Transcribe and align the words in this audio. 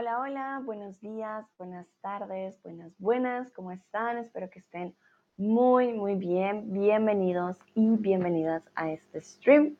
Hola, 0.00 0.20
hola, 0.20 0.62
buenos 0.64 1.00
días, 1.00 1.44
buenas 1.58 1.88
tardes, 2.00 2.62
buenas, 2.62 2.92
buenas, 2.98 3.50
¿cómo 3.50 3.72
están? 3.72 4.16
Espero 4.18 4.48
que 4.48 4.60
estén 4.60 4.94
muy, 5.36 5.92
muy 5.92 6.14
bien. 6.14 6.72
Bienvenidos 6.72 7.58
y 7.74 7.96
bienvenidas 7.96 8.62
a 8.76 8.92
este 8.92 9.20
stream 9.20 9.76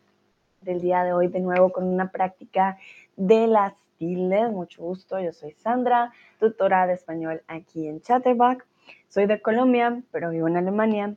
del 0.60 0.80
día 0.80 1.04
de 1.04 1.12
hoy, 1.12 1.28
de 1.28 1.38
nuevo 1.38 1.70
con 1.70 1.84
una 1.84 2.10
práctica 2.10 2.78
de 3.14 3.46
las 3.46 3.74
tildes. 3.96 4.50
Mucho 4.50 4.82
gusto, 4.82 5.20
yo 5.20 5.32
soy 5.32 5.52
Sandra, 5.52 6.12
tutora 6.40 6.88
de 6.88 6.94
español 6.94 7.44
aquí 7.46 7.86
en 7.86 8.00
Chatterbox. 8.00 8.64
Soy 9.06 9.26
de 9.26 9.40
Colombia, 9.40 10.02
pero 10.10 10.30
vivo 10.30 10.48
en 10.48 10.56
Alemania. 10.56 11.14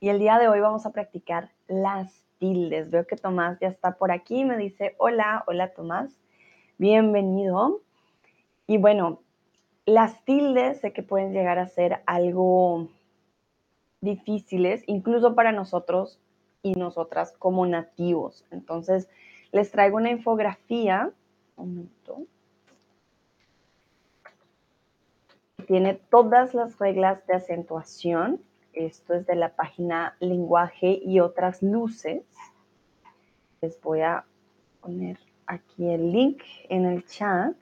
Y 0.00 0.08
el 0.08 0.20
día 0.20 0.38
de 0.38 0.48
hoy 0.48 0.60
vamos 0.60 0.86
a 0.86 0.92
practicar 0.92 1.50
las 1.68 2.24
tildes. 2.38 2.88
Veo 2.88 3.06
que 3.06 3.16
Tomás 3.16 3.60
ya 3.60 3.68
está 3.68 3.98
por 3.98 4.10
aquí, 4.10 4.46
me 4.46 4.56
dice, 4.56 4.94
hola, 4.96 5.44
hola 5.46 5.74
Tomás, 5.74 6.18
bienvenido. 6.78 7.82
Y 8.66 8.78
bueno, 8.78 9.22
las 9.84 10.24
tildes 10.24 10.80
sé 10.80 10.92
que 10.92 11.02
pueden 11.02 11.32
llegar 11.32 11.58
a 11.58 11.68
ser 11.68 12.02
algo 12.06 12.88
difíciles, 14.00 14.82
incluso 14.86 15.34
para 15.34 15.52
nosotros 15.52 16.20
y 16.62 16.72
nosotras 16.72 17.32
como 17.38 17.66
nativos. 17.66 18.44
Entonces, 18.50 19.08
les 19.52 19.70
traigo 19.70 19.96
una 19.96 20.10
infografía. 20.10 21.12
Un 21.56 21.74
minuto. 21.74 22.26
Tiene 25.66 25.94
todas 25.94 26.54
las 26.54 26.78
reglas 26.78 27.26
de 27.26 27.34
acentuación. 27.34 28.42
Esto 28.72 29.14
es 29.14 29.26
de 29.26 29.36
la 29.36 29.56
página 29.56 30.16
Lenguaje 30.20 31.00
y 31.02 31.20
otras 31.20 31.62
luces. 31.62 32.24
Les 33.62 33.80
voy 33.80 34.02
a 34.02 34.24
poner 34.80 35.18
aquí 35.46 35.88
el 35.88 36.12
link 36.12 36.42
en 36.68 36.84
el 36.84 37.04
chat. 37.06 37.56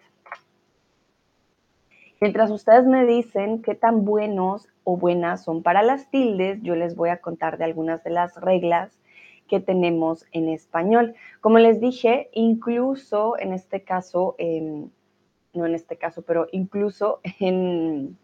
Mientras 2.25 2.50
ustedes 2.50 2.86
me 2.86 3.05
dicen 3.05 3.61
qué 3.61 3.75
tan 3.75 4.06
buenos 4.06 4.67
o 4.83 4.97
buenas 4.97 5.44
son 5.44 5.62
para 5.62 5.83
las 5.83 6.11
tildes, 6.11 6.58
yo 6.62 6.75
les 6.75 6.97
voy 6.97 7.11
a 7.11 7.19
contar 7.19 7.58
de 7.58 7.64
algunas 7.64 8.03
de 8.03 8.08
las 8.08 8.41
reglas 8.41 8.98
que 9.47 9.61
tenemos 9.61 10.25
en 10.33 10.48
español. 10.48 11.14
Como 11.42 11.58
les 11.58 11.83
dije, 11.83 12.30
incluso 12.33 13.39
en 13.39 13.52
este 13.52 13.84
caso, 13.84 14.36
no 14.39 15.67
en 15.67 15.75
este 15.75 15.98
caso, 15.98 16.22
pero 16.22 16.47
incluso 16.50 17.20
en, 17.41 18.17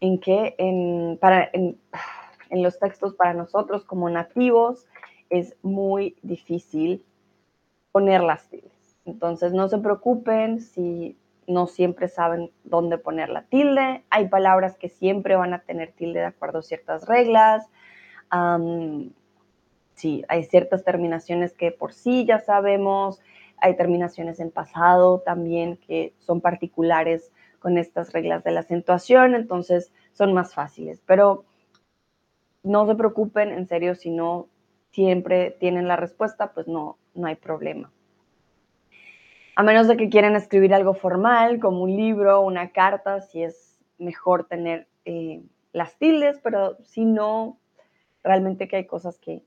en 0.00 0.20
que 0.20 0.54
en, 0.56 1.18
para, 1.18 1.50
en 1.52 2.62
los 2.62 2.78
textos 2.78 3.12
para 3.12 3.34
nosotros 3.34 3.84
como 3.84 4.08
nativos 4.08 4.86
es 5.28 5.54
muy 5.60 6.16
difícil 6.22 7.04
poner 7.92 8.22
las 8.22 8.48
tildes. 8.48 8.96
Entonces 9.04 9.52
no 9.52 9.68
se 9.68 9.76
preocupen 9.76 10.60
si 10.60 11.18
no 11.46 11.66
siempre 11.66 12.08
saben 12.08 12.50
dónde 12.64 12.98
poner 12.98 13.28
la 13.28 13.42
tilde. 13.42 14.04
Hay 14.10 14.28
palabras 14.28 14.76
que 14.76 14.88
siempre 14.88 15.36
van 15.36 15.54
a 15.54 15.60
tener 15.60 15.92
tilde 15.92 16.20
de 16.20 16.26
acuerdo 16.26 16.60
a 16.60 16.62
ciertas 16.62 17.06
reglas. 17.06 17.68
sí, 19.94 20.24
hay 20.28 20.44
ciertas 20.44 20.84
terminaciones 20.84 21.52
que 21.54 21.70
por 21.70 21.92
sí 21.92 22.24
ya 22.24 22.40
sabemos. 22.40 23.20
Hay 23.58 23.76
terminaciones 23.76 24.40
en 24.40 24.50
pasado 24.50 25.20
también 25.20 25.76
que 25.76 26.12
son 26.18 26.40
particulares 26.40 27.32
con 27.60 27.78
estas 27.78 28.12
reglas 28.12 28.44
de 28.44 28.50
la 28.50 28.60
acentuación, 28.60 29.34
entonces 29.34 29.92
son 30.12 30.34
más 30.34 30.54
fáciles. 30.54 31.00
Pero 31.06 31.44
no 32.62 32.86
se 32.86 32.94
preocupen, 32.94 33.50
en 33.50 33.66
serio, 33.66 33.94
si 33.94 34.10
no 34.10 34.48
siempre 34.90 35.50
tienen 35.50 35.88
la 35.88 35.96
respuesta, 35.96 36.52
pues 36.52 36.68
no, 36.68 36.98
no 37.14 37.26
hay 37.26 37.36
problema 37.36 37.93
a 39.56 39.62
menos 39.62 39.86
de 39.88 39.96
que 39.96 40.08
quieran 40.08 40.36
escribir 40.36 40.74
algo 40.74 40.94
formal, 40.94 41.60
como 41.60 41.82
un 41.82 41.96
libro, 41.96 42.40
una 42.40 42.70
carta, 42.70 43.20
si 43.20 43.42
es 43.42 43.78
mejor 43.98 44.46
tener 44.46 44.88
eh, 45.04 45.42
las 45.72 45.96
tildes, 45.96 46.40
pero 46.42 46.76
si 46.84 47.04
no, 47.04 47.58
realmente 48.22 48.68
que 48.68 48.76
hay 48.76 48.86
cosas 48.86 49.18
que 49.18 49.42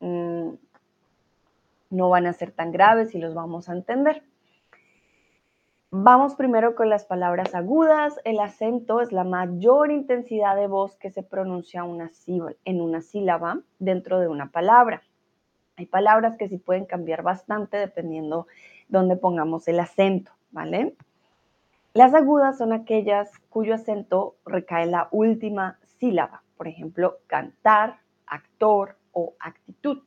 mm, 0.00 0.50
no 1.90 2.08
van 2.08 2.26
a 2.26 2.32
ser 2.32 2.52
tan 2.52 2.72
graves 2.72 3.14
y 3.14 3.18
los 3.18 3.34
vamos 3.34 3.68
a 3.68 3.72
entender. 3.72 4.22
Vamos 5.90 6.36
primero 6.36 6.74
con 6.74 6.88
las 6.88 7.04
palabras 7.04 7.54
agudas. 7.54 8.18
El 8.24 8.40
acento 8.40 9.02
es 9.02 9.12
la 9.12 9.24
mayor 9.24 9.90
intensidad 9.90 10.56
de 10.56 10.66
voz 10.66 10.96
que 10.96 11.10
se 11.10 11.22
pronuncia 11.22 11.84
una 11.84 12.10
en 12.64 12.80
una 12.80 13.02
sílaba 13.02 13.60
dentro 13.78 14.18
de 14.18 14.28
una 14.28 14.50
palabra. 14.50 15.02
Hay 15.76 15.84
palabras 15.84 16.38
que 16.38 16.48
sí 16.48 16.56
pueden 16.56 16.86
cambiar 16.86 17.22
bastante 17.22 17.76
dependiendo 17.76 18.46
donde 18.92 19.16
pongamos 19.16 19.66
el 19.68 19.80
acento, 19.80 20.32
¿vale? 20.50 20.94
Las 21.94 22.12
agudas 22.14 22.58
son 22.58 22.72
aquellas 22.72 23.30
cuyo 23.48 23.74
acento 23.74 24.36
recae 24.44 24.84
en 24.84 24.92
la 24.92 25.08
última 25.10 25.78
sílaba, 25.98 26.42
por 26.58 26.68
ejemplo, 26.68 27.18
cantar, 27.26 27.98
actor 28.26 28.96
o 29.12 29.34
actitud. 29.40 30.02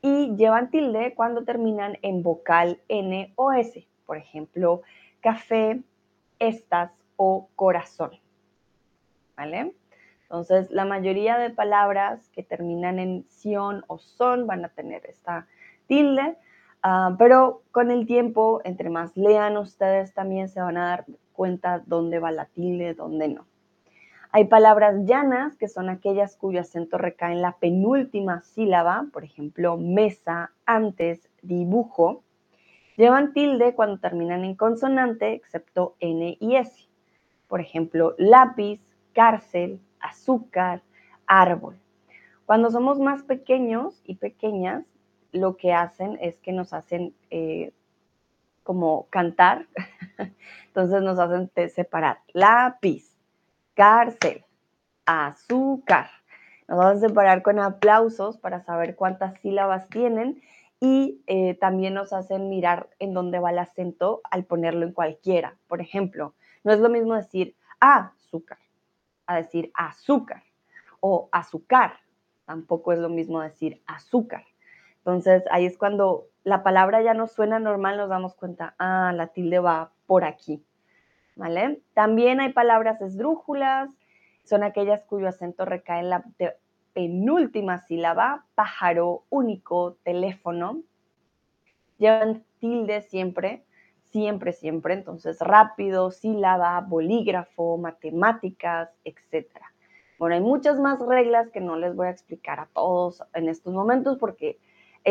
Y 0.00 0.36
llevan 0.36 0.70
tilde 0.70 1.14
cuando 1.16 1.42
terminan 1.44 1.98
en 2.02 2.22
vocal 2.22 2.80
N 2.86 3.32
o 3.34 3.52
S, 3.52 3.84
por 4.06 4.16
ejemplo, 4.16 4.82
café, 5.20 5.82
estas 6.38 6.92
o 7.16 7.48
corazón. 7.56 8.12
¿Vale? 9.36 9.74
Entonces, 10.22 10.70
la 10.70 10.84
mayoría 10.84 11.36
de 11.36 11.50
palabras 11.50 12.28
que 12.28 12.44
terminan 12.44 13.00
en 13.00 13.24
sion 13.28 13.82
o 13.88 13.98
son 13.98 14.46
van 14.46 14.64
a 14.64 14.68
tener 14.68 15.04
esta 15.06 15.48
tilde, 15.88 16.36
Ah, 16.82 17.16
pero 17.18 17.62
con 17.72 17.90
el 17.90 18.06
tiempo, 18.06 18.60
entre 18.64 18.90
más 18.90 19.16
lean 19.16 19.56
ustedes, 19.56 20.14
también 20.14 20.48
se 20.48 20.60
van 20.60 20.76
a 20.76 20.88
dar 20.88 21.06
cuenta 21.32 21.82
dónde 21.86 22.18
va 22.18 22.30
la 22.30 22.46
tilde, 22.46 22.94
dónde 22.94 23.28
no. 23.28 23.46
Hay 24.30 24.44
palabras 24.44 25.06
llanas, 25.06 25.56
que 25.56 25.68
son 25.68 25.88
aquellas 25.88 26.36
cuyo 26.36 26.60
acento 26.60 26.98
recae 26.98 27.32
en 27.32 27.42
la 27.42 27.52
penúltima 27.52 28.42
sílaba, 28.42 29.06
por 29.12 29.24
ejemplo, 29.24 29.78
mesa, 29.78 30.52
antes, 30.66 31.30
dibujo. 31.42 32.22
Llevan 32.96 33.32
tilde 33.32 33.74
cuando 33.74 33.98
terminan 33.98 34.44
en 34.44 34.54
consonante, 34.54 35.32
excepto 35.32 35.96
N 36.00 36.36
y 36.40 36.56
S. 36.56 36.88
Por 37.48 37.60
ejemplo, 37.60 38.14
lápiz, 38.18 38.80
cárcel, 39.14 39.80
azúcar, 39.98 40.82
árbol. 41.26 41.78
Cuando 42.44 42.70
somos 42.70 42.98
más 42.98 43.22
pequeños 43.22 44.02
y 44.04 44.16
pequeñas, 44.16 44.84
lo 45.32 45.56
que 45.56 45.72
hacen 45.72 46.18
es 46.20 46.38
que 46.38 46.52
nos 46.52 46.72
hacen 46.72 47.14
eh, 47.30 47.72
como 48.62 49.06
cantar, 49.10 49.66
entonces 50.66 51.02
nos 51.02 51.18
hacen 51.18 51.50
separar 51.70 52.18
lápiz, 52.32 53.16
cárcel, 53.74 54.44
azúcar. 55.06 56.10
Nos 56.66 56.84
hacen 56.84 57.08
separar 57.08 57.42
con 57.42 57.58
aplausos 57.58 58.36
para 58.36 58.60
saber 58.60 58.94
cuántas 58.94 59.40
sílabas 59.40 59.88
tienen 59.88 60.42
y 60.80 61.22
eh, 61.26 61.54
también 61.54 61.94
nos 61.94 62.12
hacen 62.12 62.50
mirar 62.50 62.90
en 62.98 63.14
dónde 63.14 63.38
va 63.38 63.50
el 63.50 63.58
acento 63.58 64.20
al 64.30 64.44
ponerlo 64.44 64.84
en 64.84 64.92
cualquiera. 64.92 65.56
Por 65.66 65.80
ejemplo, 65.80 66.34
no 66.62 66.72
es 66.72 66.80
lo 66.80 66.90
mismo 66.90 67.14
decir 67.14 67.56
azúcar 67.80 68.58
a 69.28 69.36
decir 69.36 69.70
azúcar 69.74 70.42
o 71.00 71.28
azúcar. 71.30 72.00
Tampoco 72.44 72.92
es 72.92 72.98
lo 72.98 73.10
mismo 73.10 73.40
decir 73.40 73.80
azúcar. 73.86 74.44
Entonces 75.08 75.42
ahí 75.50 75.64
es 75.64 75.78
cuando 75.78 76.26
la 76.44 76.62
palabra 76.62 77.00
ya 77.00 77.14
no 77.14 77.28
suena 77.28 77.58
normal, 77.58 77.96
nos 77.96 78.10
damos 78.10 78.34
cuenta, 78.34 78.74
ah, 78.78 79.10
la 79.16 79.28
tilde 79.28 79.58
va 79.58 79.90
por 80.04 80.22
aquí, 80.22 80.62
¿vale? 81.34 81.80
También 81.94 82.40
hay 82.40 82.52
palabras 82.52 83.00
esdrújulas, 83.00 83.88
son 84.44 84.62
aquellas 84.62 85.06
cuyo 85.06 85.26
acento 85.26 85.64
recae 85.64 86.00
en 86.00 86.10
la 86.10 86.24
penúltima 86.92 87.78
sílaba, 87.78 88.44
pájaro, 88.54 89.24
único, 89.30 89.96
teléfono. 90.02 90.82
Llevan 91.96 92.44
tilde 92.58 93.00
siempre, 93.00 93.64
siempre, 94.02 94.52
siempre, 94.52 94.92
entonces 94.92 95.40
rápido, 95.40 96.10
sílaba, 96.10 96.78
bolígrafo, 96.82 97.78
matemáticas, 97.78 98.90
etc. 99.04 99.46
Bueno, 100.18 100.34
hay 100.34 100.42
muchas 100.42 100.78
más 100.78 101.00
reglas 101.00 101.48
que 101.48 101.62
no 101.62 101.76
les 101.76 101.96
voy 101.96 102.08
a 102.08 102.10
explicar 102.10 102.60
a 102.60 102.68
todos 102.74 103.22
en 103.32 103.48
estos 103.48 103.72
momentos 103.72 104.18
porque 104.18 104.58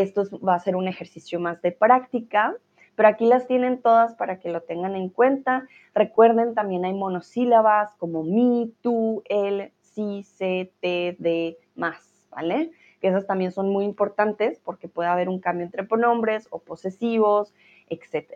esto 0.01 0.23
va 0.47 0.55
a 0.55 0.59
ser 0.59 0.75
un 0.75 0.87
ejercicio 0.87 1.39
más 1.39 1.61
de 1.61 1.71
práctica, 1.71 2.55
pero 2.95 3.09
aquí 3.09 3.25
las 3.25 3.47
tienen 3.47 3.81
todas 3.81 4.15
para 4.15 4.39
que 4.39 4.49
lo 4.49 4.61
tengan 4.61 4.95
en 4.95 5.09
cuenta. 5.09 5.67
Recuerden, 5.93 6.53
también 6.53 6.85
hay 6.85 6.93
monosílabas 6.93 7.95
como 7.95 8.23
mi, 8.23 8.73
tú, 8.81 9.23
él, 9.25 9.71
sí, 9.81 10.23
se, 10.23 10.71
te, 10.81 11.15
de, 11.19 11.57
más, 11.75 12.27
¿vale? 12.29 12.71
Que 13.01 13.07
esas 13.07 13.25
también 13.25 13.51
son 13.51 13.69
muy 13.69 13.85
importantes 13.85 14.59
porque 14.63 14.87
puede 14.87 15.09
haber 15.09 15.29
un 15.29 15.39
cambio 15.39 15.65
entre 15.65 15.83
pronombres 15.83 16.47
o 16.51 16.59
posesivos, 16.59 17.53
etc. 17.89 18.33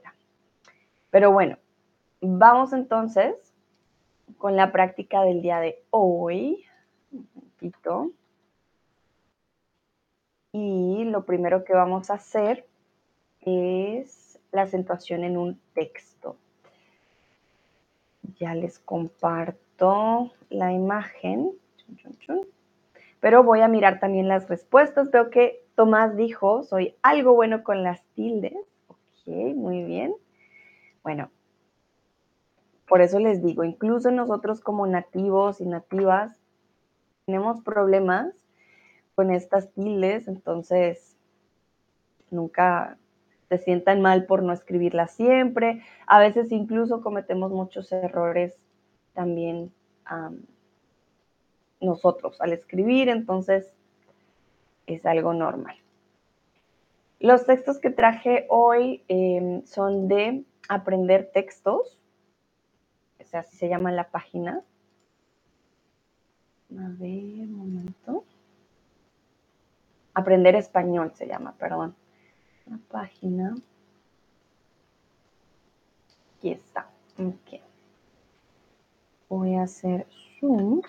Pero 1.12 1.31
bueno, 1.31 1.58
vamos 2.22 2.74
entonces 2.74 3.36
con 4.38 4.56
la 4.56 4.72
práctica 4.72 5.22
del 5.24 5.42
día 5.42 5.60
de 5.60 5.84
hoy. 5.92 6.63
Un 7.12 7.28
poquito. 7.60 8.12
Y 10.53 11.06
lo 11.06 11.25
primero 11.25 11.63
que 11.63 11.74
vamos 11.74 12.09
a 12.09 12.15
hacer 12.15 12.65
es 13.42 14.39
la 14.51 14.63
acentuación 14.63 15.24
en 15.24 15.38
un 15.38 15.59
texto. 15.74 16.36
Ya 18.38 18.53
les 18.53 18.80
comparto 18.80 20.31
la 20.50 20.71
imagen. 20.74 21.51
Pero 23.19 23.44
voy 23.44 23.62
a 23.62 23.68
mirar 23.68 24.00
también 24.00 24.27
las 24.27 24.50
respuestas. 24.50 25.12
Veo 25.12 25.30
que 25.30 25.63
Tomás 25.75 26.15
dijo, 26.15 26.63
soy 26.63 26.95
algo 27.01 27.33
bueno 27.33 27.63
con 27.63 27.83
las 27.83 28.03
tildes. 28.15 28.53
Ok, 28.88 29.27
muy 29.56 29.83
bien. 29.83 30.13
Bueno, 31.03 31.30
por 32.88 33.01
eso 33.01 33.19
les 33.19 33.42
digo, 33.42 33.63
incluso 33.63 34.12
nosotros 34.12 34.59
como 34.59 34.86
nativos 34.86 35.62
y 35.62 35.65
nativas 35.65 36.36
tenemos 37.25 37.62
problemas 37.62 38.33
con 39.21 39.29
estas 39.29 39.71
tildes, 39.73 40.27
entonces 40.27 41.15
nunca 42.31 42.97
se 43.50 43.59
sientan 43.59 44.01
mal 44.01 44.25
por 44.25 44.41
no 44.41 44.51
escribirlas 44.51 45.12
siempre. 45.12 45.83
A 46.07 46.19
veces 46.19 46.51
incluso 46.51 47.03
cometemos 47.03 47.51
muchos 47.51 47.91
errores 47.91 48.57
también 49.13 49.71
nosotros 51.79 52.41
al 52.41 52.53
escribir, 52.53 53.09
entonces 53.09 53.71
es 54.88 55.06
algo 55.06 55.35
normal. 55.35 55.75
Los 57.19 57.45
textos 57.45 57.77
que 57.77 57.91
traje 57.91 58.47
hoy 58.50 59.03
em, 59.07 59.63
son 59.67 60.07
de 60.07 60.44
aprender 60.67 61.29
textos, 61.31 62.00
o 63.19 63.24
sea, 63.24 63.41
así 63.41 63.56
se 63.56 63.69
llama 63.69 63.91
la 63.91 64.09
página. 64.09 64.63
A 66.71 66.89
ver, 66.97 67.45
un 67.45 67.53
momento. 67.53 68.25
Aprender 70.13 70.56
español 70.56 71.12
se 71.16 71.28
llama, 71.28 71.54
perdón. 71.54 71.96
La 72.66 72.78
página. 72.90 73.56
Aquí 76.38 76.52
está. 76.52 76.90
Ok. 77.18 77.62
Voy 79.30 79.56
a 79.56 79.63
hacer 79.63 80.06
zoom. 80.40 80.81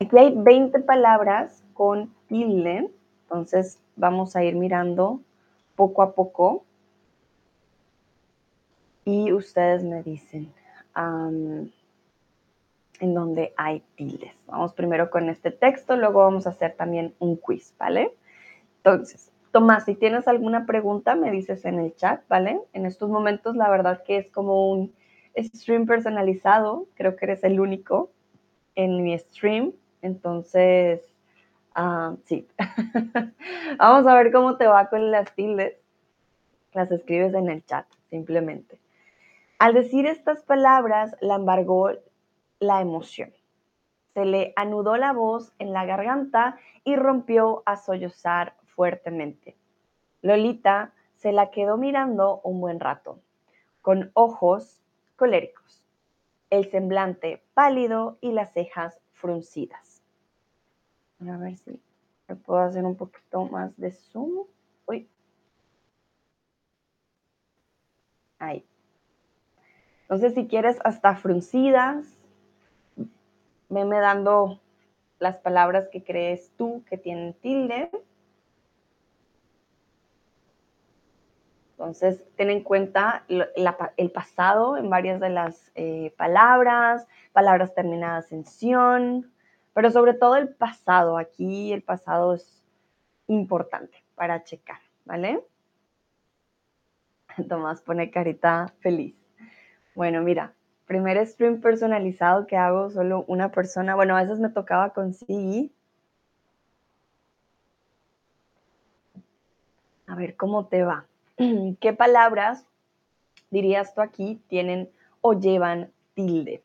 Aquí 0.00 0.16
hay 0.16 0.34
20 0.34 0.80
palabras 0.80 1.62
con 1.74 2.14
tilde, 2.26 2.90
entonces 3.24 3.78
vamos 3.96 4.34
a 4.34 4.42
ir 4.42 4.54
mirando 4.54 5.20
poco 5.76 6.02
a 6.02 6.14
poco 6.14 6.64
y 9.04 9.32
ustedes 9.32 9.84
me 9.84 10.02
dicen 10.02 10.52
en 13.00 13.14
dónde 13.14 13.52
hay 13.56 13.82
tildes. 13.96 14.34
Vamos 14.46 14.72
primero 14.74 15.10
con 15.10 15.28
este 15.28 15.50
texto, 15.50 15.96
luego 15.96 16.20
vamos 16.20 16.46
a 16.46 16.50
hacer 16.50 16.74
también 16.76 17.14
un 17.18 17.36
quiz, 17.36 17.74
¿vale? 17.78 18.14
Entonces, 18.76 19.30
Tomás, 19.52 19.84
si 19.84 19.96
tienes 19.96 20.28
alguna 20.28 20.64
pregunta, 20.64 21.16
me 21.16 21.32
dices 21.32 21.64
en 21.64 21.80
el 21.80 21.96
chat, 21.96 22.22
¿vale? 22.28 22.60
En 22.72 22.86
estos 22.86 23.10
momentos, 23.10 23.56
la 23.56 23.68
verdad 23.68 24.02
que 24.04 24.18
es 24.18 24.30
como 24.30 24.70
un 24.70 24.92
stream 25.36 25.86
personalizado, 25.86 26.86
creo 26.94 27.16
que 27.16 27.24
eres 27.24 27.42
el 27.42 27.58
único 27.58 28.10
en 28.76 29.02
mi 29.02 29.18
stream, 29.18 29.72
entonces, 30.02 31.00
ah, 31.74 32.14
sí. 32.26 32.46
Vamos 33.78 34.06
a 34.06 34.14
ver 34.14 34.30
cómo 34.30 34.56
te 34.56 34.66
va 34.66 34.88
con 34.88 35.10
las 35.10 35.34
tildes. 35.34 35.74
Las 36.72 36.90
escribes 36.92 37.34
en 37.34 37.48
el 37.48 37.64
chat, 37.64 37.86
simplemente. 38.08 38.78
Al 39.58 39.74
decir 39.74 40.06
estas 40.06 40.42
palabras, 40.44 41.16
la 41.20 41.34
embargó 41.34 41.90
la 42.60 42.80
emoción. 42.80 43.32
Se 44.14 44.24
le 44.24 44.52
anudó 44.56 44.96
la 44.96 45.12
voz 45.12 45.52
en 45.58 45.72
la 45.72 45.84
garganta 45.84 46.58
y 46.84 46.94
rompió 46.94 47.62
a 47.66 47.76
sollozar 47.76 48.54
fuertemente. 48.64 49.56
Lolita 50.22 50.92
se 51.14 51.32
la 51.32 51.50
quedó 51.50 51.76
mirando 51.76 52.40
un 52.44 52.60
buen 52.60 52.80
rato, 52.80 53.20
con 53.82 54.10
ojos 54.14 54.82
coléricos, 55.16 55.84
el 56.50 56.70
semblante 56.70 57.42
pálido 57.54 58.18
y 58.20 58.32
las 58.32 58.52
cejas 58.52 59.00
fruncidas. 59.12 60.02
A 61.20 61.36
ver 61.36 61.56
si 61.56 61.80
me 62.28 62.36
puedo 62.36 62.60
hacer 62.60 62.84
un 62.84 62.96
poquito 62.96 63.44
más 63.46 63.76
de 63.76 63.92
zoom. 63.92 64.46
Uy. 64.86 65.08
Ahí. 68.38 68.64
Entonces, 70.02 70.34
si 70.34 70.48
quieres 70.48 70.78
hasta 70.84 71.14
fruncidas, 71.16 72.19
veme 73.70 73.98
dando 74.00 74.60
las 75.18 75.36
palabras 75.38 75.88
que 75.88 76.02
crees 76.02 76.52
tú 76.56 76.84
que 76.88 76.98
tienen 76.98 77.34
tilde. 77.34 77.90
Entonces, 81.72 82.22
ten 82.36 82.50
en 82.50 82.62
cuenta 82.62 83.24
el 83.28 84.10
pasado 84.10 84.76
en 84.76 84.90
varias 84.90 85.18
de 85.18 85.30
las 85.30 85.72
eh, 85.74 86.12
palabras, 86.18 87.06
palabras 87.32 87.74
terminadas 87.74 88.32
en 88.32 88.44
sion, 88.44 89.32
pero 89.72 89.90
sobre 89.90 90.12
todo 90.12 90.36
el 90.36 90.48
pasado. 90.48 91.16
Aquí 91.16 91.72
el 91.72 91.82
pasado 91.82 92.34
es 92.34 92.62
importante 93.28 94.04
para 94.14 94.44
checar, 94.44 94.80
¿vale? 95.06 95.42
Tomás 97.48 97.80
pone 97.80 98.10
carita 98.10 98.74
feliz. 98.80 99.14
Bueno, 99.94 100.20
mira, 100.22 100.54
primer 100.90 101.24
stream 101.24 101.60
personalizado 101.60 102.48
que 102.48 102.56
hago 102.56 102.90
solo 102.90 103.24
una 103.28 103.52
persona. 103.52 103.94
Bueno, 103.94 104.16
a 104.16 104.22
veces 104.22 104.40
me 104.40 104.48
tocaba 104.48 104.90
con 104.90 105.14
sí. 105.14 105.72
A 110.08 110.16
ver 110.16 110.34
cómo 110.34 110.66
te 110.66 110.82
va. 110.82 111.06
¿Qué 111.80 111.92
palabras 111.92 112.66
dirías 113.50 113.94
tú 113.94 114.00
aquí 114.00 114.42
tienen 114.48 114.90
o 115.20 115.34
llevan 115.34 115.92
tilde? 116.14 116.60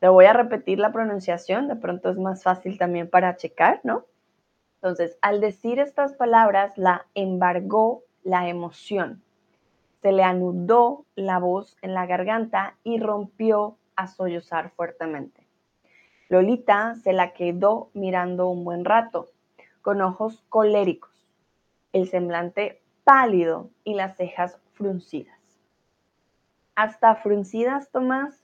Te 0.00 0.08
voy 0.08 0.24
a 0.24 0.32
repetir 0.32 0.80
la 0.80 0.90
pronunciación, 0.90 1.68
de 1.68 1.76
pronto 1.76 2.10
es 2.10 2.18
más 2.18 2.42
fácil 2.42 2.76
también 2.76 3.08
para 3.08 3.36
checar, 3.36 3.78
¿no? 3.84 4.04
Entonces, 4.80 5.16
al 5.22 5.40
decir 5.40 5.78
estas 5.78 6.14
palabras, 6.14 6.76
la 6.76 7.06
embargó 7.14 8.02
la 8.24 8.48
emoción. 8.48 9.22
Se 10.02 10.12
le 10.12 10.24
anudó 10.24 11.06
la 11.14 11.38
voz 11.38 11.76
en 11.80 11.94
la 11.94 12.06
garganta 12.06 12.76
y 12.84 12.98
rompió 12.98 13.78
a 13.96 14.08
sollozar 14.08 14.70
fuertemente. 14.70 15.46
Lolita 16.28 16.96
se 16.96 17.12
la 17.12 17.32
quedó 17.32 17.90
mirando 17.94 18.48
un 18.48 18.64
buen 18.64 18.84
rato, 18.84 19.28
con 19.80 20.00
ojos 20.00 20.42
coléricos, 20.48 21.10
el 21.92 22.08
semblante 22.08 22.82
pálido 23.04 23.70
y 23.84 23.94
las 23.94 24.16
cejas 24.16 24.58
fruncidas. 24.72 25.38
Hasta 26.74 27.14
fruncidas, 27.16 27.90
Tomás, 27.90 28.42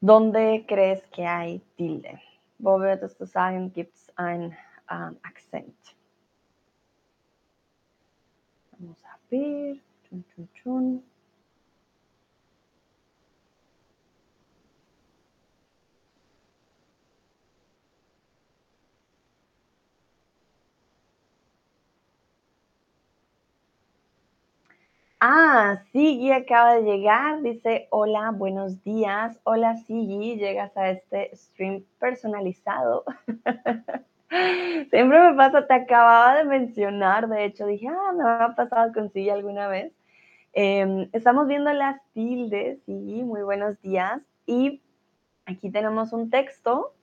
¿Dónde 0.00 0.64
crees 0.68 1.04
que 1.08 1.26
hay 1.26 1.58
tilde? 1.76 2.22
Wo 2.60 2.78
würdest 2.78 3.18
du 3.18 3.26
sagen, 3.26 3.72
gibt 3.72 3.96
es 3.96 4.12
ein? 4.16 4.56
Vamos 8.78 9.04
a 9.04 9.08
ver. 9.30 9.80
Chun, 10.08 10.24
chun, 10.34 10.48
chun. 10.54 11.02
Ah, 25.20 25.82
Sigui 25.92 26.30
acaba 26.32 26.74
de 26.74 26.82
llegar, 26.82 27.42
dice, 27.42 27.88
hola, 27.90 28.30
buenos 28.32 28.82
días. 28.84 29.38
Hola, 29.44 29.76
Sigui, 29.76 30.36
llegas 30.36 30.76
a 30.76 30.90
este 30.90 31.34
stream 31.36 31.84
personalizado. 31.98 33.04
Siempre 34.90 35.20
me 35.20 35.34
pasa, 35.34 35.66
te 35.66 35.74
acababa 35.74 36.36
de 36.36 36.44
mencionar, 36.44 37.28
de 37.28 37.44
hecho, 37.44 37.66
dije, 37.66 37.88
ah, 37.88 38.12
me 38.12 38.24
ha 38.24 38.54
pasado 38.54 38.92
con 38.92 39.10
Sigui 39.10 39.30
alguna 39.30 39.68
vez. 39.68 39.92
Em, 40.52 41.08
estamos 41.12 41.46
viendo 41.46 41.72
las 41.72 42.00
tildes, 42.12 42.82
Sigui, 42.84 43.22
muy 43.22 43.42
buenos 43.42 43.80
días. 43.80 44.20
Y 44.46 44.82
aquí 45.46 45.70
tenemos 45.70 46.12
un 46.12 46.30
texto. 46.30 46.94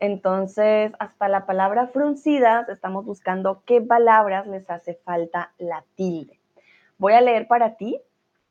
Entonces, 0.00 0.92
hasta 0.98 1.28
la 1.28 1.46
palabra 1.46 1.86
fruncidas, 1.88 2.68
estamos 2.68 3.04
buscando 3.04 3.62
qué 3.64 3.80
palabras 3.80 4.46
les 4.46 4.68
hace 4.68 4.94
falta 5.04 5.52
la 5.58 5.84
tilde. 5.94 6.40
Voy 6.98 7.12
a 7.12 7.20
leer 7.20 7.46
para 7.46 7.76
ti. 7.76 8.00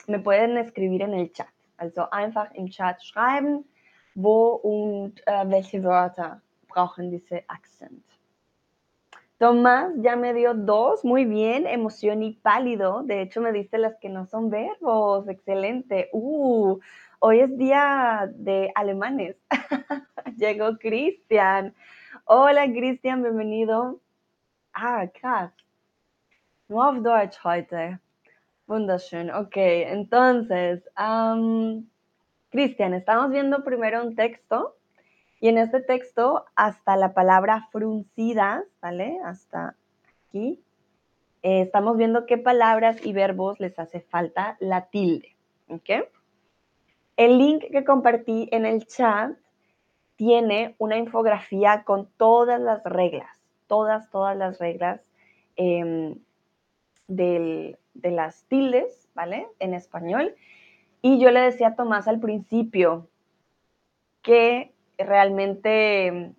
Me 0.08 0.20
pueden 0.20 0.58
escribir 0.58 1.02
en 1.02 1.14
el 1.14 1.32
chat. 1.32 1.48
Also 1.78 2.10
einfach 2.12 2.52
im 2.54 2.70
Chat 2.70 3.04
schreiben, 3.04 3.66
wo 4.16 4.54
und 4.56 5.22
äh, 5.28 5.50
welche 5.50 5.84
Wörter 5.84 6.42
brauchen 6.68 7.12
diese 7.12 7.44
Akzent. 7.48 8.13
Tomás 9.44 9.92
ya 9.98 10.16
me 10.16 10.34
dio 10.34 10.54
dos, 10.54 11.04
muy 11.04 11.26
bien, 11.26 11.68
emoción 11.68 12.24
y 12.24 12.32
pálido. 12.32 13.04
De 13.04 13.22
hecho, 13.22 13.42
me 13.42 13.52
diste 13.52 13.78
las 13.78 13.98
que 13.98 14.08
no 14.08 14.26
son 14.26 14.50
verbos, 14.50 15.28
excelente. 15.28 16.08
Uh, 16.14 16.80
hoy 17.20 17.42
es 17.42 17.58
día 17.58 18.32
de 18.36 18.72
alemanes. 18.74 19.36
Llegó 20.38 20.78
Cristian. 20.78 21.76
Hola, 22.24 22.72
Cristian, 22.72 23.22
bienvenido. 23.22 24.00
Ah, 24.72 25.08
krass. 25.14 25.52
Nur 26.70 26.86
auf 26.86 27.04
Deutsch 27.04 27.38
heute. 27.44 28.00
Wunderschön. 28.66 29.30
Ok, 29.30 29.58
entonces, 29.58 30.90
Cristian, 32.50 32.94
estamos 32.94 33.30
viendo 33.30 33.62
primero 33.66 34.06
un 34.06 34.16
texto 34.16 34.78
y 35.44 35.50
en 35.50 35.58
este 35.58 35.82
texto 35.82 36.46
hasta 36.56 36.96
la 36.96 37.14
palabra 37.14 37.68
fruncidas, 37.70 38.64
¿vale? 38.82 39.20
Hasta 39.26 39.76
aquí. 40.30 40.64
Eh, 41.42 41.64
estamos 41.64 41.98
viendo 41.98 42.26
qué 42.26 42.38
palabras 42.38 43.06
y 43.06 43.12
verbos 43.12 43.60
les 43.60 43.78
hace 43.78 44.00
falta 44.00 44.56
la 44.62 44.86
tilde, 44.86 45.36
¿ok? 45.68 46.08
El 47.18 47.40
link 47.40 47.66
que 47.74 47.84
compartí 47.84 48.48
en 48.54 48.66
el 48.66 48.88
chat 48.88 49.38
tiene 50.16 50.76
una 50.78 50.96
infografía 50.96 51.84
con 51.84 52.08
todas 52.16 52.62
las 52.62 52.82
reglas, 52.86 53.38
todas, 53.68 54.10
todas 54.12 54.38
las 54.38 54.60
reglas 54.60 55.02
em, 55.58 56.20
de 57.10 57.78
las 58.02 58.46
tildes, 58.46 59.10
¿vale? 59.14 59.50
En 59.60 59.74
español. 59.74 60.36
Y 61.02 61.20
yo 61.20 61.32
le 61.32 61.42
decía 61.42 61.68
a 61.68 61.76
Tomás 61.76 62.08
al 62.08 62.22
principio 62.22 63.10
que 64.22 64.73
realmente, 64.98 66.34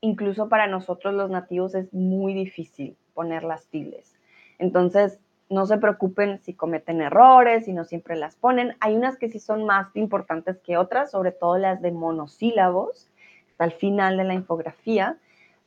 incluso 0.00 0.48
para 0.48 0.66
nosotros 0.66 1.14
los 1.14 1.30
nativos, 1.30 1.74
es 1.74 1.92
muy 1.92 2.34
difícil 2.34 2.96
poner 3.14 3.44
las 3.44 3.66
tildes. 3.66 4.14
Entonces, 4.58 5.20
no 5.50 5.66
se 5.66 5.78
preocupen 5.78 6.40
si 6.42 6.54
cometen 6.54 7.00
errores, 7.00 7.66
si 7.66 7.72
no 7.72 7.84
siempre 7.84 8.16
las 8.16 8.36
ponen. 8.36 8.76
Hay 8.80 8.96
unas 8.96 9.16
que 9.18 9.30
sí 9.30 9.38
son 9.38 9.64
más 9.64 9.94
importantes 9.94 10.58
que 10.58 10.76
otras, 10.76 11.10
sobre 11.10 11.32
todo 11.32 11.58
las 11.58 11.82
de 11.82 11.92
monosílabos, 11.92 13.10
hasta 13.50 13.64
el 13.64 13.72
final 13.72 14.16
de 14.16 14.24
la 14.24 14.34
infografía, 14.34 15.16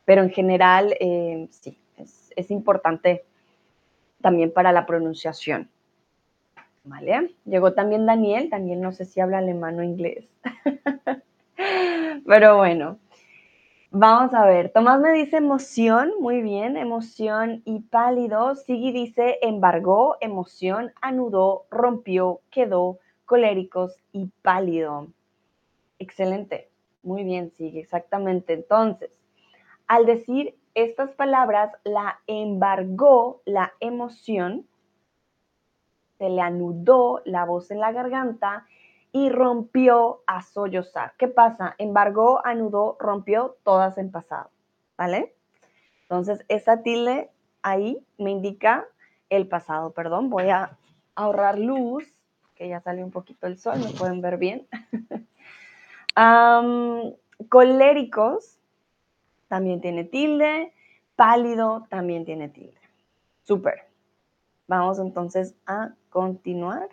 pero 0.06 0.24
en 0.24 0.29
general 0.29 0.96
eh, 1.00 1.48
sí, 1.51 1.77
es, 1.98 2.51
importante 2.51 3.24
también 4.22 4.51
para 4.51 4.72
la 4.72 4.86
pronunciación. 4.86 5.70
¿Vale? 6.84 7.36
Llegó 7.46 7.74
también 7.74 8.06
Daniel, 8.06 8.50
Daniel 8.50 8.79
no 8.82 8.94
sé 8.94 9.06
si 9.06 9.20
habla 9.20 9.39
alemán 9.39 9.77
o 9.79 9.84
inglés. 9.84 10.25
Pero 12.26 12.58
bueno, 12.58 13.00
vamos 13.92 14.34
a 14.34 14.46
ver. 14.46 14.72
Tomás 14.72 15.00
me 15.00 15.12
dice 15.12 15.38
emoción, 15.38 16.12
muy 16.20 16.42
bien, 16.42 16.78
emoción 16.78 17.62
y 17.66 17.82
pálido. 17.82 18.56
Sigui 18.56 18.92
dice 18.92 19.40
embargó, 19.42 20.18
emoción, 20.22 20.92
anudó, 21.02 21.66
rompió, 21.72 22.42
quedó, 22.52 23.00
coléricos 23.26 23.96
y 24.12 24.32
pálido. 24.42 25.08
Excelente, 26.00 26.70
muy 27.04 27.24
bien, 27.24 27.52
sigue, 27.52 27.80
exactamente. 27.80 28.54
Entonces, 28.54 29.12
al 29.88 30.06
decir 30.06 30.56
estas 30.76 31.12
palabras, 31.12 31.72
la 31.84 32.20
embargó 32.28 33.42
la 33.46 33.74
emoción, 33.80 34.68
se 36.18 36.30
le 36.30 36.42
anudó 36.42 37.22
la 37.26 37.46
voz 37.46 37.72
en 37.72 37.80
la 37.80 37.92
garganta 37.92 38.66
y 39.17 39.29
rompió 39.29 40.21
a 40.27 40.43
sollozar. 40.43 41.13
¿Qué 41.17 41.27
pasa? 41.27 41.74
Embargó, 41.79 42.45
anudó, 42.45 42.97
rompió, 43.00 43.57
todas 43.63 43.97
en 43.97 44.12
pasado, 44.12 44.51
¿vale? 44.95 45.33
Entonces, 46.03 46.45
esa 46.50 46.83
tilde 46.83 47.31
ahí 47.63 47.97
me 48.19 48.29
indica 48.29 48.86
el 49.31 49.47
pasado, 49.47 49.91
perdón. 49.91 50.29
Voy 50.29 50.50
a 50.50 50.77
ahorrar 51.15 51.57
luz, 51.57 52.03
que 52.53 52.69
ya 52.69 52.79
salió 52.79 53.03
un 53.03 53.12
poquito 53.12 53.47
el 53.47 53.57
sol, 53.57 53.79
me 53.79 53.97
pueden 53.97 54.21
ver 54.21 54.38
bien. 54.38 54.67
coléricos 57.50 58.59
también 59.47 59.81
tiene 59.81 60.03
tilde, 60.03 60.74
pálido 61.15 61.88
también 61.89 62.24
tiene 62.24 62.50
tilde. 62.50 62.79
Súper. 63.45 63.88
Vamos 64.67 65.00
entonces 65.00 65.55
a 65.65 65.95
continuar. 66.12 66.88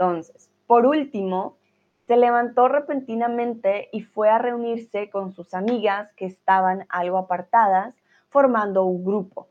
Entonces, 0.00 0.50
por 0.66 0.86
último, 0.86 1.58
se 2.06 2.16
levantó 2.16 2.68
repentinamente 2.68 3.90
y 3.92 4.00
fue 4.00 4.30
a 4.30 4.38
reunirse 4.38 5.10
con 5.10 5.34
sus 5.34 5.52
amigas 5.52 6.10
que 6.14 6.24
estaban 6.24 6.86
algo 6.88 7.18
apartadas, 7.18 7.94
formando 8.30 8.84
un 8.84 9.04
grupo. 9.04 9.48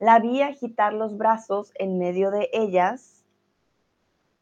La 0.00 0.18
vi 0.18 0.42
agitar 0.42 0.92
los 0.92 1.16
brazos 1.16 1.70
en 1.76 1.98
medio 1.98 2.32
de 2.32 2.50
ellas, 2.52 3.24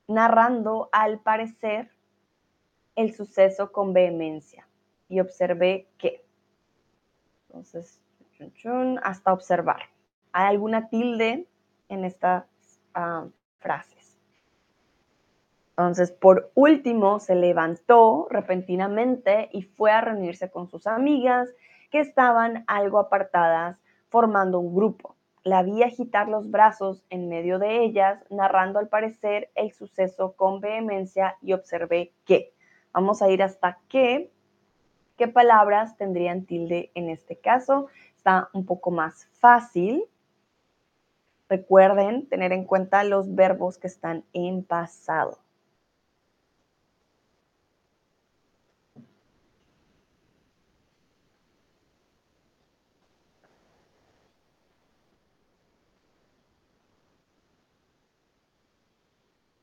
narrando 0.09 0.89
al 0.91 1.21
parecer 1.21 1.91
el 2.97 3.13
suceso 3.15 3.73
con 3.73 3.93
vehemencia 3.93 4.67
y 5.11 5.21
observé 5.21 5.87
que. 5.99 6.25
Entonces, 7.49 8.01
hasta 9.03 9.35
observar. 9.35 9.83
¿Hay 10.33 10.47
alguna 10.47 10.89
tilde 10.89 11.47
en 11.91 12.05
estas 12.07 12.47
ah, 12.95 13.27
frases? 13.59 14.02
Entonces, 15.77 16.13
por 16.13 16.51
último, 16.55 17.19
se 17.19 17.35
levantó 17.35 18.27
repentinamente 18.31 19.49
y 19.53 19.63
fue 19.63 19.91
a 19.91 20.01
reunirse 20.01 20.51
con 20.51 20.69
sus 20.69 20.87
amigas 20.87 21.49
que 21.91 22.01
estaban 22.01 22.65
algo 22.67 22.99
apartadas 22.99 23.79
formando 24.09 24.61
un 24.61 24.75
grupo. 24.75 25.17
La 25.45 25.63
vi 25.63 25.83
agitar 25.83 26.29
los 26.29 26.51
brazos 26.51 27.05
en 27.11 27.29
medio 27.29 27.59
de 27.59 27.83
ellas, 27.83 28.23
narrando 28.31 28.79
al 28.79 28.89
parecer 28.89 29.51
el 29.55 29.73
suceso 29.73 30.35
con 30.37 30.61
vehemencia 30.61 31.37
y 31.41 31.53
observé 31.53 32.13
que 32.25 32.53
Vamos 32.93 33.23
a 33.23 33.31
ir 33.31 33.43
hasta 33.43 33.79
qué. 33.89 34.31
¿Qué 35.17 35.29
palabras 35.29 35.97
tendrían 35.97 36.45
tilde 36.45 36.91
en 36.95 37.09
este 37.09 37.39
caso? 37.39 37.87
Está 38.17 38.51
un 38.53 38.67
poco 38.67 38.91
más 38.91 39.29
fácil. 39.33 40.05
Recuerden 41.49 42.29
tener 42.29 42.53
en 42.53 42.65
cuenta 42.65 43.05
los 43.05 43.35
verbos 43.35 43.79
que 43.79 43.87
están 43.87 44.25
en 44.33 44.65
pasado. 44.65 45.39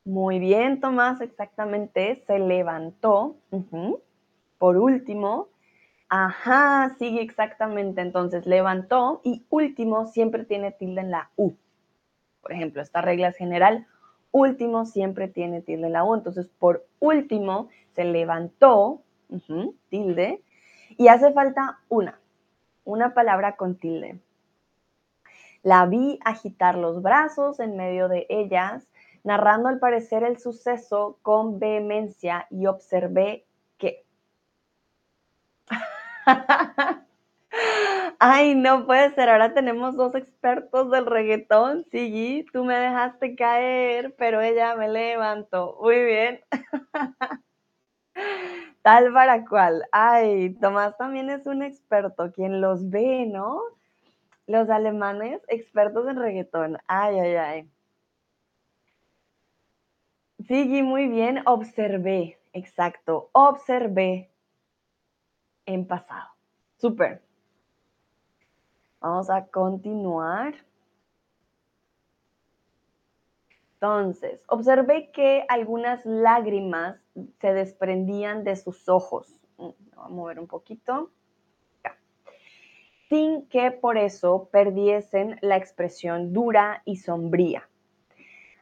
Muy 0.10 0.40
bien, 0.40 0.82
Tomás, 0.82 1.22
exactamente. 1.22 2.24
Se 2.26 2.40
levantó. 2.40 3.36
Por 4.58 4.78
último, 4.78 5.50
ajá, 6.10 6.96
sigue 6.98 7.22
exactamente. 7.22 8.02
Entonces, 8.02 8.48
levantó 8.48 9.22
y 9.24 9.46
último 9.52 10.08
siempre 10.08 10.46
tiene 10.46 10.72
tilde 10.72 11.02
en 11.02 11.12
la 11.12 11.30
U. 11.36 11.54
Por 12.42 12.54
ejemplo, 12.54 12.82
esta 12.82 13.02
regla 13.02 13.28
es 13.28 13.38
general. 13.38 13.86
Último 14.32 14.88
siempre 14.88 15.28
tiene 15.28 15.62
tilde 15.62 15.86
en 15.86 15.94
la 15.94 16.04
U. 16.04 16.16
Entonces, 16.16 16.50
por 16.58 16.88
último, 16.98 17.70
se 17.94 18.04
levantó, 18.04 19.04
tilde, 19.90 20.42
y 20.98 21.10
hace 21.10 21.32
falta 21.34 21.82
una, 21.88 22.20
una 22.84 23.14
palabra 23.14 23.58
con 23.58 23.76
tilde. 23.76 24.20
La 25.62 25.86
vi 25.86 26.18
agitar 26.26 26.80
los 26.80 27.04
brazos 27.04 27.60
en 27.60 27.78
medio 27.78 28.08
de 28.08 28.26
ellas 28.30 28.89
narrando 29.24 29.70
al 29.70 29.80
parecer 29.80 30.24
el 30.24 30.40
suceso 30.40 31.20
con 31.22 31.60
vehemencia 31.60 32.48
y 32.50 32.66
observé 32.68 33.46
que... 33.78 34.06
Ay, 38.20 38.56
no 38.56 38.86
puede 38.86 39.14
ser, 39.16 39.30
ahora 39.30 39.54
tenemos 39.54 39.96
dos 39.96 40.14
expertos 40.16 40.92
del 40.92 41.06
reggaetón, 41.06 41.86
sí, 41.92 42.46
tú 42.52 42.66
me 42.66 42.76
dejaste 42.78 43.36
caer, 43.36 44.14
pero 44.18 44.42
ella 44.42 44.76
me 44.76 44.90
levantó. 44.90 45.78
Muy 45.82 46.04
bien. 46.04 46.42
Tal 48.82 49.14
para 49.14 49.46
cual. 49.46 49.84
Ay, 49.92 50.56
Tomás 50.56 50.98
también 50.98 51.30
es 51.30 51.46
un 51.46 51.64
experto, 51.64 52.32
quien 52.32 52.62
los 52.62 52.90
ve, 52.90 53.26
¿no? 53.26 53.62
Los 54.48 54.70
alemanes, 54.70 55.42
expertos 55.48 56.08
en 56.08 56.18
reggaetón. 56.18 56.78
Ay, 56.88 57.20
ay, 57.20 57.36
ay. 57.36 57.70
Sí, 60.50 60.82
muy 60.82 61.08
bien. 61.08 61.44
Observé, 61.46 62.40
exacto. 62.54 63.30
Observé 63.34 64.32
en 65.68 65.86
pasado. 65.86 66.28
Súper. 66.78 67.22
Vamos 69.00 69.30
a 69.30 69.46
continuar. 69.46 70.56
Entonces, 73.74 74.42
observé 74.48 75.12
que 75.12 75.46
algunas 75.50 76.04
lágrimas 76.04 77.00
se 77.40 77.54
desprendían 77.54 78.44
de 78.44 78.56
sus 78.56 78.90
ojos. 78.90 79.40
Mm, 79.58 79.70
Vamos 79.92 80.06
a 80.06 80.10
mover 80.10 80.40
un 80.40 80.48
poquito. 80.48 81.12
Sin 83.08 83.48
que 83.50 83.70
por 83.70 84.00
eso 84.00 84.50
perdiesen 84.52 85.38
la 85.42 85.58
expresión 85.58 86.34
dura 86.34 86.82
y 86.86 86.96
sombría. 86.96 87.69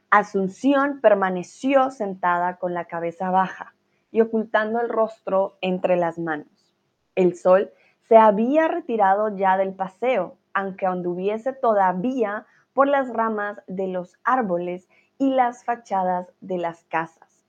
Asunción 0.10 1.02
permaneció 1.02 1.92
sentada 1.92 2.58
con 2.58 2.74
la 2.74 2.86
cabeza 2.86 3.30
baja 3.30 3.76
y 4.10 4.22
ocultando 4.22 4.80
el 4.80 4.88
rostro 4.88 5.58
entre 5.60 5.98
las 5.98 6.18
manos. 6.18 6.76
El 7.16 7.36
sol 7.36 7.72
se 8.08 8.16
había 8.16 8.70
retirado 8.70 9.36
ya 9.36 9.58
del 9.58 9.74
paseo, 9.74 10.38
aunque 10.54 10.86
anduviese 10.86 11.52
todavía 11.52 12.46
por 12.74 12.88
las 12.88 13.10
ramas 13.10 13.60
de 13.68 13.88
los 13.88 14.16
árboles 14.24 14.88
y 15.18 15.32
las 15.32 15.66
fachadas 15.66 16.32
de 16.40 16.58
las 16.58 16.86
casas. 16.86 17.46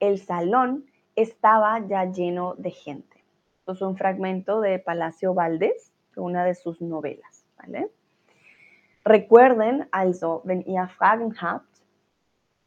El 0.00 0.18
salón 0.18 0.86
estaba 1.14 1.78
ya 1.86 2.06
lleno 2.06 2.54
de 2.56 2.70
gente. 2.70 3.22
Esto 3.60 3.72
es 3.72 3.82
un 3.82 3.96
fragmento 3.96 4.60
de 4.60 4.80
Palacio 4.80 5.34
Valdés, 5.34 5.92
una 6.16 6.44
de 6.44 6.56
sus 6.56 6.82
novelas. 6.82 7.46
Recuerden 9.04 9.88
also, 9.92 10.42
wenn 10.44 10.62
ihr 10.62 10.88
Fragen 10.88 11.30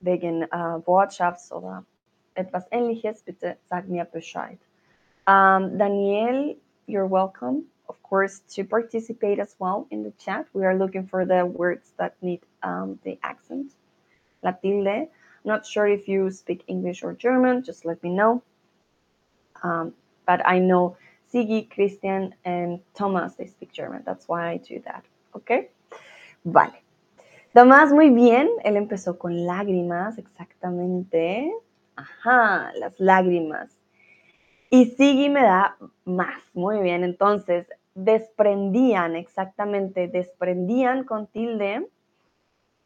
wegen 0.06 0.44
äh, 0.44 1.54
oder 1.54 1.84
etwas 2.36 2.68
ähnliches, 2.72 3.24
bitte 3.24 3.58
sag 3.70 3.88
mir 3.88 4.06
Bescheid. 4.06 4.60
Um, 5.28 5.78
Daniel, 5.78 6.56
you're 6.86 7.08
welcome, 7.08 7.64
of 7.88 8.02
course, 8.04 8.42
to 8.56 8.64
participate 8.64 9.40
as 9.40 9.56
well 9.60 9.88
in 9.90 10.04
the 10.04 10.12
chat. 10.18 10.46
We 10.54 10.66
are 10.66 10.76
looking 10.76 11.08
for 11.08 11.26
the 11.26 11.46
words 11.46 11.94
that 11.98 12.14
need 12.22 12.42
um, 12.62 13.00
the 13.04 13.18
accent, 13.24 13.72
la 14.44 14.52
tilde. 14.52 15.08
Not 15.44 15.66
sure 15.66 15.88
if 15.88 16.08
you 16.08 16.30
speak 16.32 16.64
English 16.68 17.04
or 17.04 17.14
German, 17.14 17.64
just 17.64 17.86
let 17.86 18.02
me 18.04 18.10
know. 18.10 18.42
Um, 19.64 19.94
but 20.26 20.42
I 20.46 20.60
know 20.60 20.98
Sigi, 21.32 21.70
Christian, 21.70 22.34
and 22.44 22.80
Thomas, 22.94 23.36
they 23.36 23.48
speak 23.48 23.72
German. 23.72 24.04
That's 24.06 24.28
why 24.28 24.50
I 24.50 24.58
do 24.58 24.82
that. 24.86 25.04
Okay? 25.36 25.70
Vale. 26.46 26.74
Tomás, 27.56 27.94
muy 27.94 28.10
bien. 28.10 28.50
Él 28.66 28.76
empezó 28.76 29.18
con 29.18 29.46
lágrimas, 29.46 30.18
exactamente. 30.18 31.54
Ajá, 31.96 32.74
las 32.78 33.00
lágrimas. 33.00 33.80
Y 34.70 34.88
Sigi 34.88 35.30
me 35.30 35.42
da 35.42 35.78
más. 36.04 36.44
Muy 36.54 36.80
bien. 36.82 37.06
Entonces, 37.06 37.66
desprendían, 37.94 39.16
exactamente, 39.16 40.10
desprendían 40.10 41.06
con 41.06 41.28
tilde. 41.28 41.88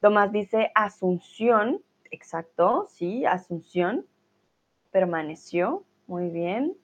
Tomás 0.01 0.31
dice 0.31 0.71
Asunción, 0.75 1.81
exacto, 2.11 2.85
sí, 2.91 3.25
Asunción. 3.25 4.05
Permaneció, 4.91 5.83
muy 6.05 6.29
bien. 6.29 6.77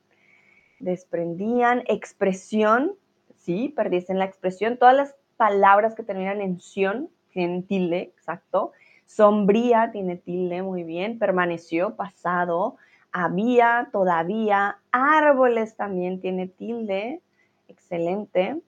Desprendían, 0.80 1.84
expresión, 1.86 2.96
sí, 3.36 3.70
perdiesen 3.76 4.18
la 4.18 4.26
expresión. 4.26 4.78
Todas 4.78 4.96
las 4.96 5.16
palabras 5.38 5.94
que 5.94 6.02
terminan 6.02 6.42
en 6.42 6.60
sion 6.60 7.12
tienen 7.36 7.68
tilde, 7.68 8.14
exacto. 8.18 8.72
Sombría 9.06 9.92
tiene 9.92 10.16
tilde, 10.16 10.64
muy 10.64 10.84
bien. 10.84 11.20
Permaneció, 11.20 11.96
pasado. 11.96 12.78
Había, 13.12 13.90
todavía. 13.92 14.80
Árboles 14.92 15.76
también 15.76 16.22
tiene 16.22 16.48
tilde. 16.48 17.22
Excelente. 17.68 18.62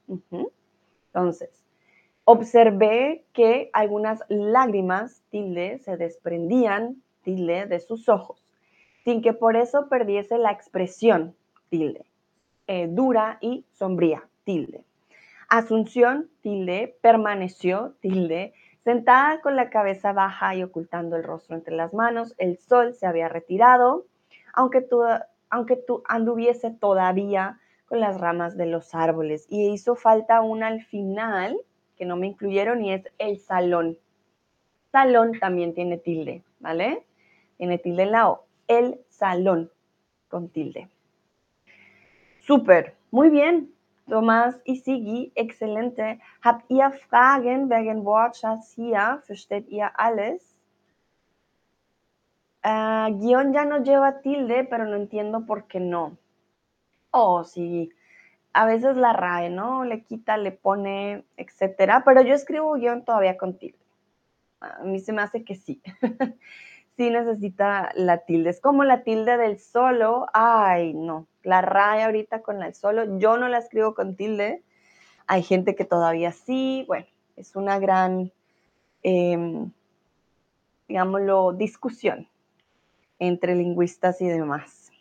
Entonces, 1.07 1.65
observé 2.25 3.23
que 3.31 3.69
algunas 3.71 4.21
lágrimas, 4.27 5.23
tilde, 5.29 5.79
se 5.79 5.95
desprendían, 5.95 7.01
tilde, 7.23 7.67
de 7.67 7.79
sus 7.79 8.09
ojos, 8.09 8.45
sin 9.05 9.21
que 9.21 9.31
por 9.31 9.55
eso 9.55 9.87
perdiese 9.87 10.37
la 10.37 10.51
expresión, 10.51 11.35
tilde. 11.69 12.05
Eh, 12.67 12.87
dura 12.89 13.37
y 13.39 13.65
sombría, 13.71 14.27
tilde. 14.43 14.83
Asunción, 15.49 16.29
tilde, 16.41 16.97
permaneció, 17.01 17.95
tilde, 18.01 18.53
sentada 18.83 19.41
con 19.41 19.55
la 19.55 19.69
cabeza 19.69 20.11
baja 20.11 20.55
y 20.55 20.63
ocultando 20.63 21.15
el 21.15 21.23
rostro 21.23 21.55
entre 21.55 21.75
las 21.75 21.93
manos, 21.93 22.33
el 22.37 22.57
sol 22.57 22.93
se 22.93 23.05
había 23.05 23.29
retirado, 23.29 24.05
aunque 24.53 24.81
tú, 24.81 26.03
anduviese 26.07 26.71
todavía 26.71 27.59
con 27.85 27.99
las 27.99 28.19
ramas 28.19 28.57
de 28.57 28.65
los 28.65 28.93
árboles. 28.93 29.45
Y 29.49 29.69
hizo 29.69 29.95
falta 29.95 30.41
una 30.41 30.67
al 30.67 30.83
final, 30.83 31.57
que 31.95 32.05
no 32.05 32.17
me 32.17 32.27
incluyeron, 32.27 32.83
y 32.83 32.93
es 32.93 33.07
el 33.17 33.39
salón. 33.39 33.97
Salón 34.91 35.39
también 35.39 35.73
tiene 35.73 35.97
tilde, 35.97 36.43
¿vale? 36.59 37.05
Tiene 37.57 37.77
tilde 37.77 38.03
en 38.03 38.11
la 38.11 38.29
O. 38.29 38.45
El 38.67 38.99
salón 39.09 39.71
con 40.27 40.49
tilde. 40.49 40.89
Súper, 42.41 42.95
muy 43.11 43.29
bien. 43.29 43.73
Thomas 44.07 44.55
y 44.63 44.77
Sigi, 44.77 45.31
excelente. 45.35 46.19
Habt 46.41 46.69
ihr 46.69 46.91
Fragen 47.09 47.69
wegen 47.69 48.05
Wortschatz 48.05 48.71
hier? 48.73 49.21
Versteht 49.25 49.67
ihr 49.69 49.91
alles? 49.99 50.57
Uh, 52.63 53.17
guion 53.19 53.53
ya 53.53 53.65
no 53.65 53.83
lleva 53.83 54.21
tilde, 54.21 54.65
pero 54.65 54.85
no 54.85 54.95
entiendo 54.95 55.45
por 55.45 55.67
qué 55.67 55.79
no. 55.79 56.17
Oh, 57.11 57.43
sí. 57.43 57.89
A 58.53 58.65
veces 58.65 58.97
la 58.97 59.13
RAE, 59.13 59.49
¿no? 59.49 59.83
Le 59.83 60.03
quita, 60.03 60.37
le 60.37 60.51
pone, 60.51 61.25
etcétera. 61.37 62.03
Pero 62.05 62.21
yo 62.21 62.33
escribo 62.33 62.73
guion 62.73 63.05
todavía 63.05 63.37
con 63.37 63.57
tilde. 63.57 63.77
A 64.59 64.83
mí 64.83 64.99
se 64.99 65.13
me 65.13 65.21
hace 65.21 65.43
que 65.43 65.55
sí. 65.55 65.81
sí 66.97 67.09
necesita 67.09 67.91
la 67.95 68.19
tilde. 68.19 68.49
Es 68.49 68.59
como 68.59 68.83
la 68.83 69.03
tilde 69.03 69.37
del 69.37 69.59
solo. 69.59 70.27
Ay, 70.33 70.93
no. 70.93 71.27
La 71.47 71.61
raya 71.61 72.07
ahorita 72.07 72.41
con 72.41 72.61
el 72.61 72.73
solo. 72.73 73.19
Yo 73.19 73.37
no 73.37 73.47
la 73.47 73.59
escribo 73.59 73.95
con 73.95 74.17
tilde. 74.17 74.63
Hay 75.27 75.43
gente 75.43 75.75
que 75.75 75.85
todavía 75.85 76.33
sí. 76.33 76.83
Bueno, 76.87 77.05
es 77.37 77.55
una 77.55 77.79
gran, 77.79 78.33
em, 79.01 79.71
digámoslo, 80.89 81.53
discusión 81.53 82.27
entre 83.17 83.55
lingüistas 83.55 84.19
y 84.19 84.27
demás. 84.27 84.91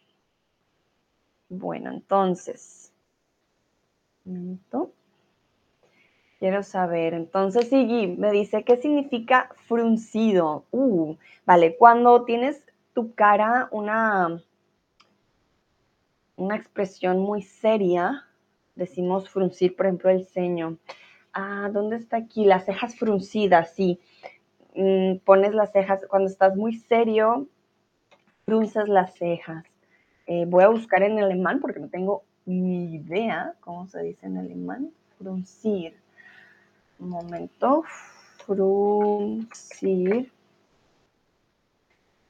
Bueno, 1.48 1.90
entonces. 1.90 2.92
Quiero 6.38 6.62
saber, 6.62 7.12
entonces 7.12 7.70
Sigui 7.70 8.06
me 8.06 8.30
dice, 8.30 8.62
¿qué 8.62 8.76
significa 8.76 9.50
fruncido? 9.66 10.64
Uh, 10.70 11.16
vale, 11.44 11.76
cuando 11.76 12.24
tienes 12.24 12.62
tu 12.94 13.14
cara 13.14 13.66
una, 13.72 14.40
una 16.36 16.56
expresión 16.56 17.18
muy 17.18 17.42
seria, 17.42 18.24
decimos 18.74 19.28
fruncir, 19.28 19.74
por 19.74 19.86
ejemplo, 19.86 20.10
el 20.10 20.26
ceño. 20.26 20.78
Ah, 21.32 21.70
¿dónde 21.72 21.96
está 21.96 22.18
aquí? 22.18 22.44
Las 22.44 22.64
cejas 22.66 22.96
fruncidas, 22.96 23.74
sí. 23.74 24.00
Mm, 24.74 25.16
pones 25.24 25.54
las 25.54 25.72
cejas, 25.72 26.00
cuando 26.08 26.28
estás 26.28 26.54
muy 26.56 26.74
serio, 26.74 27.46
frunces 28.44 28.88
las 28.88 29.14
cejas. 29.14 29.64
Eh, 30.26 30.44
voy 30.46 30.64
a 30.64 30.68
buscar 30.68 31.02
en 31.02 31.18
alemán 31.18 31.60
porque 31.60 31.80
no 31.80 31.88
tengo 31.88 32.24
ni 32.44 32.94
idea 32.94 33.54
cómo 33.60 33.86
se 33.86 34.02
dice 34.02 34.26
en 34.26 34.38
alemán. 34.38 34.90
Fruncir. 35.18 35.94
Un 36.98 37.08
momento. 37.10 37.84
Fruncir. 38.46 40.30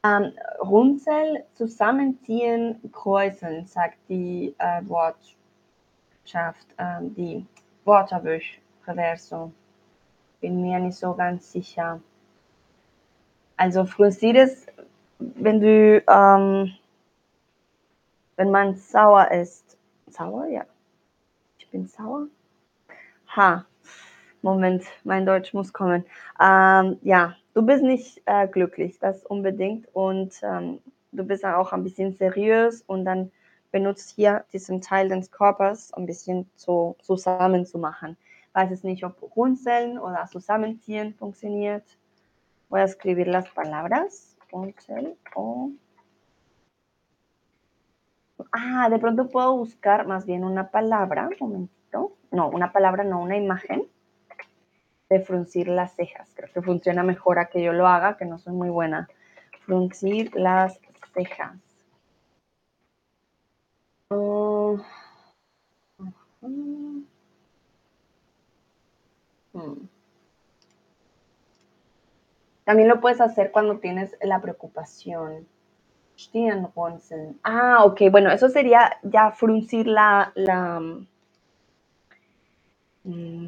Um, 0.06 0.32
runzeln, 0.60 1.42
zusammenziehen, 1.54 2.78
kreuzeln, 2.92 3.66
sagt 3.66 3.98
die 4.08 4.54
äh, 4.58 4.82
Wortschaft, 4.86 6.66
ähm, 6.78 7.14
die 7.14 7.46
Wortschabüch-Reverso. 7.84 9.52
Bin 10.40 10.60
mir 10.60 10.78
nicht 10.78 10.96
so 10.96 11.14
ganz 11.14 11.50
sicher. 11.50 12.00
Also 13.56 13.84
fruncier 13.86 14.44
ist, 14.44 14.70
wenn 15.18 15.60
du, 15.60 16.02
ähm, 16.06 16.72
wenn 18.36 18.50
man 18.50 18.76
sauer 18.76 19.30
ist. 19.30 19.78
Sauer? 20.08 20.46
Ja. 20.46 20.64
Ich 21.58 21.68
bin 21.70 21.86
sauer. 21.86 22.26
Ha, 23.34 23.64
Moment, 24.42 24.84
mein 25.04 25.26
Deutsch 25.26 25.52
muss 25.54 25.72
kommen. 25.72 26.04
Ähm, 26.40 26.98
ja, 27.02 27.34
du 27.56 27.62
bist 27.62 27.82
nicht 27.82 28.22
äh, 28.26 28.46
glücklich, 28.46 28.98
das 28.98 29.24
unbedingt. 29.24 29.88
Und 29.94 30.38
ähm, 30.42 30.78
du 31.12 31.24
bist 31.24 31.44
auch 31.44 31.72
ein 31.72 31.82
bisschen 31.82 32.12
seriös 32.12 32.82
und 32.82 33.06
dann 33.06 33.32
benutzt 33.72 34.10
hier 34.10 34.44
diesen 34.52 34.82
Teil 34.82 35.08
des 35.08 35.30
Körpers 35.30 35.92
ein 35.94 36.04
bisschen 36.04 36.48
zu, 36.56 36.96
zusammen 37.00 37.64
zu 37.64 37.78
machen. 37.78 38.18
Weiß 38.52 38.70
es 38.70 38.84
nicht, 38.84 39.04
ob 39.04 39.22
runzeln 39.34 39.98
oder 39.98 40.26
zusammenziehen 40.26 41.14
funktioniert. 41.14 41.84
Voy 42.68 42.80
a 42.80 42.84
escribir 42.84 43.26
las 43.26 43.48
palabras. 43.48 44.36
Runzel 44.52 45.16
o... 45.34 45.70
Ah, 48.52 48.90
de 48.90 48.98
pronto 48.98 49.28
puedo 49.28 49.56
buscar 49.56 50.06
más 50.06 50.26
bien 50.26 50.44
una 50.44 50.70
palabra. 50.70 51.28
Un 51.28 51.36
momentito. 51.40 52.12
No, 52.30 52.50
una 52.50 52.70
palabra, 52.70 53.02
no, 53.02 53.22
una 53.22 53.36
imagen 53.36 53.86
de 55.08 55.20
fruncir 55.20 55.68
las 55.68 55.94
cejas. 55.94 56.30
Creo 56.34 56.52
que 56.52 56.62
funciona 56.62 57.02
mejor 57.02 57.38
a 57.38 57.46
que 57.48 57.62
yo 57.62 57.72
lo 57.72 57.86
haga, 57.86 58.16
que 58.16 58.24
no 58.24 58.38
soy 58.38 58.52
muy 58.54 58.70
buena. 58.70 59.08
Fruncir 59.64 60.34
las 60.36 60.80
cejas. 61.14 61.58
Hmm. 69.52 69.88
También 72.64 72.88
lo 72.88 73.00
puedes 73.00 73.20
hacer 73.20 73.52
cuando 73.52 73.78
tienes 73.78 74.16
la 74.22 74.40
preocupación. 74.40 75.46
Ah, 77.44 77.84
ok, 77.84 78.02
bueno, 78.10 78.30
eso 78.30 78.48
sería 78.48 78.98
ya 79.02 79.30
fruncir 79.32 79.86
la, 79.86 80.32
la, 80.34 80.80
mm, 83.04 83.46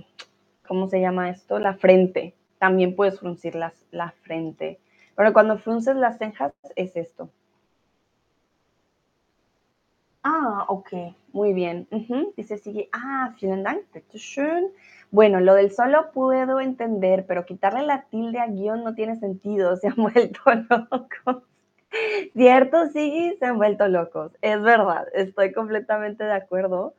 ¿cómo 0.68 0.88
se 0.88 1.00
llama 1.00 1.30
esto? 1.30 1.58
La 1.58 1.74
frente. 1.74 2.34
También 2.58 2.94
puedes 2.94 3.18
fruncir 3.18 3.56
la 3.56 4.12
frente. 4.22 4.78
Pero 5.16 5.32
cuando 5.32 5.58
frunces 5.58 5.96
las 5.96 6.18
cejas 6.18 6.52
es 6.76 6.94
esto. 6.96 7.30
Ah, 10.22 10.66
ok, 10.68 10.92
muy 11.32 11.52
bien. 11.54 11.88
Dice, 12.36 12.58
sigue, 12.58 12.88
ah, 12.92 13.34
vielen 13.40 13.62
Dank. 13.62 13.84
Bueno, 15.10 15.40
lo 15.40 15.54
del 15.54 15.72
solo 15.72 16.12
puedo 16.12 16.60
entender, 16.60 17.24
pero 17.26 17.46
quitarle 17.46 17.82
la 17.86 18.02
tilde 18.10 18.38
a 18.38 18.46
guion 18.46 18.84
no 18.84 18.94
tiene 18.94 19.16
sentido, 19.16 19.76
se 19.78 19.88
han 19.88 19.96
vuelto 19.96 20.40
locos. 20.68 21.44
¿Cierto? 22.34 22.86
Sí, 22.88 23.36
se 23.38 23.46
han 23.46 23.56
vuelto 23.58 23.88
locos. 23.88 24.32
Es 24.42 24.60
verdad, 24.62 25.06
estoy 25.14 25.52
completamente 25.52 26.24
de 26.24 26.32
acuerdo. 26.34 26.94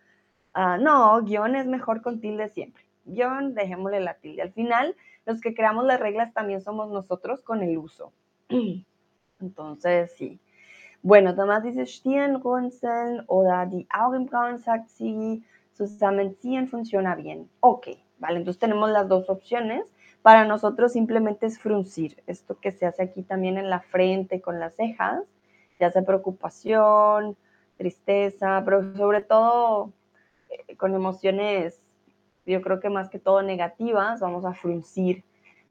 Ah, 0.54 0.78
no, 0.80 1.22
guion 1.24 1.56
es 1.56 1.68
mejor 1.68 2.02
con 2.02 2.20
tilde 2.22 2.50
siempre. 2.50 2.84
Guión, 3.06 3.54
dejémosle 3.56 4.00
la 4.00 4.16
tilde. 4.16 4.42
Al 4.42 4.52
final, 4.52 4.96
los 5.26 5.42
que 5.42 5.54
creamos 5.54 5.86
las 5.86 6.00
reglas 6.00 6.34
también 6.34 6.62
somos 6.62 6.90
nosotros 6.90 7.42
con 7.42 7.64
el 7.64 7.78
uso. 7.78 8.14
Entonces, 9.40 10.14
sí. 10.18 10.40
Bueno, 11.02 11.34
Tomás 11.34 11.64
dice 11.64 11.86
Stirnrunzeln 11.86 13.24
oder 13.28 13.70
die 13.70 13.88
Augenbrauen, 13.90 14.60
sagt 14.60 14.90
sie, 14.90 15.44
zusammenziehen 15.74 16.68
funciona 16.68 17.16
bien. 17.16 17.50
Ok, 17.62 17.88
vale, 18.18 18.40
entonces 18.40 18.60
tenemos 18.60 18.90
las 18.90 19.08
dos 19.08 19.30
opciones. 19.30 19.86
Para 20.22 20.44
nosotros 20.44 20.92
simplemente 20.92 21.46
es 21.46 21.58
fruncir, 21.58 22.22
esto 22.28 22.60
que 22.60 22.72
se 22.72 22.86
hace 22.86 23.04
aquí 23.04 23.24
también 23.24 23.58
en 23.58 23.70
la 23.70 23.80
frente 23.80 24.42
con 24.42 24.60
las 24.60 24.76
cejas, 24.76 25.24
ya 25.80 25.90
sea 25.90 26.02
preocupación, 26.02 27.38
tristeza, 27.78 28.62
pero 28.66 28.94
sobre 28.98 29.22
todo 29.22 29.94
eh, 30.50 30.76
con 30.76 30.94
emociones, 30.94 31.79
yo 32.50 32.62
creo 32.62 32.80
que 32.80 32.90
más 32.90 33.10
que 33.10 33.20
todo 33.20 33.42
negativas, 33.42 34.20
vamos 34.20 34.46
a 34.46 34.54
fruncir 34.54 35.24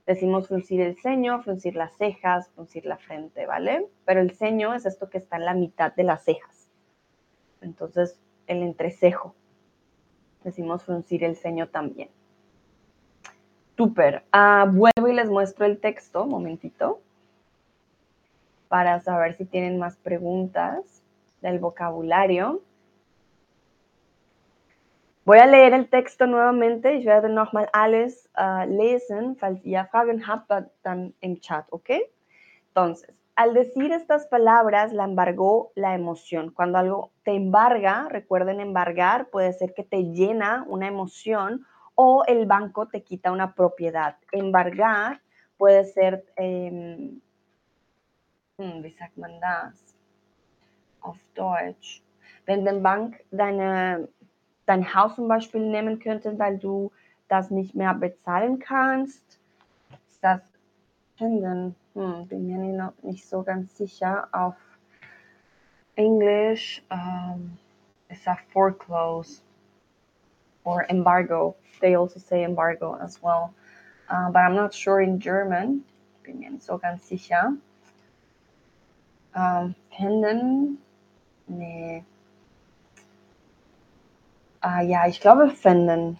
Decimos 0.09 0.49
fruncir 0.49 0.81
el 0.81 0.97
ceño, 0.97 1.43
fruncir 1.43 1.77
las 1.77 1.95
cejas, 1.99 2.49
fruncir 2.55 2.87
la 2.87 2.97
frente, 2.97 3.45
¿vale? 3.45 3.91
Pero 4.07 4.23
el 4.23 4.31
ceño 4.31 4.73
es 4.73 4.87
esto 4.87 5.11
que 5.11 5.19
está 5.19 5.37
en 5.37 5.45
la 5.45 5.53
mitad 5.53 5.95
de 5.95 6.03
las 6.03 6.25
cejas. 6.25 6.71
Entonces, 7.61 8.19
el 8.47 8.62
entrecejo. 8.62 9.35
Decimos 10.43 10.83
fruncir 10.83 11.25
el 11.25 11.37
ceño 11.37 11.69
también. 11.69 12.09
Súper. 13.77 14.25
Ah, 14.33 14.64
vuelvo 14.67 15.09
y 15.09 15.12
les 15.12 15.29
muestro 15.29 15.67
el 15.67 15.79
texto, 15.79 16.25
momentito, 16.25 17.03
para 18.69 19.01
saber 19.01 19.35
si 19.35 19.45
tienen 19.45 19.79
más 19.79 19.99
preguntas 19.99 21.03
del 21.43 21.59
vocabulario. 21.59 22.62
Voy 25.29 25.41
a 25.41 25.47
leer 25.47 25.75
el 25.75 25.91
texto 25.91 26.27
nuevamente. 26.27 26.95
Ich 26.95 27.05
werde 27.05 27.29
nochmal 27.29 27.69
alles 27.75 28.31
uh, 28.38 28.64
lesen. 28.67 29.37
Falls 29.37 29.62
ihr 29.62 29.85
Fragen 29.91 30.27
habt, 30.27 30.51
dann 30.83 31.12
im 31.21 31.38
Chat, 31.38 31.67
¿ok? 31.69 31.91
Entonces, 32.69 33.12
al 33.35 33.53
decir 33.53 33.93
estas 33.93 34.27
palabras, 34.29 34.91
la 34.95 35.05
embargó 35.05 35.71
la 35.75 35.95
emoción. 35.95 36.51
Cuando 36.55 36.79
algo 36.79 37.11
te 37.25 37.33
embarga, 37.33 38.09
recuerden 38.09 38.59
embargar, 38.59 39.29
puede 39.29 39.53
ser 39.53 39.75
que 39.75 39.85
te 39.85 40.03
llena 40.03 40.64
una 40.67 40.88
emoción 40.88 41.67
o 41.95 42.25
el 42.27 42.47
banco 42.47 42.88
te 42.88 43.03
quita 43.03 43.31
una 43.31 43.53
propiedad. 43.53 44.17
Embargar 44.33 45.21
puede 45.59 45.85
ser, 45.85 46.25
eh, 46.37 47.11
wie 48.57 48.93
sagt 48.93 49.12
das? 49.43 49.95
Auf 51.03 51.19
Deutsch. 51.35 52.03
Wenn 52.47 52.64
der 52.64 52.81
Bank 52.81 53.23
deine 53.31 54.09
dein 54.69 54.95
Haus 54.95 55.15
zum 55.15 55.29
Beispiel 55.29 55.61
nehmen 55.61 55.99
könnten, 55.99 56.39
weil 56.39 56.59
du 56.59 56.93
das 57.29 57.51
nicht 57.51 57.75
mehr 57.75 57.95
bezahlen 57.95 58.59
kannst. 58.59 59.39
Ist 60.09 60.23
das 60.23 60.41
finden? 61.17 61.75
Hm, 61.95 62.27
bin 62.29 62.47
mir 62.47 62.59
noch 62.59 62.93
nicht 63.03 63.27
so 63.27 63.43
ganz 63.43 63.77
sicher. 63.77 64.29
Auf 64.33 64.57
Englisch 65.97 66.83
um, 66.91 67.59
ist 68.09 68.29
a 68.29 68.37
foreclose 68.53 69.43
or 70.65 70.85
embargo. 70.91 71.57
They 71.81 71.97
also 71.97 72.19
say 72.19 72.45
embargo 72.45 72.95
as 73.01 73.23
well. 73.23 73.55
Uh, 74.11 74.31
but 74.31 74.41
I'm 74.41 74.55
not 74.55 74.75
sure 74.75 75.01
in 75.01 75.19
German. 75.19 75.85
Bin 76.25 76.41
mir 76.41 76.51
nicht 76.51 76.65
so 76.65 76.79
ganz 76.79 77.09
sicher. 77.09 77.55
Um, 79.35 79.75
finden? 79.97 80.79
Nee. 81.47 82.05
Ah, 84.61 84.83
ja, 84.83 85.07
ich 85.07 85.21
glaube 85.21 85.51
finden. 85.51 86.18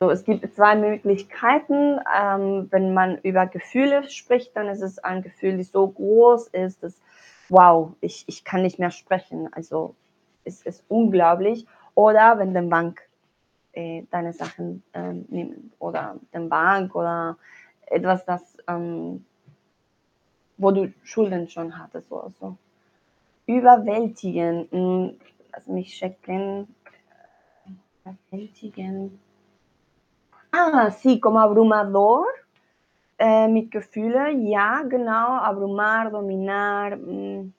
So, 0.00 0.10
es 0.10 0.24
gibt 0.24 0.52
zwei 0.54 0.74
Möglichkeiten. 0.74 2.00
Ähm, 2.20 2.68
wenn 2.70 2.92
man 2.92 3.18
über 3.18 3.46
Gefühle 3.46 4.08
spricht, 4.10 4.56
dann 4.56 4.68
ist 4.68 4.82
es 4.82 4.98
ein 4.98 5.22
Gefühl, 5.22 5.58
das 5.58 5.70
so 5.70 5.88
groß 5.88 6.48
ist, 6.48 6.82
dass, 6.82 7.00
wow, 7.48 7.92
ich, 8.00 8.24
ich 8.26 8.44
kann 8.44 8.62
nicht 8.62 8.80
mehr 8.80 8.90
sprechen. 8.90 9.48
Also 9.52 9.94
es 10.44 10.62
ist 10.62 10.84
unglaublich. 10.88 11.66
Oder 11.94 12.38
wenn 12.38 12.54
die 12.54 12.68
Bank 12.68 13.00
äh, 13.72 14.04
deine 14.10 14.32
Sachen 14.32 14.82
äh, 14.92 15.12
nimmt 15.12 15.72
oder 15.78 16.16
die 16.34 16.38
Bank 16.40 16.96
oder 16.96 17.36
etwas, 17.86 18.24
das, 18.24 18.56
ähm, 18.66 19.24
wo 20.56 20.72
du 20.72 20.92
Schulden 21.04 21.48
schon 21.48 21.78
hattest 21.78 22.10
oder 22.10 22.32
so 22.40 22.56
überwältigen. 23.48 25.18
Lass 25.52 25.66
mich 25.66 25.98
checken. 25.98 26.68
Überwältigen. 28.04 29.18
Ah, 30.52 30.90
sí, 30.90 31.18
como 31.18 31.40
abrumador. 31.40 32.26
Äh, 33.18 33.48
mit 33.48 33.70
Gefühle, 33.72 34.30
ja, 34.30 34.82
genau. 34.82 35.38
Abrumar, 35.40 36.10
dominar. 36.10 36.96
Mh. 36.96 37.50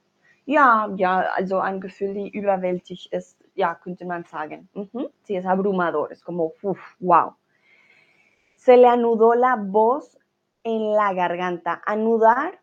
Ja, 0.45 0.89
ja, 0.95 1.19
also 1.35 1.59
ein 1.59 1.79
Gefühl, 1.81 2.13
die 2.13 2.29
überwältigt 2.29 3.11
ist, 3.13 3.37
ja, 3.55 3.75
könnte 3.75 4.05
man 4.05 4.23
sagen. 4.23 4.69
Mhm. 4.73 5.09
Sí, 5.23 5.35
es 5.35 5.45
abrumador, 5.45 6.09
es 6.11 6.23
como, 6.23 6.53
uf, 6.63 6.79
wow. 6.99 7.33
Se 8.55 8.75
le 8.75 8.87
anudó 8.87 9.33
la 9.33 9.57
voz 9.57 10.17
en 10.63 10.93
la 10.93 11.13
garganta. 11.13 11.81
Anudar 11.85 12.53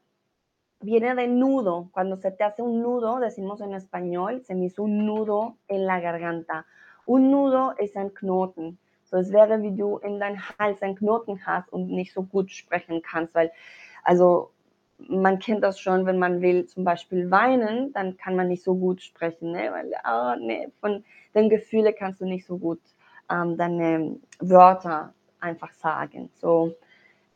viene 0.81 1.15
de 1.15 1.27
nudo. 1.29 1.89
Cuando 1.93 2.17
se 2.17 2.31
te 2.31 2.45
hace 2.45 2.63
un 2.63 2.83
nudo, 2.83 3.19
decimos 3.19 3.61
en 3.61 3.75
español, 3.75 4.43
se 4.45 4.55
me 4.55 4.67
hizo 4.67 4.83
un 4.85 5.07
nudo 5.07 5.57
en 5.69 5.87
la 5.87 6.01
garganta. 6.01 6.67
Un 7.07 7.31
nudo 7.31 7.73
ist 7.79 7.97
ein 7.97 8.13
Knoten. 8.15 8.79
So, 9.05 9.19
es 9.19 9.33
wäre, 9.33 9.63
wie 9.63 9.75
du 9.75 9.99
in 9.99 10.19
deinem 10.19 10.41
Hals 10.59 10.83
einen 10.83 10.97
Knoten 10.97 11.47
hast 11.47 11.73
und 11.73 11.89
nicht 11.89 12.13
so 12.13 12.23
gut 12.23 12.51
sprechen 12.51 13.03
kannst, 13.03 13.35
weil, 13.35 13.53
also, 14.03 14.51
man 14.99 15.39
kennt 15.39 15.63
das 15.63 15.79
schon, 15.79 16.07
wenn 16.07 16.19
man 16.19 16.41
will 16.41 16.67
zum 16.67 16.85
Beispiel 16.85 17.31
weinen, 17.31 17.93
dann 17.93 18.17
kann 18.17 18.35
man 18.35 18.49
nicht 18.49 18.65
so 18.65 18.75
gut 18.75 19.03
sprechen, 19.03 19.53
ne? 19.53 19.71
weil, 19.71 19.93
oh, 20.05 20.35
ne, 20.41 20.73
von 20.81 21.05
den 21.35 21.51
Gefühlen 21.51 21.95
kannst 21.97 22.21
du 22.21 22.25
nicht 22.25 22.47
so 22.47 22.57
gut 22.57 22.81
ähm, 23.31 23.57
deine 23.57 24.17
Wörter 24.41 25.13
einfach 25.39 25.73
sagen. 25.73 26.31
So, 26.41 26.75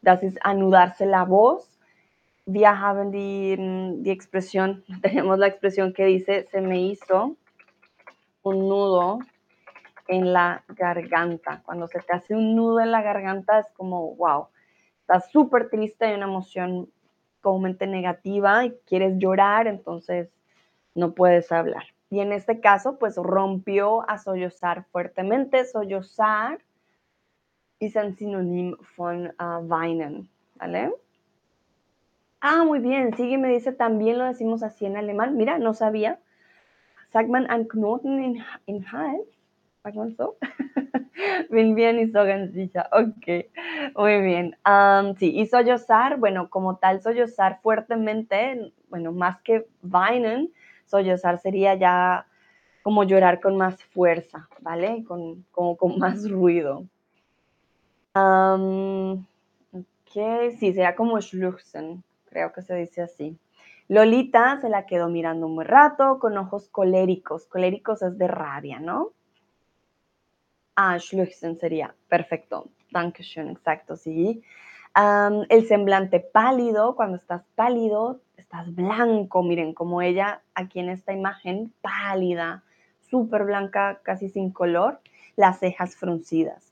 das 0.02 0.22
ist 0.22 0.44
anudarse 0.44 1.04
la 1.04 1.28
voz 1.28 1.79
wir 2.52 2.80
haben 2.80 3.12
die, 3.12 3.56
die 4.02 4.10
expresión, 4.10 4.84
tenemos 5.02 5.38
la 5.38 5.46
expresión 5.46 5.92
que 5.92 6.04
dice, 6.06 6.46
se 6.50 6.60
me 6.60 6.80
hizo 6.80 7.36
un 8.42 8.68
nudo 8.68 9.18
en 10.08 10.32
la 10.32 10.64
garganta. 10.68 11.62
Cuando 11.64 11.86
se 11.86 12.00
te 12.00 12.12
hace 12.12 12.34
un 12.34 12.56
nudo 12.56 12.80
en 12.80 12.90
la 12.90 13.02
garganta 13.02 13.60
es 13.60 13.66
como, 13.76 14.14
wow, 14.16 14.48
estás 15.00 15.30
súper 15.30 15.68
triste, 15.68 16.06
hay 16.06 16.14
una 16.14 16.26
emoción 16.26 16.90
comúnmente 17.40 17.86
negativa 17.86 18.64
y 18.64 18.72
quieres 18.86 19.18
llorar, 19.18 19.66
entonces 19.66 20.28
no 20.94 21.14
puedes 21.14 21.52
hablar. 21.52 21.84
Y 22.10 22.20
en 22.20 22.32
este 22.32 22.60
caso, 22.60 22.98
pues 22.98 23.16
rompió 23.16 24.08
a 24.10 24.18
sollozar 24.18 24.84
fuertemente. 24.90 25.64
Sollozar 25.64 26.58
es 27.78 27.94
un 27.94 28.16
sinónimo 28.16 28.76
von 28.96 29.32
uh, 29.40 29.60
weinen, 29.60 30.28
¿vale? 30.56 30.92
Ah, 32.40 32.64
muy 32.64 32.78
bien. 32.78 33.14
Sigue 33.16 33.36
me 33.36 33.48
dice, 33.48 33.72
también 33.72 34.18
lo 34.18 34.24
decimos 34.24 34.62
así 34.62 34.86
en 34.86 34.96
alemán. 34.96 35.36
Mira, 35.36 35.58
no 35.58 35.74
sabía. 35.74 36.18
Sagt 37.12 37.28
man 37.28 37.50
einen 37.50 37.68
Knoten 37.68 38.22
in, 38.22 38.44
in 38.66 38.86
Hals? 38.86 39.28
Sagt 39.82 39.96
man 39.96 40.16
so? 40.16 40.36
Bin 41.50 41.74
bien 41.74 41.98
y 41.98 42.10
so 42.10 42.24
sicher. 42.52 42.86
Ok, 42.92 43.46
muy 43.96 44.20
bien. 44.22 44.56
Sí, 45.18 45.32
y 45.36 45.46
sollozar, 45.46 46.18
bueno, 46.18 46.48
como 46.48 46.76
tal, 46.76 47.02
sollozar 47.02 47.60
fuertemente, 47.62 48.72
bueno, 48.88 49.12
más 49.12 49.40
que 49.42 49.66
weinen, 49.82 50.50
sollozar 50.86 51.38
sería 51.40 51.74
ya 51.74 52.26
como 52.82 53.04
llorar 53.04 53.40
con 53.40 53.58
más 53.58 53.82
fuerza, 53.84 54.48
¿vale? 54.60 55.04
Con, 55.04 55.44
como 55.50 55.76
con 55.76 55.98
más 55.98 56.30
ruido. 56.30 56.86
Um, 58.14 59.26
sí, 60.06 60.72
sería 60.72 60.96
como 60.96 61.20
schluchzen 61.20 62.02
creo 62.30 62.52
que 62.52 62.62
se 62.62 62.74
dice 62.74 63.02
así. 63.02 63.38
Lolita 63.88 64.60
se 64.60 64.68
la 64.68 64.86
quedó 64.86 65.08
mirando 65.08 65.46
un 65.46 65.56
buen 65.56 65.68
rato 65.68 66.18
con 66.20 66.38
ojos 66.38 66.68
coléricos. 66.68 67.46
Coléricos 67.46 68.02
es 68.02 68.16
de 68.16 68.28
rabia, 68.28 68.78
¿no? 68.78 69.10
Ah, 70.76 70.98
schluchzen 70.98 71.58
sería. 71.58 71.94
Perfecto. 72.08 72.68
Dankeschön, 72.92 73.50
exacto, 73.50 73.96
sí. 73.96 74.42
el 75.48 75.66
semblante 75.68 76.20
pálido, 76.20 76.96
cuando 76.96 77.16
estás 77.16 77.42
pálido, 77.54 78.20
estás 78.36 78.74
blanco, 78.74 79.42
miren, 79.42 79.74
como 79.74 80.02
ella 80.02 80.42
aquí 80.54 80.80
en 80.80 80.88
esta 80.88 81.12
imagen, 81.12 81.72
pálida, 81.80 82.64
súper 83.10 83.44
blanca, 83.44 84.00
casi 84.02 84.28
sin 84.28 84.50
color, 84.50 85.00
las 85.36 85.60
cejas 85.60 85.94
fruncidas. 85.96 86.69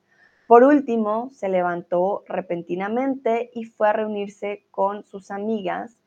Por 0.49 0.65
último, 0.65 1.29
se 1.35 1.51
levantó 1.51 2.25
repentinamente 2.27 3.51
y 3.53 3.65
fue 3.65 3.91
a 3.91 3.93
reunirse 3.93 4.65
con 4.71 5.05
sus 5.05 5.31
amigas 5.31 5.99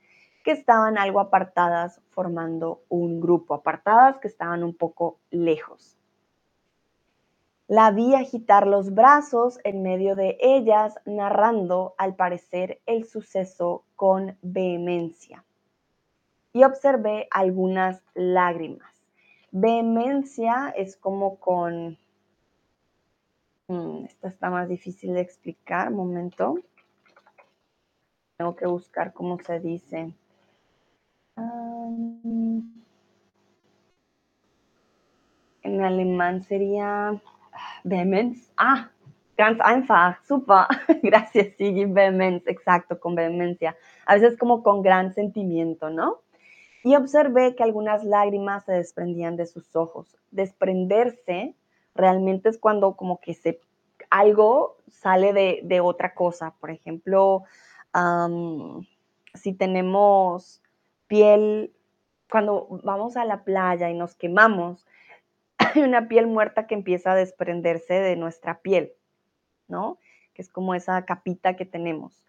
que 0.44 0.50
estaban 0.50 0.98
algo 0.98 1.20
apartadas 1.20 2.02
formando 2.10 2.82
un 2.90 3.22
grupo, 3.22 3.54
apartadas 3.54 4.18
que 4.18 4.28
estaban 4.28 4.64
un 4.64 4.74
poco 4.74 5.20
lejos. 5.30 5.96
La 7.68 7.92
vi 7.92 8.16
agitar 8.16 8.66
los 8.66 8.96
brazos 8.96 9.60
en 9.64 9.84
medio 9.84 10.16
de 10.16 10.40
ellas, 10.42 10.96
narrando, 11.06 11.94
al 12.00 12.16
parecer, 12.16 12.82
el 12.88 13.06
suceso 13.06 13.84
con 13.96 14.40
vehemencia. 14.42 15.46
Y 16.52 16.64
observé 16.64 17.28
algunas 17.30 18.02
lágrimas. 18.16 18.92
Vehemencia 19.52 20.74
es 20.76 20.98
como 20.98 21.36
con... 21.36 22.00
Hmm, 23.68 24.06
esta 24.06 24.28
está 24.28 24.50
más 24.50 24.68
difícil 24.68 25.14
de 25.14 25.22
explicar, 25.22 25.92
momento. 25.92 26.56
Tengo 28.38 28.56
que 28.56 28.68
buscar 28.68 29.14
cómo 29.14 29.40
se 29.40 29.60
dice. 29.60 30.14
en 35.64 35.82
alemán 35.84 36.44
sería 36.44 37.22
Vehemenz. 37.84 38.52
Ah, 38.58 38.90
ganz 39.38 39.60
einfach, 39.62 40.24
super. 40.26 40.66
Gracias, 41.04 41.56
Sigi. 41.58 41.86
Vehemenz, 41.86 42.46
exacto, 42.48 43.00
con 43.00 43.16
vehemencia. 43.16 43.76
A 44.06 44.16
veces 44.16 44.38
como 44.38 44.64
con 44.64 44.82
gran 44.82 45.14
sentimiento, 45.14 45.90
¿no? 45.90 46.22
Y 46.84 46.96
observé 46.96 47.56
que 47.56 47.64
algunas 47.64 48.04
lágrimas 48.04 48.66
se 48.66 48.74
desprendían 48.74 49.38
de 49.38 49.46
sus 49.46 49.76
ojos. 49.76 50.18
Desprenderse 50.32 51.56
realmente 51.96 52.50
es 52.50 52.58
cuando 52.58 52.96
como 52.96 53.20
que 53.20 53.34
se, 53.34 53.60
algo 54.10 54.78
sale 54.88 55.34
de, 55.64 55.82
otra 55.82 56.14
cosa. 56.14 56.54
Por 56.60 56.70
ejemplo, 56.70 57.44
si 59.34 59.54
tenemos 59.54 60.62
piel, 61.08 61.74
cuando 62.30 62.68
vamos 62.84 63.18
a 63.18 63.26
la 63.26 63.44
playa 63.44 63.90
y 63.90 63.94
nos 63.94 64.16
quemamos, 64.16 64.86
hay 65.58 65.82
una 65.82 66.08
piel 66.08 66.28
muerta 66.28 66.68
que 66.68 66.76
empieza 66.76 67.12
a 67.12 67.16
desprenderse 67.16 67.96
de 67.96 68.16
nuestra 68.16 68.60
piel, 68.62 68.94
¿no? 69.68 69.98
Que 70.34 70.42
es 70.42 70.50
como 70.50 70.76
esa 70.76 71.04
capita 71.06 71.56
que 71.56 71.66
tenemos, 71.66 72.26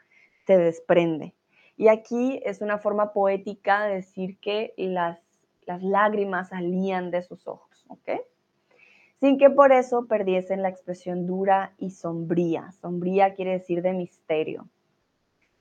se 0.47 0.57
desprende. 0.57 1.35
Y 1.77 1.89
aquí 1.89 2.41
es 2.45 2.61
una 2.61 2.79
forma 2.79 3.13
poética 3.13 3.85
de 3.85 3.95
decir 3.95 4.39
que 4.39 4.75
las, 4.77 5.19
las 5.67 5.83
lágrimas 5.83 6.51
salían 6.51 7.11
de 7.11 7.23
sus 7.23 7.47
ojos, 7.49 7.85
¿ok? 7.89 8.11
Sin 9.23 9.39
que 9.39 9.51
por 9.51 9.71
eso 9.71 10.07
perdiesen 10.07 10.63
la 10.63 10.69
expresión 10.69 11.29
dura 11.29 11.75
y 11.79 11.91
sombría. 11.91 12.73
Sombría 12.73 13.35
quiere 13.35 13.53
decir 13.53 13.81
de 13.81 13.93
misterio. 13.93 14.69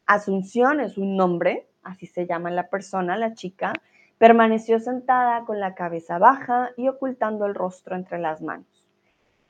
Asunción 0.07 0.79
es 0.79 0.97
un 0.97 1.15
nombre, 1.15 1.67
así 1.83 2.07
se 2.07 2.25
llama 2.25 2.49
la 2.49 2.69
persona, 2.69 3.15
la 3.17 3.35
chica, 3.35 3.73
Permaneció 4.17 4.79
sentada 4.79 5.45
con 5.45 5.59
la 5.59 5.75
cabeza 5.75 6.17
baja 6.17 6.71
y 6.75 6.87
ocultando 6.87 7.45
el 7.45 7.53
rostro 7.53 7.95
entre 7.95 8.17
las 8.17 8.41
manos. 8.41 8.83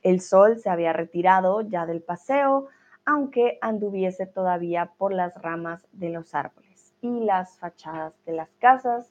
El 0.02 0.20
sol 0.20 0.58
se 0.58 0.68
había 0.68 0.92
retirado 0.92 1.62
ya 1.62 1.86
del 1.86 2.02
paseo, 2.02 2.68
aunque 3.06 3.58
anduviese 3.62 4.26
todavía 4.26 4.92
por 4.98 5.14
las 5.14 5.34
ramas 5.40 5.88
de 5.92 6.10
los 6.10 6.34
árboles 6.34 6.94
y 7.00 7.20
las 7.20 7.58
fachadas 7.58 8.14
de 8.26 8.32
las 8.32 8.50
casas. 8.60 9.10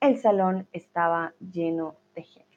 El 0.00 0.18
salón 0.18 0.68
estaba 0.72 1.32
lleno 1.40 1.96
de 2.14 2.22
gente. 2.22 2.51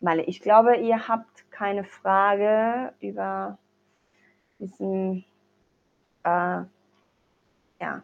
Vale, 0.00 0.22
ich 0.24 0.40
glaube, 0.40 0.76
ihr 0.76 1.08
habt 1.08 1.50
keine 1.50 1.84
Frage 1.84 2.92
über 3.00 3.58
diesen, 4.58 5.24
äh, 6.22 6.62
ja, 7.80 8.02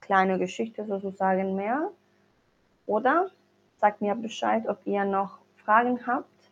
kleine 0.00 0.38
Geschichte 0.38 0.86
sozusagen 0.86 1.56
mehr. 1.56 1.90
Oder 2.86 3.30
sagt 3.80 4.00
mir 4.00 4.14
Bescheid, 4.14 4.68
ob 4.68 4.86
ihr 4.86 5.04
noch 5.04 5.40
Fragen 5.56 6.06
habt. 6.06 6.50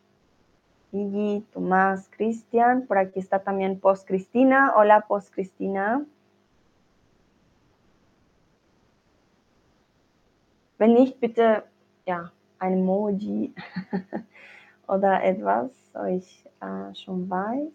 Gigi, 0.91 1.45
Tomás, 1.53 2.09
Cristian. 2.11 2.87
Por 2.87 2.97
aquí 2.97 3.19
está 3.19 3.39
también 3.39 3.79
Post 3.79 4.07
Cristina. 4.07 4.73
Hola, 4.75 5.01
Post 5.01 5.33
Cristina. 5.33 6.05
Wenn 10.77 10.93
nicht, 10.93 11.19
bitte 11.21 11.63
ja, 12.05 12.31
ein 12.59 12.73
Emoji 12.73 13.53
oder 14.87 15.23
etwas, 15.23 15.71
ich 16.09 16.45
äh, 16.61 16.95
schon 16.95 17.29
weiß. 17.29 17.73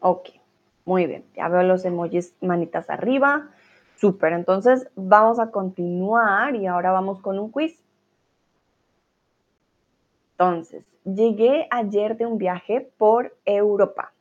Okay. 0.00 0.38
Muy 0.88 1.06
bien, 1.06 1.22
ya 1.36 1.48
veo 1.48 1.62
los 1.64 1.84
emojis 1.84 2.34
manitas 2.40 2.88
arriba. 2.88 3.50
Súper, 3.96 4.32
entonces 4.32 4.88
vamos 4.94 5.38
a 5.38 5.50
continuar 5.50 6.54
y 6.54 6.66
ahora 6.66 6.92
vamos 6.92 7.20
con 7.20 7.38
un 7.38 7.50
quiz. 7.50 7.78
Entonces, 10.30 10.86
llegué 11.04 11.68
ayer 11.70 12.16
de 12.16 12.24
un 12.24 12.38
viaje 12.38 12.90
por 12.96 13.36
Europa. 13.44 14.14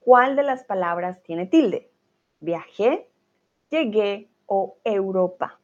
¿Cuál 0.00 0.34
de 0.34 0.42
las 0.42 0.64
palabras 0.64 1.22
tiene 1.22 1.46
tilde? 1.46 1.88
Viajé, 2.46 3.10
llegué 3.70 4.30
o 4.46 4.78
Europa. 4.84 5.58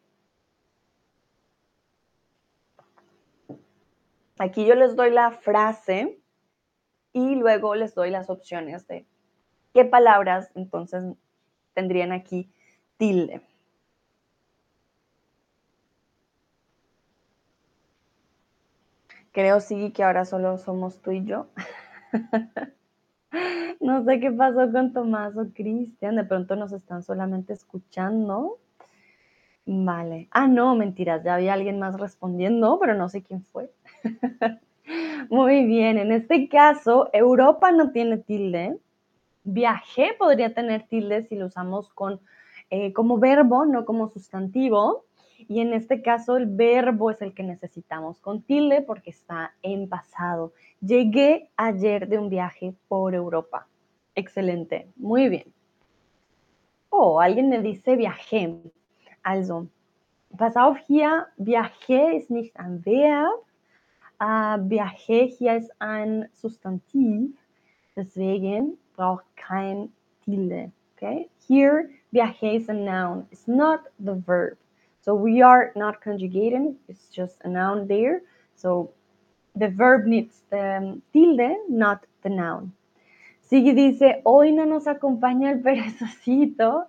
Aquí 4.37 4.67
yo 4.67 4.75
les 4.75 4.97
doy 4.97 5.13
la 5.13 5.31
frase 5.31 6.19
y 7.13 7.37
luego 7.37 7.77
les 7.77 7.95
doy 7.95 8.11
las 8.11 8.29
opciones 8.31 8.89
de 8.89 9.07
qué 9.73 9.85
palabras 9.85 10.51
entonces 10.57 11.05
tendrían 11.73 12.11
aquí 12.11 12.51
tilde. 12.97 13.43
Creo 19.31 19.61
sí 19.61 19.93
que 19.93 20.03
ahora 20.03 20.25
solo 20.25 20.59
somos 20.59 21.01
tú 21.01 21.13
y 21.13 21.25
yo. 21.25 21.47
no 23.83 24.05
sé 24.05 24.21
qué 24.21 24.31
pasó 24.31 24.71
con 24.71 24.93
Tomás 24.93 25.37
o 25.37 25.47
Cristian, 25.53 26.17
de 26.17 26.25
pronto 26.25 26.55
nos 26.57 26.73
están 26.73 27.03
solamente 27.03 27.53
escuchando. 27.53 28.59
Vale. 29.67 30.29
Ah, 30.31 30.49
no, 30.49 30.75
mentiras, 30.77 31.23
ya 31.25 31.35
había 31.35 31.53
alguien 31.53 31.79
más 31.79 31.99
respondiendo, 31.99 32.79
pero 32.81 32.95
no 32.95 33.09
sé 33.09 33.23
quién 33.23 33.45
fue. 33.45 33.71
Muy 35.31 35.65
bien, 35.67 35.99
en 35.99 36.13
este 36.13 36.49
caso, 36.49 37.11
Europa 37.13 37.73
no 37.73 37.91
tiene 37.91 38.19
tilde. 38.19 38.79
Viajé 39.45 40.15
podría 40.19 40.55
tener 40.55 40.87
tilde 40.87 41.25
si 41.25 41.35
lo 41.37 41.47
usamos 41.47 41.89
con, 41.91 42.21
eh, 42.71 42.93
como 42.93 43.19
verbo, 43.19 43.67
no 43.67 43.85
como 43.85 44.09
sustantivo. 44.09 45.05
Y 45.49 45.61
en 45.61 45.73
este 45.75 46.03
caso, 46.03 46.37
el 46.37 46.47
verbo 46.47 47.11
es 47.11 47.21
el 47.21 47.35
que 47.35 47.43
necesitamos 47.43 48.21
con 48.21 48.43
tilde 48.43 48.81
porque 48.83 49.11
está 49.11 49.55
en 49.63 49.89
pasado. 49.89 50.53
Llegué 50.81 51.51
ayer 51.57 52.09
de 52.09 52.19
un 52.19 52.29
viaje 52.29 52.75
por 52.89 53.15
Europa. 53.15 53.67
Excelente, 54.15 54.89
muy 54.97 55.29
bien. 55.29 55.53
Oh, 56.91 57.19
alguien 57.19 57.49
me 57.49 57.63
dice 57.63 57.97
viajé. 57.97 58.59
Also, 59.23 59.69
pass 60.37 60.57
auf 60.57 60.77
hier, 60.87 61.29
viajé 61.39 62.19
ist 62.19 62.31
nicht 62.31 62.57
ein 62.59 62.85
Verb, 62.85 63.45
äh, 64.21 64.59
viaje 64.69 65.27
hier 65.27 65.67
ein 65.79 66.29
Substantiv, 66.33 67.31
deswegen 67.97 68.77
braucht 68.97 69.25
kein 69.37 69.91
tilde. 70.25 70.71
Okay? 70.97 71.29
Here, 71.49 71.89
viaje 72.13 72.57
is 72.57 72.69
a 72.69 72.75
noun. 72.75 73.27
It's 73.31 73.49
not 73.49 73.81
the 73.99 74.15
verb. 74.15 74.59
So 75.01 75.15
we 75.15 75.43
are 75.43 75.73
not 75.75 76.01
conjugating. 76.01 76.77
It's 76.89 77.09
just 77.09 77.41
a 77.45 77.49
noun 77.49 77.89
there. 77.89 78.23
So 78.55 78.93
the 79.57 79.69
verb 79.69 80.07
needs 80.07 80.43
the 80.51 81.01
tilde, 81.13 81.57
not 81.69 82.07
the 82.23 82.31
noun. 82.31 82.73
Sigue 83.53 83.75
dice, 83.75 84.23
hoy 84.25 84.51
no 84.51 84.65
nos 84.65 84.87
acompaña 84.87 85.51
el 85.51 85.61
perezosito. 85.61 86.87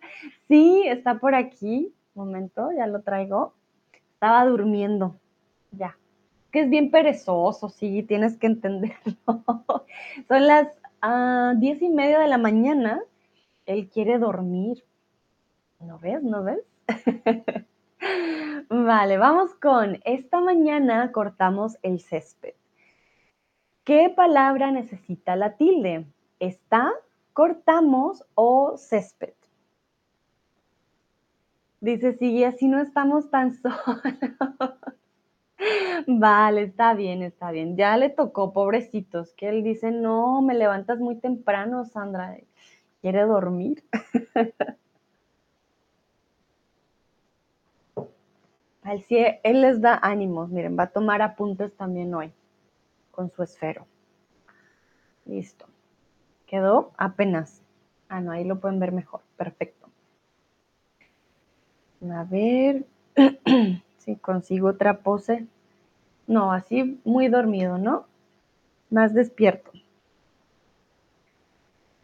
Sí, 0.47 0.83
está 0.87 1.15
por 1.15 1.35
aquí. 1.35 1.93
Momento, 2.15 2.69
ya 2.71 2.87
lo 2.87 3.01
traigo. 3.01 3.53
Estaba 4.13 4.45
durmiendo. 4.45 5.13
Ya, 5.71 5.97
que 6.51 6.61
es 6.61 6.69
bien 6.69 6.89
perezoso, 6.89 7.67
sí, 7.67 8.01
tienes 8.03 8.37
que 8.37 8.47
entenderlo. 8.47 9.13
Son 10.29 10.47
las 10.47 10.69
uh, 11.03 11.59
diez 11.59 11.81
y 11.81 11.89
media 11.89 12.19
de 12.19 12.29
la 12.29 12.37
mañana, 12.37 13.01
él 13.65 13.89
quiere 13.89 14.17
dormir. 14.17 14.85
¿No 15.81 15.99
ves? 15.99 16.23
¿No 16.23 16.45
ves? 16.45 16.61
Vale, 18.69 19.17
vamos 19.17 19.53
con 19.55 19.99
esta 20.05 20.39
mañana 20.39 21.11
cortamos 21.11 21.77
el 21.81 21.99
césped. 21.99 22.53
¿Qué 23.83 24.09
palabra 24.15 24.71
necesita 24.71 25.35
la 25.35 25.57
tilde? 25.57 26.05
¿Está, 26.43 26.91
cortamos 27.31 28.25
o 28.35 28.75
césped? 28.75 29.33
Dice, 31.79 32.17
sí, 32.17 32.43
así 32.43 32.67
no 32.67 32.81
estamos 32.81 33.31
tan 33.31 33.53
solos. 33.61 33.77
Vale, 36.05 36.63
está 36.63 36.95
bien, 36.95 37.23
está 37.23 37.51
bien. 37.51 37.77
Ya 37.77 37.95
le 37.95 38.09
tocó, 38.09 38.51
pobrecitos, 38.51 39.31
que 39.35 39.47
él 39.47 39.63
dice, 39.63 39.91
no, 39.91 40.41
me 40.41 40.53
levantas 40.53 40.99
muy 40.99 41.15
temprano, 41.15 41.85
Sandra. 41.85 42.37
¿Quiere 42.99 43.21
dormir? 43.21 43.81
Él 49.09 49.61
les 49.61 49.79
da 49.79 49.97
ánimos. 50.03 50.49
Miren, 50.49 50.77
va 50.77 50.83
a 50.83 50.91
tomar 50.91 51.21
apuntes 51.21 51.73
también 51.77 52.13
hoy 52.13 52.33
con 53.11 53.31
su 53.31 53.43
esfero. 53.43 53.87
Listo. 55.25 55.72
Quedó 56.47 56.91
apenas. 56.97 57.61
Ah, 58.09 58.21
no, 58.21 58.31
ahí 58.31 58.43
lo 58.43 58.59
pueden 58.59 58.79
ver 58.79 58.91
mejor. 58.91 59.21
Perfecto. 59.37 59.89
A 62.11 62.23
ver 62.25 62.85
si 63.97 64.15
consigo 64.17 64.69
otra 64.69 64.99
pose. 64.99 65.47
No, 66.27 66.51
así 66.51 66.99
muy 67.03 67.27
dormido, 67.27 67.77
¿no? 67.77 68.05
Más 68.89 69.13
despierto. 69.13 69.71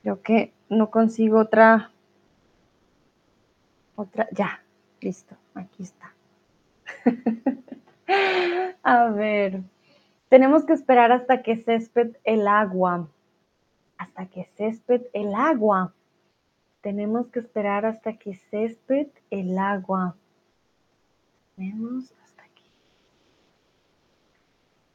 Creo 0.02 0.22
que 0.22 0.54
no 0.70 0.90
consigo 0.90 1.40
otra. 1.40 1.92
Otra. 3.96 4.28
Ya, 4.32 4.62
listo. 5.02 5.36
Aquí 5.54 5.84
está. 5.84 6.14
A 8.84 9.10
ver. 9.10 9.62
Tenemos 10.30 10.64
que 10.64 10.74
esperar 10.74 11.12
hasta 11.12 11.42
que 11.44 11.58
césped 11.58 12.16
el 12.24 12.48
agua. 12.48 13.08
Hasta 14.00 14.26
que 14.28 14.46
césped 14.56 15.04
el 15.14 15.36
agua. 15.36 15.94
Tenemos 16.82 17.28
que 17.28 17.40
esperar 17.40 17.86
hasta 17.86 18.14
que 18.14 18.34
césped 18.34 19.08
el 19.30 19.58
agua. 19.60 20.16
Tenemos 21.58 22.14
hasta 22.24 22.44
aquí. 22.44 22.64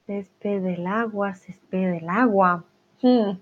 Césped 0.06 0.62
del 0.62 0.86
agua, 0.86 1.34
césped 1.34 1.92
del 1.92 2.08
agua. 2.08 2.64
Hmm. 3.02 3.38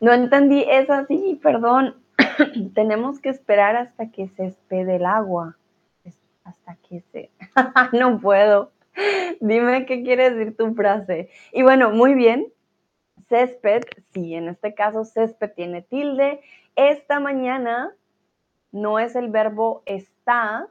No 0.00 0.12
entendí 0.12 0.64
eso, 0.68 1.04
sí, 1.08 1.40
perdón. 1.42 1.96
Tenemos 2.74 3.18
que 3.18 3.30
esperar 3.30 3.74
hasta 3.74 4.12
que 4.12 4.28
césped 4.28 4.88
el 4.88 5.04
agua. 5.04 5.56
Hasta 6.44 6.76
que 6.88 7.00
se... 7.10 7.30
no 7.92 8.20
puedo. 8.20 8.70
Dime 9.40 9.86
qué 9.86 10.04
quiere 10.04 10.30
decir 10.30 10.56
tu 10.56 10.72
frase. 10.74 11.30
Y 11.52 11.64
bueno, 11.64 11.90
muy 11.90 12.14
bien. 12.14 12.53
Césped, 13.28 13.82
sí, 14.12 14.34
en 14.34 14.48
este 14.48 14.74
caso 14.74 15.04
césped 15.04 15.52
tiene 15.54 15.82
tilde. 15.82 16.40
Esta 16.76 17.20
mañana 17.20 17.94
no 18.72 18.98
es 18.98 19.16
el 19.16 19.30
verbo 19.30 19.82
está, 19.86 20.68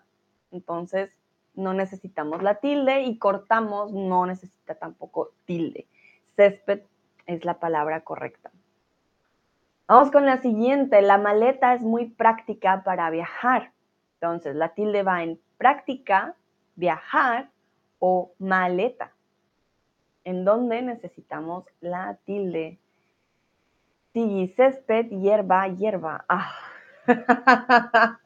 entonces 0.51 1.11
no 1.55 1.73
necesitamos 1.73 2.43
la 2.43 2.55
tilde 2.55 3.01
y 3.01 3.17
cortamos 3.17 3.91
no 3.91 4.25
necesita 4.25 4.75
tampoco 4.75 5.31
tilde. 5.45 5.87
Césped 6.35 6.81
es 7.25 7.45
la 7.45 7.59
palabra 7.59 8.01
correcta. 8.01 8.51
Vamos 9.87 10.11
con 10.11 10.25
la 10.25 10.41
siguiente. 10.41 11.01
La 11.01 11.17
maleta 11.17 11.73
es 11.73 11.81
muy 11.81 12.05
práctica 12.09 12.83
para 12.83 13.09
viajar. 13.09 13.71
Entonces, 14.15 14.55
la 14.55 14.69
tilde 14.69 15.03
va 15.03 15.23
en 15.23 15.39
práctica, 15.57 16.35
viajar 16.75 17.49
o 17.99 18.31
maleta, 18.39 19.11
en 20.23 20.45
donde 20.45 20.81
necesitamos 20.81 21.65
la 21.81 22.17
tilde. 22.25 22.79
Sí, 24.13 24.53
césped, 24.55 25.07
hierba, 25.09 25.67
hierba. 25.67 26.25
Ah. 26.29 26.51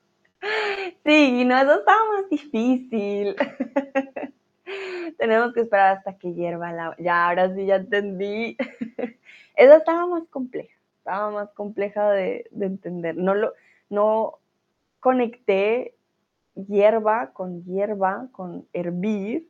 Sí, 1.04 1.46
no, 1.46 1.58
eso 1.58 1.80
estaba 1.80 2.00
más 2.12 2.30
difícil. 2.30 3.36
Tenemos 5.18 5.54
que 5.54 5.62
esperar 5.62 5.98
hasta 5.98 6.18
que 6.18 6.34
hierva 6.34 6.72
la... 6.72 6.96
Ya, 7.00 7.28
ahora 7.28 7.54
sí, 7.56 7.66
ya 7.66 7.78
entendí. 7.78 8.58
Esa 9.56 9.78
estaba 9.78 10.06
más 10.06 10.28
compleja, 10.30 10.76
estaba 11.00 11.32
más 11.32 11.50
compleja 11.52 12.12
de, 12.12 12.48
de 12.52 12.66
entender. 12.68 13.16
No, 13.18 13.34
lo, 13.34 13.54
no 13.90 14.40
conecté 15.00 15.96
hierba 16.56 17.32
con 17.34 17.64
hierba, 17.64 18.28
con 18.32 18.68
hervir, 18.74 19.48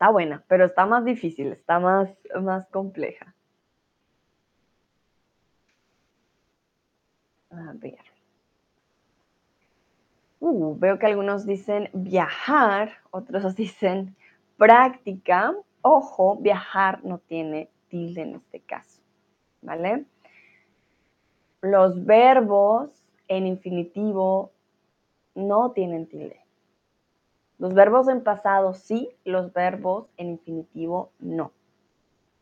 Está 0.00 0.12
buena, 0.12 0.42
pero 0.48 0.64
está 0.64 0.86
más 0.86 1.04
difícil, 1.04 1.52
está 1.52 1.78
más, 1.78 2.08
más 2.40 2.66
compleja. 2.68 3.34
A 7.50 7.72
ver. 7.74 7.98
Uh, 10.38 10.74
veo 10.78 10.98
que 10.98 11.04
algunos 11.04 11.44
dicen 11.44 11.90
viajar, 11.92 12.92
otros 13.10 13.54
dicen 13.56 14.16
práctica. 14.56 15.54
Ojo, 15.82 16.36
viajar 16.36 17.04
no 17.04 17.18
tiene 17.18 17.68
tilde 17.88 18.22
en 18.22 18.36
este 18.36 18.60
caso, 18.60 19.02
¿vale? 19.60 20.06
Los 21.60 22.06
verbos 22.06 22.90
en 23.28 23.46
infinitivo 23.46 24.50
no 25.34 25.72
tienen 25.72 26.06
tilde. 26.06 26.39
Los 27.60 27.74
verbos 27.74 28.08
en 28.08 28.24
pasado 28.24 28.72
sí, 28.72 29.10
los 29.22 29.52
verbos 29.52 30.08
en 30.16 30.30
infinitivo 30.30 31.12
no. 31.18 31.52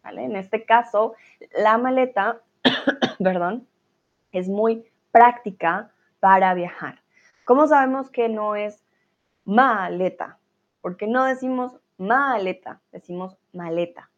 ¿Vale? 0.05 0.23
En 0.23 0.37
este 0.37 0.65
caso, 0.65 1.15
la 1.57 1.77
maleta, 1.77 2.41
perdón, 3.19 3.67
es 4.31 4.49
muy 4.49 4.87
práctica 5.11 5.91
para 6.21 6.55
viajar. 6.55 7.03
¿Cómo 7.45 7.67
sabemos 7.67 8.11
que 8.11 8.29
no 8.29 8.55
es 8.55 8.85
maleta? 9.45 10.39
Porque 10.83 11.09
no 11.09 11.25
decimos 11.25 11.81
maleta, 11.97 12.81
decimos 12.93 13.37
maleta. 13.53 14.09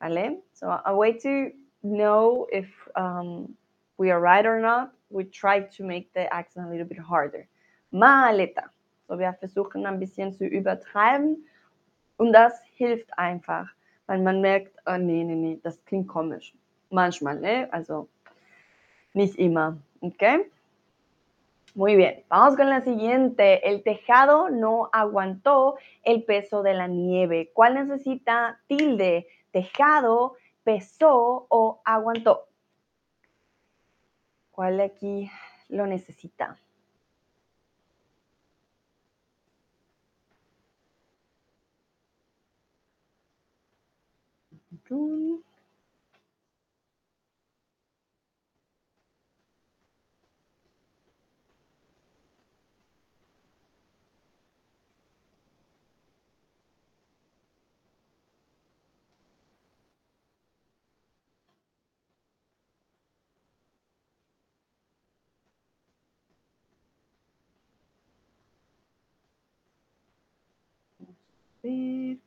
¿Vale? 0.00 0.42
So 0.54 0.70
a 0.70 0.94
way 0.94 1.18
to 1.18 1.52
know 1.82 2.46
if 2.50 2.66
um, 2.96 3.54
we 3.98 4.10
are 4.10 4.22
right 4.22 4.46
or 4.46 4.58
not, 4.58 4.94
we 5.10 5.24
try 5.24 5.60
to 5.60 5.84
make 5.84 6.14
the 6.14 6.32
accent 6.32 6.66
a 6.66 6.70
little 6.70 6.86
bit 6.88 6.98
harder. 6.98 7.46
Maleta. 7.92 8.70
So, 9.08 9.18
wir 9.18 9.32
versuchen 9.34 9.86
ein 9.86 10.00
bisschen 10.00 10.32
zu 10.32 10.44
übertreiben 10.44 11.46
und 12.16 12.32
das 12.32 12.60
hilft 12.74 13.16
einfach, 13.18 13.68
weil 14.06 14.20
man 14.20 14.40
merkt, 14.40 14.76
oh, 14.86 14.96
nee, 14.96 15.22
nee, 15.24 15.34
nee, 15.34 15.60
das 15.62 15.84
klingt 15.84 16.08
komisch. 16.08 16.54
Manchmal, 16.90 17.40
ne? 17.40 17.68
Also 17.72 18.08
nicht 19.12 19.36
immer, 19.36 19.78
¿ok? 20.00 20.46
Muy 21.74 21.94
bien, 21.94 22.24
vamos 22.28 22.56
con 22.56 22.70
la 22.70 22.80
siguiente. 22.80 23.68
El 23.68 23.82
tejado 23.82 24.48
no 24.48 24.88
aguantó 24.92 25.76
el 26.04 26.22
peso 26.24 26.62
de 26.62 26.72
la 26.72 26.86
nieve. 26.86 27.50
¿Cuál 27.52 27.74
necesita 27.74 28.58
tilde? 28.66 29.26
Tejado, 29.50 30.36
pesó 30.64 31.46
o 31.50 31.82
aguantó. 31.84 32.46
¿Cuál 34.52 34.80
aquí 34.80 35.30
lo 35.68 35.86
necesita? 35.86 36.56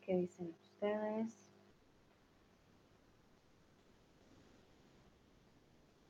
Qué 0.01 0.16
dicen 0.18 0.49
ustedes. 0.49 1.49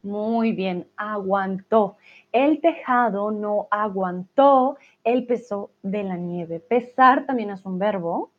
Muy 0.01 0.53
bien, 0.53 0.87
aguantó. 0.95 1.97
El 2.31 2.61
tejado 2.61 3.31
no 3.31 3.67
aguantó 3.69 4.77
el 5.03 5.25
peso 5.25 5.71
de 5.83 6.03
la 6.03 6.15
nieve. 6.15 6.59
Pesar 6.59 7.25
también 7.25 7.49
es 7.49 7.65
un 7.65 7.79
verbo. 7.79 8.31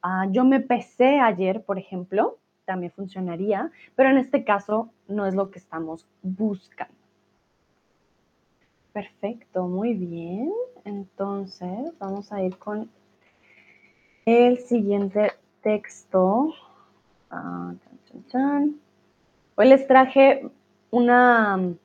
Ah, 0.00 0.26
yo 0.30 0.44
me 0.44 0.60
pesé 0.60 1.18
ayer, 1.18 1.64
por 1.64 1.78
ejemplo, 1.78 2.38
también 2.64 2.92
funcionaría, 2.92 3.70
pero 3.96 4.10
en 4.10 4.18
este 4.18 4.44
caso 4.44 4.90
no 5.08 5.26
es 5.26 5.34
lo 5.34 5.50
que 5.50 5.58
estamos 5.58 6.06
buscando. 6.22 6.94
Perfecto, 8.92 9.66
muy 9.66 9.94
bien. 9.94 10.52
Entonces, 10.84 11.92
vamos 11.98 12.32
a 12.32 12.42
ir 12.42 12.56
con 12.58 12.90
el 14.26 14.58
siguiente 14.58 15.32
texto. 15.62 16.52
Ah, 17.30 17.72
Hoy 19.54 19.68
les 19.68 19.86
traje 19.86 20.50
una 20.92 21.56
mm, 21.56 21.78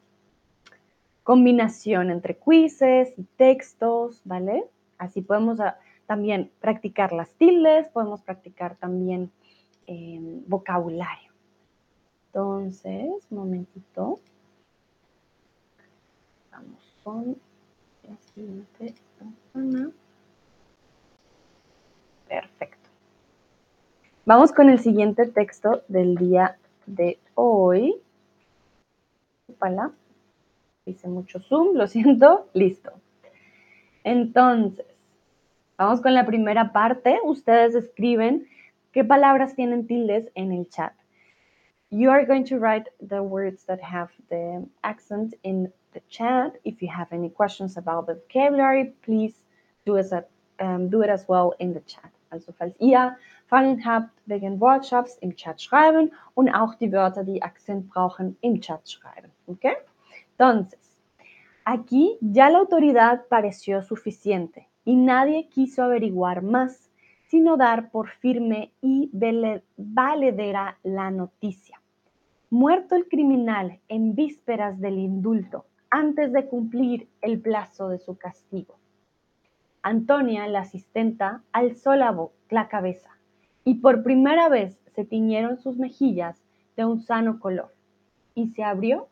combinación 1.23 2.11
entre 2.11 2.37
quizzes 2.37 3.17
y 3.17 3.23
textos, 3.23 4.21
¿vale? 4.23 4.65
Así 4.99 5.21
podemos 5.21 5.59
ah, 5.59 5.79
también 6.05 6.51
practicar 6.59 7.11
las 7.13 7.31
tildes, 7.33 7.87
podemos 7.89 8.21
practicar 8.21 8.75
también 8.75 9.31
em, 9.87 10.43
vocabulario. 10.47 11.31
Entonces, 12.27 13.25
un 13.31 13.37
momentito. 13.37 14.19
Vamos 16.51 16.93
con 17.03 17.37
la 18.03 18.17
siguiente 18.33 18.93
Perfecto. 22.27 22.89
Vamos 24.25 24.51
con 24.51 24.69
el 24.69 24.79
siguiente 24.79 25.25
texto 25.27 25.83
del 25.87 26.15
día 26.15 26.57
de 26.85 27.17
hoy. 27.35 28.01
Opala. 29.57 29.91
Hice 30.85 31.07
mucho 31.07 31.39
zoom, 31.39 31.75
lo 31.75 31.87
siento. 31.87 32.47
Listo. 32.53 32.93
Entonces, 34.03 34.85
vamos 35.77 36.01
con 36.01 36.13
la 36.13 36.25
primera 36.25 36.71
parte. 36.71 37.19
Ustedes 37.23 37.75
escriben 37.75 38.47
qué 38.91 39.03
palabras 39.03 39.55
tienen 39.55 39.87
tildes 39.87 40.31
en 40.35 40.51
el 40.51 40.69
chat. 40.69 40.93
You 41.89 42.09
are 42.11 42.25
going 42.25 42.43
to 42.45 42.57
write 42.57 42.89
the 42.99 43.21
words 43.21 43.63
that 43.65 43.79
have 43.81 44.09
the 44.29 44.65
accent 44.83 45.35
in 45.43 45.71
the 45.93 46.01
chat. 46.09 46.57
If 46.65 46.81
you 46.81 46.89
have 46.89 47.07
any 47.13 47.29
questions 47.29 47.77
about 47.77 48.07
the 48.07 48.15
vocabulary, 48.15 48.93
please 49.03 49.41
do, 49.85 49.97
as 49.97 50.11
a, 50.11 50.25
um, 50.59 50.89
do 50.89 51.01
it 51.01 51.09
as 51.09 51.25
well 51.27 51.53
in 51.59 51.73
the 51.73 51.81
chat. 51.81 52.11
Fragen 53.47 53.85
habt 53.85 54.11
wegen 54.25 54.59
Workshops 54.59 55.17
im 55.21 55.33
Chat 55.33 55.61
schreiben 55.61 56.11
und 56.33 56.49
auch 56.49 56.75
die 56.75 56.91
Wörter, 56.91 57.23
die 57.23 57.41
Akzent 57.41 57.87
brauchen, 57.87 58.37
im 58.41 58.59
Chat 58.59 58.89
schreiben. 58.89 59.31
Entonces, 59.47 60.97
aquí 61.63 62.17
ya 62.19 62.49
la 62.49 62.59
autoridad 62.59 63.27
pareció 63.29 63.81
suficiente 63.81 64.67
y 64.83 64.97
nadie 64.97 65.47
quiso 65.47 65.83
averiguar 65.83 66.41
más, 66.41 66.91
sino 67.27 67.55
dar 67.55 67.89
por 67.89 68.09
firme 68.09 68.73
y 68.81 69.09
valedera 69.77 70.77
la 70.83 71.09
noticia. 71.09 71.81
Muerto 72.49 72.95
el 72.95 73.07
criminal 73.07 73.79
en 73.87 74.13
vísperas 74.13 74.77
del 74.79 74.97
indulto, 74.97 75.65
antes 75.89 76.33
de 76.33 76.47
cumplir 76.47 77.07
el 77.21 77.39
plazo 77.39 77.87
de 77.87 77.99
su 77.99 78.17
castigo. 78.17 78.75
Antonia, 79.83 80.47
la 80.47 80.59
asistenta, 80.59 81.43
alzó 81.53 81.95
la 81.95 82.67
cabeza 82.67 83.16
y 83.67 83.73
por 83.73 84.01
primera 84.01 84.47
vez 84.47 84.79
se 84.95 85.03
tiñeron 85.03 85.57
sus 85.57 85.75
mejillas 85.75 86.41
de 86.77 86.85
un 86.85 87.01
sano 87.01 87.37
color 87.37 87.75
y 88.33 88.47
se 88.51 88.63
abrió 88.63 89.09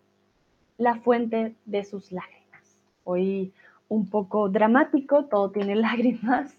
la 0.77 0.95
fuente 1.01 1.57
de 1.65 1.83
sus 1.83 2.13
lágrimas. 2.13 2.81
Hoy 3.03 3.51
un 3.89 4.09
poco 4.09 4.47
dramático, 4.47 5.25
todo 5.25 5.51
tiene 5.51 5.75
lágrimas, 5.87 6.55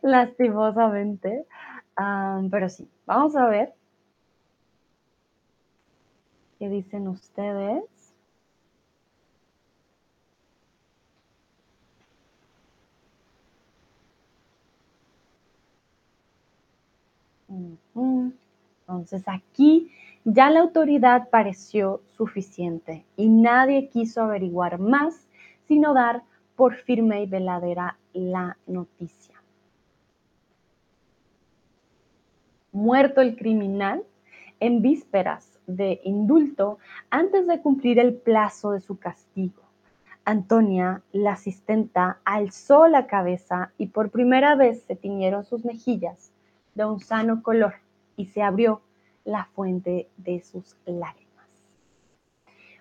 lastimosamente, 0.00 1.44
pero 2.50 2.70
sí, 2.70 2.88
vamos 3.04 3.36
a 3.36 3.46
ver 3.46 3.74
qué 6.58 6.70
dicen 6.70 7.08
ustedes. 7.08 7.84
Entonces 17.94 19.22
aquí 19.26 19.90
ya 20.24 20.50
la 20.50 20.60
autoridad 20.60 21.28
pareció 21.30 22.00
suficiente 22.16 23.04
y 23.16 23.28
nadie 23.28 23.88
quiso 23.88 24.22
averiguar 24.22 24.78
más, 24.78 25.26
sino 25.66 25.94
dar 25.94 26.22
por 26.56 26.76
firme 26.76 27.22
y 27.22 27.26
veladera 27.26 27.98
la 28.12 28.56
noticia. 28.66 29.34
Muerto 32.72 33.20
el 33.20 33.36
criminal 33.36 34.02
en 34.60 34.80
vísperas 34.80 35.58
de 35.66 36.00
indulto 36.04 36.78
antes 37.10 37.46
de 37.46 37.60
cumplir 37.60 37.98
el 37.98 38.14
plazo 38.14 38.72
de 38.72 38.80
su 38.80 38.98
castigo. 38.98 39.62
Antonia, 40.24 41.02
la 41.12 41.32
asistenta, 41.32 42.20
alzó 42.24 42.86
la 42.86 43.06
cabeza 43.06 43.72
y 43.76 43.88
por 43.88 44.10
primera 44.10 44.54
vez 44.54 44.82
se 44.82 44.94
tiñeron 44.94 45.44
sus 45.44 45.64
mejillas 45.64 46.31
de 46.74 46.84
un 46.84 47.00
sano 47.00 47.42
color 47.42 47.74
y 48.16 48.26
se 48.26 48.42
abrió 48.42 48.82
la 49.24 49.44
fuente 49.54 50.08
de 50.16 50.40
sus 50.40 50.76
lágrimas. 50.84 51.46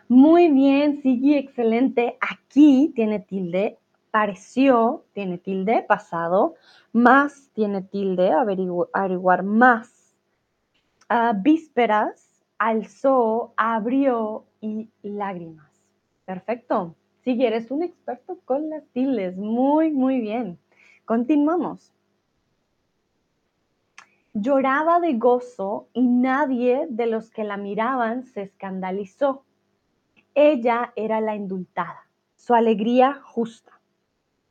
Muy 0.08 0.50
bien, 0.50 1.02
sigue 1.02 1.38
excelente. 1.38 2.18
Aquí 2.20 2.92
tiene 2.96 3.20
tilde, 3.20 3.78
pareció, 4.12 5.06
tiene 5.14 5.38
tilde, 5.38 5.86
pasado, 5.88 6.56
más 6.92 7.50
tiene 7.54 7.82
tilde, 7.82 8.32
averiguar 8.32 9.44
más. 9.44 10.16
Vísperas, 11.44 12.44
alzó, 12.58 13.54
abrió 13.56 14.46
y 14.60 14.90
lágrimas. 15.02 15.72
Perfecto. 16.26 16.96
Sigue, 17.24 17.48
eres 17.48 17.70
un 17.72 17.84
experto 17.84 18.40
con 18.46 18.70
las 18.70 18.84
tildes. 18.94 19.38
Muy, 19.38 19.92
muy 19.92 20.20
bien. 20.20 20.58
Continuamos. 21.06 21.94
Lloraba 24.34 25.02
de 25.02 25.16
gozo 25.18 25.90
y 25.92 26.08
nadie 26.08 26.88
de 26.90 27.06
los 27.06 27.30
que 27.32 27.44
la 27.44 27.58
miraban 27.58 28.24
se 28.24 28.44
escandalizó. 28.44 29.44
Ella 30.36 30.94
era 30.96 31.20
la 31.20 31.36
indultada, 31.36 32.08
su 32.38 32.54
alegría 32.54 33.20
justa. 33.26 33.82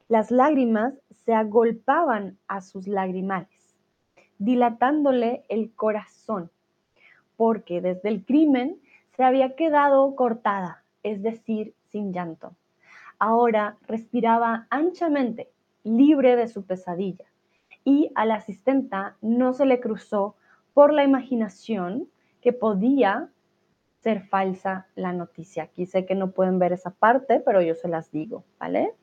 Las 0.07 0.31
lágrimas 0.31 1.01
se 1.25 1.33
agolpaban 1.33 2.37
a 2.47 2.61
sus 2.61 2.89
lagrimales, 2.89 3.75
dilatándole 4.37 5.45
el 5.49 5.75
corazón, 5.75 6.51
porque 7.39 7.81
desde 7.81 8.11
el 8.11 8.27
crimen 8.27 8.79
se 9.17 9.25
había 9.25 9.57
quedado 9.57 10.15
cortada, 10.15 10.85
es 11.03 11.23
decir, 11.23 11.75
sin 11.87 12.13
llanto. 12.13 12.55
Ahora 13.19 13.79
respiraba 13.87 14.67
anchamente, 14.69 15.51
libre 15.85 16.37
de 16.37 16.49
su 16.49 16.67
pesadilla 16.67 17.30
y 17.91 18.13
a 18.15 18.25
la 18.25 18.37
asistenta 18.37 19.17
no 19.21 19.53
se 19.53 19.67
le 19.67 19.81
cruzó 19.81 20.37
por 20.75 20.93
la 20.93 21.03
imaginación 21.03 22.09
que 22.41 22.53
podía 22.53 23.31
ser 24.01 24.23
falsa 24.29 24.87
la 24.95 25.13
noticia. 25.13 25.65
Aquí 25.65 25.87
sé 25.87 26.07
que 26.07 26.15
no 26.15 26.31
pueden 26.31 26.61
ver 26.61 26.73
esa 26.73 26.91
parte, 26.91 27.41
pero 27.41 27.61
yo 27.61 27.75
se 27.75 27.89
las 27.89 28.13
digo, 28.13 28.45
¿vale? 28.61 28.95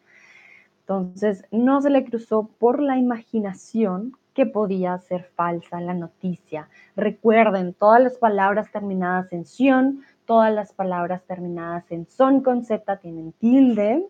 Entonces, 0.80 1.44
no 1.52 1.82
se 1.82 1.90
le 1.90 2.06
cruzó 2.06 2.50
por 2.60 2.82
la 2.82 2.98
imaginación 2.98 4.14
que 4.34 4.46
podía 4.46 4.98
ser 5.00 5.26
falsa 5.36 5.82
la 5.82 5.94
noticia. 5.94 6.70
Recuerden, 6.96 7.74
todas 7.74 8.02
las 8.02 8.18
palabras 8.18 8.72
terminadas 8.72 9.34
en 9.34 9.46
sion, 9.46 10.02
todas 10.26 10.54
las 10.54 10.72
palabras 10.72 11.24
terminadas 11.26 11.92
en 11.92 12.08
son 12.08 12.42
con 12.42 12.64
tienen 13.02 13.34
tilde, 13.34 14.08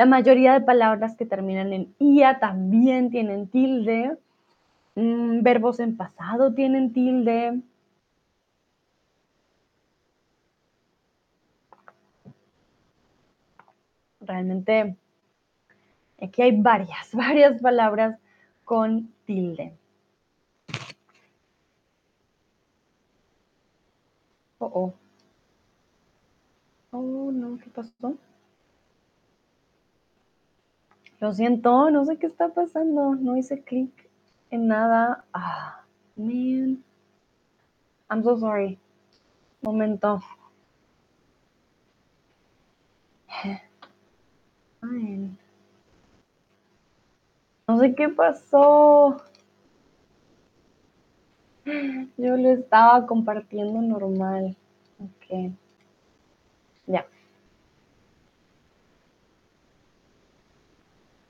la 0.00 0.06
mayoría 0.06 0.54
de 0.54 0.62
palabras 0.62 1.14
que 1.14 1.26
terminan 1.26 1.74
en 1.74 1.94
ia 1.98 2.38
también 2.38 3.10
tienen 3.10 3.48
tilde. 3.48 4.16
Mm, 4.94 5.42
verbos 5.42 5.78
en 5.78 5.94
pasado 5.94 6.54
tienen 6.54 6.94
tilde. 6.94 7.60
Realmente 14.22 14.96
aquí 16.22 16.40
hay 16.40 16.58
varias, 16.58 17.10
varias 17.12 17.60
palabras 17.60 18.18
con 18.64 19.12
tilde. 19.26 19.74
Oh, 24.60 24.70
oh. 24.74 24.94
Oh, 26.92 27.30
no, 27.30 27.58
¿qué 27.58 27.68
pasó? 27.68 28.16
Lo 31.20 31.34
siento, 31.34 31.90
no 31.90 32.04
sé 32.06 32.16
qué 32.16 32.26
está 32.26 32.48
pasando. 32.48 33.14
No 33.14 33.36
hice 33.36 33.62
clic 33.62 34.10
en 34.50 34.66
nada. 34.68 35.24
Ah, 35.34 35.84
man. 36.16 36.82
I'm 38.10 38.24
so 38.24 38.38
sorry. 38.38 38.78
Momento. 39.62 40.20
No 47.68 47.78
sé 47.78 47.94
qué 47.94 48.08
pasó. 48.08 49.22
Yo 52.16 52.36
lo 52.36 52.48
estaba 52.50 53.06
compartiendo 53.06 53.80
normal. 53.82 54.56
Ok. 54.98 55.52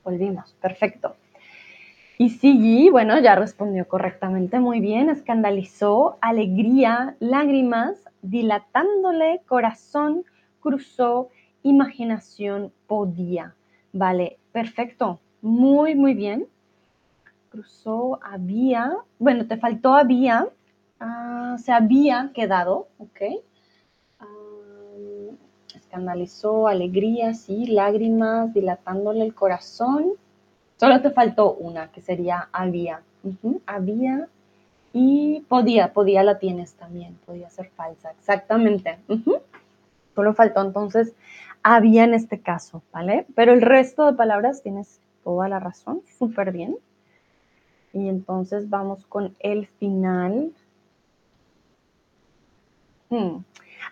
Volvimos, 0.05 0.55
perfecto. 0.61 1.17
Y 2.19 2.31
Sigi, 2.31 2.91
bueno, 2.91 3.19
ya 3.19 3.35
respondió 3.35 3.89
correctamente, 3.89 4.61
muy 4.61 4.81
bien, 4.81 5.09
escandalizó, 5.09 6.19
alegría, 6.21 7.17
lágrimas, 7.19 7.97
dilatándole, 8.21 9.41
corazón, 9.47 10.25
cruzó, 10.61 11.31
imaginación, 11.63 12.73
podía. 12.87 13.55
Vale, 13.93 14.39
perfecto, 14.53 15.21
muy, 15.41 15.95
muy 15.95 16.15
bien. 16.15 16.47
Cruzó, 17.49 18.21
había, 18.23 18.93
bueno, 19.19 19.47
te 19.47 19.57
faltó 19.57 19.95
había, 19.95 20.47
ah, 21.01 21.57
se 21.59 21.73
había 21.73 22.33
quedado, 22.35 22.89
¿ok? 22.99 23.43
Escandalizó, 25.91 26.69
alegría, 26.69 27.35
sí, 27.35 27.67
lágrimas, 27.67 28.55
dilatándole 28.55 29.25
el 29.25 29.35
corazón. 29.35 30.13
Solo 30.77 31.03
te 31.03 31.11
faltó 31.11 31.55
una, 31.55 31.91
que 31.91 32.01
sería 32.01 32.49
había. 32.53 33.03
Había 33.67 34.29
y 34.93 35.45
podía, 35.49 35.93
podía 35.93 36.23
la 36.23 36.39
tienes 36.39 36.75
también, 36.75 37.19
podía 37.27 37.51
ser 37.51 37.71
falsa, 37.71 38.13
exactamente. 38.13 38.99
Solo 40.15 40.33
faltó 40.33 40.63
entonces 40.63 41.13
había 41.63 42.05
en 42.05 42.15
este 42.15 42.41
caso, 42.41 42.83
¿vale? 42.93 43.27
Pero 43.35 43.53
el 43.53 43.61
resto 43.61 44.07
de 44.07 44.15
palabras 44.15 44.63
tienes 44.63 45.01
toda 45.25 45.49
la 45.49 45.59
razón, 45.59 46.03
súper 46.19 46.53
bien. 46.53 46.77
Y 47.93 48.09
entonces 48.09 48.71
vamos 48.71 49.05
con 49.07 49.35
el 49.41 49.67
final. 49.67 50.53
Hmm. 53.11 53.39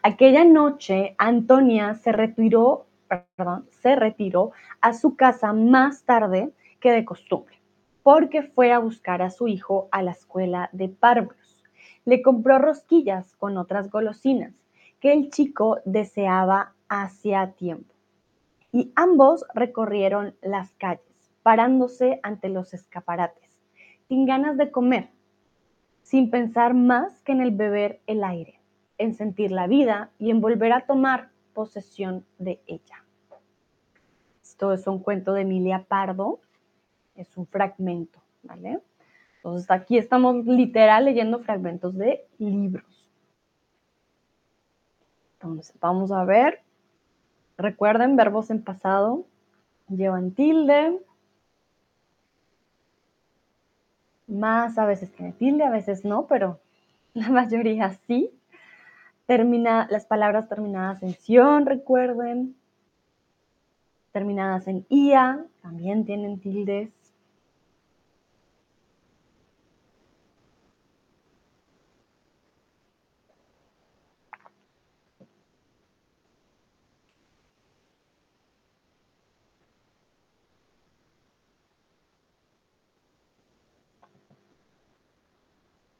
Aquella 0.02 0.44
noche, 0.44 1.16
Antonia 1.18 1.94
se 1.96 2.12
retiró, 2.12 2.86
perdón, 3.08 3.68
se 3.82 3.96
retiró 3.96 4.52
a 4.80 4.92
su 4.92 5.16
casa 5.16 5.52
más 5.52 6.04
tarde 6.04 6.52
que 6.78 6.92
de 6.92 7.04
costumbre, 7.04 7.60
porque 8.04 8.42
fue 8.42 8.72
a 8.72 8.78
buscar 8.78 9.22
a 9.22 9.30
su 9.30 9.48
hijo 9.48 9.88
a 9.90 10.02
la 10.02 10.12
escuela 10.12 10.70
de 10.72 10.88
párvulos. 10.88 11.64
Le 12.04 12.22
compró 12.22 12.58
rosquillas 12.58 13.34
con 13.34 13.58
otras 13.58 13.90
golosinas 13.90 14.54
que 15.00 15.12
el 15.12 15.30
chico 15.30 15.80
deseaba 15.84 16.74
hacía 16.88 17.52
tiempo. 17.52 17.92
Y 18.70 18.92
ambos 18.94 19.44
recorrieron 19.52 20.36
las 20.42 20.72
calles, 20.74 21.32
parándose 21.42 22.20
ante 22.22 22.48
los 22.50 22.72
escaparates, 22.72 23.50
sin 24.06 24.26
ganas 24.26 24.56
de 24.56 24.70
comer, 24.70 25.10
sin 26.02 26.30
pensar 26.30 26.74
más 26.74 27.20
que 27.22 27.32
en 27.32 27.40
el 27.40 27.50
beber 27.50 28.00
el 28.06 28.22
aire 28.22 28.57
en 28.98 29.14
sentir 29.14 29.50
la 29.50 29.66
vida 29.66 30.10
y 30.18 30.30
en 30.30 30.40
volver 30.40 30.72
a 30.72 30.86
tomar 30.86 31.30
posesión 31.54 32.24
de 32.38 32.60
ella. 32.66 33.04
Esto 34.42 34.72
es 34.72 34.86
un 34.86 34.98
cuento 34.98 35.32
de 35.32 35.42
Emilia 35.42 35.84
Pardo, 35.88 36.40
es 37.14 37.36
un 37.36 37.46
fragmento, 37.46 38.20
¿vale? 38.42 38.80
Entonces 39.36 39.70
aquí 39.70 39.98
estamos 39.98 40.44
literal 40.46 41.04
leyendo 41.04 41.38
fragmentos 41.40 41.96
de 41.96 42.26
libros. 42.38 43.08
Entonces 45.34 45.74
vamos 45.80 46.10
a 46.10 46.24
ver, 46.24 46.60
recuerden, 47.56 48.16
verbos 48.16 48.50
en 48.50 48.62
pasado 48.62 49.24
llevan 49.88 50.32
tilde, 50.32 51.00
más 54.26 54.76
a 54.78 54.84
veces 54.84 55.10
tiene 55.12 55.32
tilde, 55.32 55.64
a 55.64 55.70
veces 55.70 56.04
no, 56.04 56.26
pero 56.26 56.60
la 57.14 57.30
mayoría 57.30 57.92
sí. 58.06 58.30
Termina, 59.28 59.86
las 59.90 60.06
palabras 60.06 60.48
terminadas 60.48 61.02
en 61.02 61.12
sion, 61.12 61.66
recuerden. 61.66 62.56
Terminadas 64.10 64.66
en 64.68 64.86
ia, 64.88 65.44
también 65.60 66.06
tienen 66.06 66.40
tildes. 66.40 66.88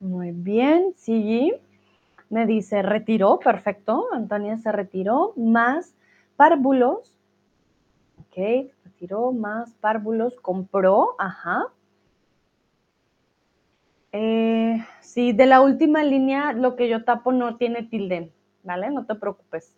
Muy 0.01 0.31
bien, 0.31 0.95
sigue. 0.97 1.61
Me 2.31 2.47
dice, 2.47 2.83
retiró, 2.83 3.39
perfecto. 3.39 4.07
Antonia 4.13 4.57
se 4.59 4.71
retiró, 4.73 5.33
más 5.37 5.95
párvulos. 6.37 7.15
Ok, 8.21 8.71
retiró, 8.85 9.33
más 9.33 9.73
párvulos, 9.75 10.35
compró, 10.41 11.15
ajá. 11.19 11.67
Eh, 14.13 14.85
sí, 15.01 15.33
de 15.33 15.47
la 15.47 15.61
última 15.61 16.03
línea 16.03 16.53
lo 16.53 16.77
que 16.77 16.89
yo 16.89 17.05
tapo 17.05 17.33
no 17.33 17.57
tiene 17.57 17.83
tilde, 17.83 18.33
¿vale? 18.63 18.91
No 18.91 19.05
te 19.07 19.15
preocupes. 19.15 19.77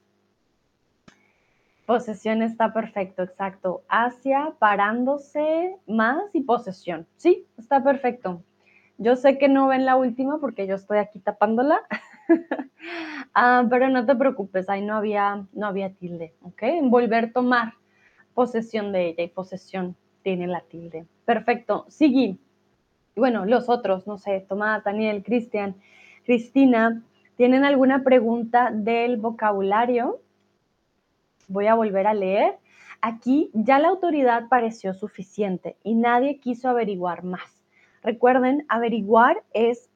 Posesión 1.86 2.42
está 2.42 2.72
perfecto, 2.72 3.24
exacto. 3.24 3.82
Hacia, 3.88 4.54
parándose, 4.60 5.76
más 5.88 6.22
y 6.32 6.42
posesión. 6.42 7.06
Sí, 7.16 7.46
está 7.58 7.82
perfecto. 7.82 8.44
Yo 8.96 9.16
sé 9.16 9.38
que 9.38 9.48
no 9.48 9.66
ven 9.66 9.86
la 9.86 9.96
última 9.96 10.38
porque 10.38 10.66
yo 10.68 10.76
estoy 10.76 10.98
aquí 10.98 11.18
tapándola, 11.18 11.80
ah, 13.34 13.66
pero 13.68 13.88
no 13.88 14.06
te 14.06 14.14
preocupes, 14.14 14.68
ahí 14.68 14.82
no 14.82 14.96
había, 14.96 15.46
no 15.52 15.66
había 15.66 15.92
tilde, 15.94 16.34
¿ok? 16.42 16.62
volver 16.84 17.26
a 17.26 17.32
tomar 17.32 17.74
posesión 18.34 18.92
de 18.92 19.08
ella 19.08 19.24
y 19.24 19.28
posesión 19.28 19.96
tiene 20.22 20.46
la 20.46 20.60
tilde. 20.62 21.06
Perfecto, 21.24 21.86
Sigui. 21.88 22.38
Bueno, 23.16 23.44
los 23.44 23.68
otros, 23.68 24.06
no 24.06 24.18
sé, 24.18 24.44
Tomás, 24.48 24.84
Daniel, 24.84 25.22
Cristian, 25.22 25.76
Cristina, 26.24 27.02
¿tienen 27.36 27.64
alguna 27.64 28.02
pregunta 28.02 28.70
del 28.72 29.16
vocabulario? 29.16 30.20
Voy 31.48 31.66
a 31.66 31.74
volver 31.74 32.06
a 32.06 32.14
leer. 32.14 32.58
Aquí 33.02 33.50
ya 33.52 33.78
la 33.78 33.88
autoridad 33.88 34.48
pareció 34.48 34.94
suficiente 34.94 35.76
y 35.82 35.94
nadie 35.94 36.38
quiso 36.38 36.68
averiguar 36.68 37.24
más. 37.24 37.62
Recuerden, 38.02 38.64
averiguar 38.68 39.42
es 39.52 39.90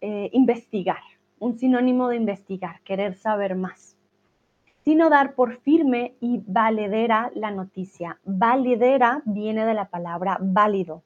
eh, 0.00 0.30
investigar, 0.32 1.02
un 1.40 1.58
sinónimo 1.58 2.08
de 2.08 2.16
investigar, 2.16 2.80
querer 2.82 3.16
saber 3.16 3.56
más, 3.56 3.96
sino 4.84 5.10
dar 5.10 5.34
por 5.34 5.56
firme 5.56 6.14
y 6.20 6.42
valedera 6.46 7.32
la 7.34 7.50
noticia. 7.50 8.20
Validera 8.24 9.22
viene 9.24 9.64
de 9.64 9.74
la 9.74 9.86
palabra 9.88 10.38
válido. 10.40 11.02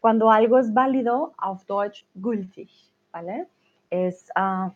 Cuando 0.00 0.30
algo 0.30 0.58
es 0.58 0.72
válido, 0.72 1.32
auf 1.36 1.64
Deutsch 1.66 2.04
gültig, 2.14 2.70
¿vale? 3.12 3.46
Es 3.90 4.30
uh, 4.36 4.70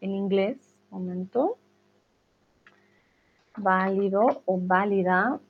en 0.00 0.10
inglés, 0.10 0.74
momento, 0.90 1.56
válido 3.56 4.42
o 4.44 4.58
válida. 4.60 5.40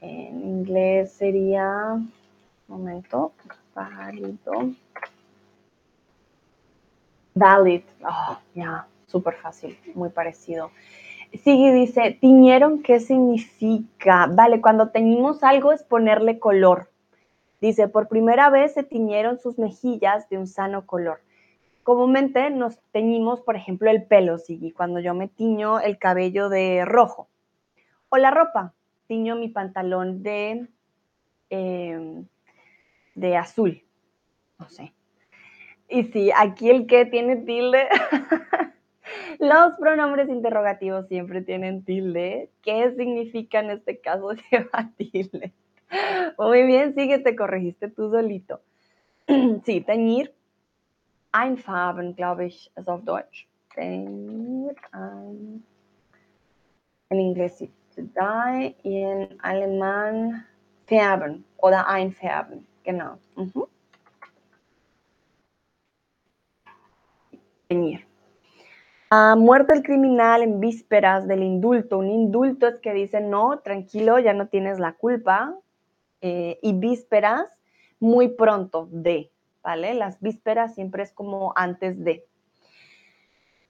En 0.00 0.40
inglés 0.40 1.12
sería, 1.12 2.00
momento, 2.68 3.32
válido. 3.74 4.72
Valid. 7.34 7.82
Oh, 8.04 8.38
ya, 8.54 8.86
súper 9.06 9.34
fácil, 9.34 9.78
muy 9.94 10.10
parecido. 10.10 10.70
Sigue 11.42 11.72
dice, 11.72 12.18
tiñeron, 12.20 12.82
¿qué 12.82 13.00
significa? 13.00 14.26
Vale, 14.26 14.60
cuando 14.60 14.90
teñimos 14.90 15.42
algo 15.42 15.72
es 15.72 15.82
ponerle 15.82 16.38
color. 16.38 16.90
Dice, 17.60 17.88
por 17.88 18.08
primera 18.08 18.50
vez 18.50 18.74
se 18.74 18.82
tiñeron 18.82 19.38
sus 19.38 19.58
mejillas 19.58 20.28
de 20.28 20.36
un 20.36 20.46
sano 20.46 20.84
color. 20.84 21.20
Comúnmente 21.84 22.50
nos 22.50 22.78
teñimos, 22.92 23.40
por 23.40 23.56
ejemplo, 23.56 23.90
el 23.90 24.04
pelo, 24.04 24.38
Sigui, 24.38 24.72
cuando 24.72 25.00
yo 25.00 25.14
me 25.14 25.28
tiño 25.28 25.80
el 25.80 25.98
cabello 25.98 26.48
de 26.48 26.84
rojo. 26.84 27.28
O 28.08 28.18
la 28.18 28.30
ropa, 28.30 28.74
tiño 29.06 29.36
mi 29.36 29.48
pantalón 29.48 30.22
de, 30.22 30.68
em, 31.50 32.26
de 33.14 33.36
azul. 33.36 33.82
No 34.58 34.68
sé, 34.68 34.92
y 35.92 36.04
sí, 36.04 36.30
aquí 36.36 36.70
el 36.70 36.86
que 36.86 37.04
tiene 37.04 37.36
tilde. 37.36 37.86
Los 39.38 39.74
pronombres 39.78 40.28
interrogativos 40.28 41.06
siempre 41.08 41.42
tienen 41.42 41.84
tilde. 41.84 42.50
¿Qué 42.62 42.94
significa 42.96 43.60
en 43.60 43.70
este 43.70 44.00
caso 44.00 44.30
lleva 44.50 44.90
tilde? 44.96 45.52
Muy 46.38 46.62
bien, 46.62 46.94
sigue, 46.94 47.18
te 47.18 47.36
corregiste 47.36 47.88
tú 47.88 48.10
solito. 48.10 48.60
Sí, 49.64 49.80
teñir. 49.82 50.34
Einfarben, 51.32 52.14
glaube 52.14 52.46
ich, 52.46 52.70
es 52.76 52.88
auf 52.88 53.04
Deutsch. 53.04 53.46
Teñir, 53.74 54.74
ein. 54.92 55.64
En 57.08 57.20
inglés 57.20 57.58
sí, 57.58 57.70
dye 57.96 58.74
y 58.82 59.02
en 59.02 59.36
alemán 59.42 60.46
färben 60.86 61.44
oder 61.58 61.84
einfärben, 61.86 62.66
genau. 62.84 63.18
A 69.10 69.36
muerte 69.36 69.74
el 69.74 69.82
criminal 69.82 70.42
en 70.42 70.60
vísperas 70.60 71.28
del 71.28 71.42
indulto. 71.42 71.98
Un 71.98 72.10
indulto 72.10 72.66
es 72.66 72.78
que 72.80 72.94
dice, 72.94 73.20
no, 73.20 73.58
tranquilo, 73.58 74.18
ya 74.18 74.32
no 74.32 74.48
tienes 74.48 74.78
la 74.78 74.94
culpa. 74.94 75.54
Eh, 76.22 76.58
y 76.62 76.72
vísperas, 76.72 77.46
muy 77.98 78.28
pronto 78.28 78.88
de, 78.90 79.30
¿vale? 79.62 79.94
Las 79.94 80.20
vísperas 80.20 80.74
siempre 80.74 81.02
es 81.02 81.12
como 81.12 81.52
antes 81.56 82.02
de. 82.02 82.24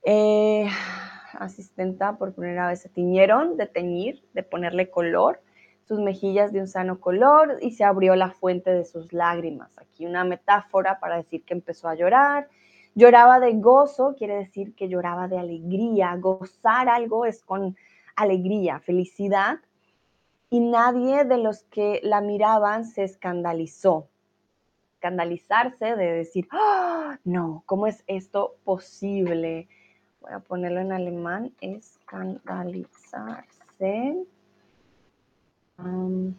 Eh, 0.04 0.68
asistenta 1.38 2.18
por 2.18 2.34
primera 2.34 2.68
vez 2.68 2.80
se 2.80 2.88
tiñeron, 2.88 3.56
de 3.56 3.66
teñir, 3.66 4.22
de 4.34 4.42
ponerle 4.42 4.90
color, 4.90 5.40
sus 5.84 5.98
mejillas 5.98 6.52
de 6.52 6.60
un 6.60 6.68
sano 6.68 7.00
color 7.00 7.58
y 7.60 7.72
se 7.72 7.84
abrió 7.84 8.14
la 8.16 8.30
fuente 8.30 8.70
de 8.70 8.84
sus 8.84 9.12
lágrimas. 9.12 9.76
Aquí 9.78 10.06
una 10.06 10.24
metáfora 10.24 11.00
para 11.00 11.16
decir 11.16 11.44
que 11.44 11.54
empezó 11.54 11.88
a 11.88 11.94
llorar. 11.94 12.48
Lloraba 12.94 13.40
de 13.40 13.54
gozo, 13.54 14.14
quiere 14.16 14.36
decir 14.36 14.74
que 14.74 14.88
lloraba 14.88 15.28
de 15.28 15.38
alegría. 15.38 16.14
Gozar 16.16 16.88
algo 16.88 17.24
es 17.24 17.42
con 17.42 17.76
alegría, 18.16 18.80
felicidad. 18.80 19.60
Y 20.50 20.60
nadie 20.60 21.24
de 21.24 21.38
los 21.38 21.62
que 21.64 22.00
la 22.02 22.20
miraban 22.20 22.84
se 22.84 23.04
escandalizó. 23.04 24.08
Escandalizarse 24.94 25.96
de 25.96 26.12
decir, 26.12 26.46
¡Ah! 26.52 27.18
no, 27.24 27.62
¿cómo 27.66 27.86
es 27.86 28.04
esto 28.06 28.56
posible? 28.64 29.68
voy 30.20 30.32
a 30.32 30.38
ponerlo 30.38 30.80
en 30.80 30.92
alemán, 30.92 31.52
escandalizarse. 31.60 34.24
en 35.78 36.36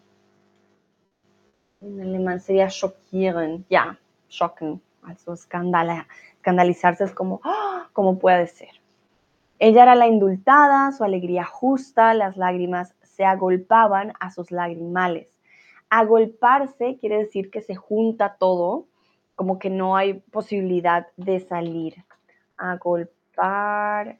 alemán 1.82 2.40
sería 2.40 2.70
schockieren, 2.70 3.66
ya, 3.70 4.00
schocken, 4.30 4.82
also 5.02 5.34
escandalizarse 5.34 6.33
es 6.46 7.14
como, 7.14 7.42
¡ah! 7.44 7.90
¿cómo 7.94 8.20
puede 8.20 8.48
ser? 8.48 8.70
Ella 9.60 9.84
era 9.84 9.96
la 9.96 10.08
indultada, 10.08 10.92
su 10.92 11.04
alegría 11.04 11.46
justa, 11.46 12.14
las 12.14 12.38
lágrimas 12.38 12.96
se 13.02 13.24
agolpaban 13.24 14.14
a 14.20 14.32
sus 14.32 14.52
lagrimales. 14.52 15.30
Agolparse 15.90 16.98
quiere 17.00 17.18
decir 17.18 17.52
que 17.52 17.62
se 17.62 17.76
junta 17.76 18.36
todo, 18.40 18.88
como 19.36 19.60
que 19.60 19.70
no 19.70 19.96
hay 19.96 20.16
posibilidad 20.16 21.08
de 21.18 21.40
salir. 21.40 22.04
Agolparse 22.58 24.20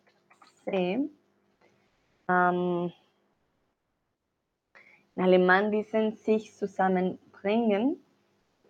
en 2.28 2.92
alemán 5.18 5.72
dicen 5.72 6.16
sich 6.18 6.54
zusammenbringen. 6.54 7.98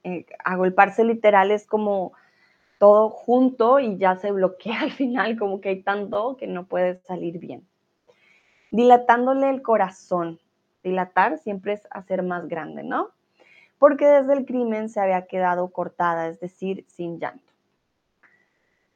Eh, 0.03 0.25
agolparse 0.43 1.03
literal 1.03 1.51
es 1.51 1.65
como 1.65 2.13
todo 2.83 3.09
junto 3.09 3.79
y 3.79 3.95
ya 3.95 4.17
se 4.17 4.33
bloquea 4.33 4.81
al 4.81 4.91
final, 4.91 5.39
como 5.39 5.61
que 5.61 5.69
hay 5.69 5.83
tanto 5.83 6.35
que 6.35 6.47
no 6.47 6.65
puede 6.65 6.99
salir 6.99 7.39
bien. 7.39 7.65
Dilatándole 8.71 9.49
el 9.49 9.61
corazón. 9.61 10.41
Dilatar 10.83 11.37
siempre 11.37 11.71
es 11.71 11.87
hacer 11.91 12.23
más 12.23 12.49
grande, 12.49 12.83
¿no? 12.83 13.11
Porque 13.79 14.05
desde 14.05 14.33
el 14.33 14.45
crimen 14.45 14.89
se 14.89 14.99
había 14.99 15.27
quedado 15.27 15.69
cortada, 15.69 16.27
es 16.27 16.41
decir, 16.41 16.83
sin 16.89 17.21
llanto. 17.21 17.53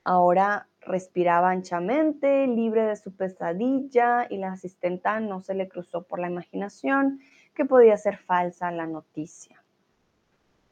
Ahora 0.04 0.68
respiraba 0.82 1.50
anchamente, 1.50 2.46
libre 2.46 2.82
de 2.88 2.98
su 2.98 3.16
pesadilla, 3.16 4.28
y 4.30 4.36
la 4.36 4.52
asistenta 4.52 5.22
no 5.22 5.40
se 5.40 5.54
le 5.54 5.70
cruzó 5.70 6.04
por 6.04 6.20
la 6.20 6.28
imaginación 6.28 7.22
que 7.56 7.64
podía 7.64 7.96
ser 7.96 8.18
falsa 8.18 8.70
la 8.70 8.86
noticia. 8.86 9.64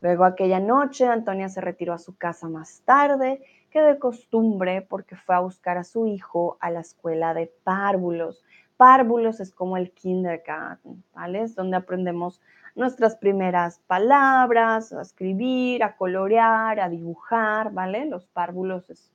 Luego 0.05 0.23
aquella 0.23 0.59
noche 0.59 1.07
Antonia 1.07 1.49
se 1.49 1.61
retiró 1.61 1.91
a 1.91 1.97
su 1.97 2.15
casa 2.15 2.47
más 2.47 2.83
tarde 2.85 3.41
que 3.71 3.81
de 3.81 3.97
costumbre 3.97 4.83
porque 4.83 5.15
fue 5.15 5.33
a 5.33 5.39
buscar 5.39 5.79
a 5.79 5.83
su 5.83 6.05
hijo 6.05 6.57
a 6.59 6.69
la 6.69 6.81
escuela 6.81 7.33
de 7.33 7.51
párvulos. 7.63 8.43
Párvulos 8.77 9.39
es 9.39 9.51
como 9.51 9.77
el 9.77 9.89
kindergarten, 9.93 11.03
¿vale? 11.15 11.41
Es 11.41 11.55
donde 11.55 11.77
aprendemos 11.77 12.39
nuestras 12.75 13.15
primeras 13.15 13.79
palabras, 13.87 14.93
a 14.93 15.01
escribir, 15.01 15.83
a 15.83 15.95
colorear, 15.97 16.79
a 16.79 16.87
dibujar, 16.87 17.73
¿vale? 17.73 18.05
Los 18.05 18.27
párvulos 18.27 18.87
es 18.91 19.11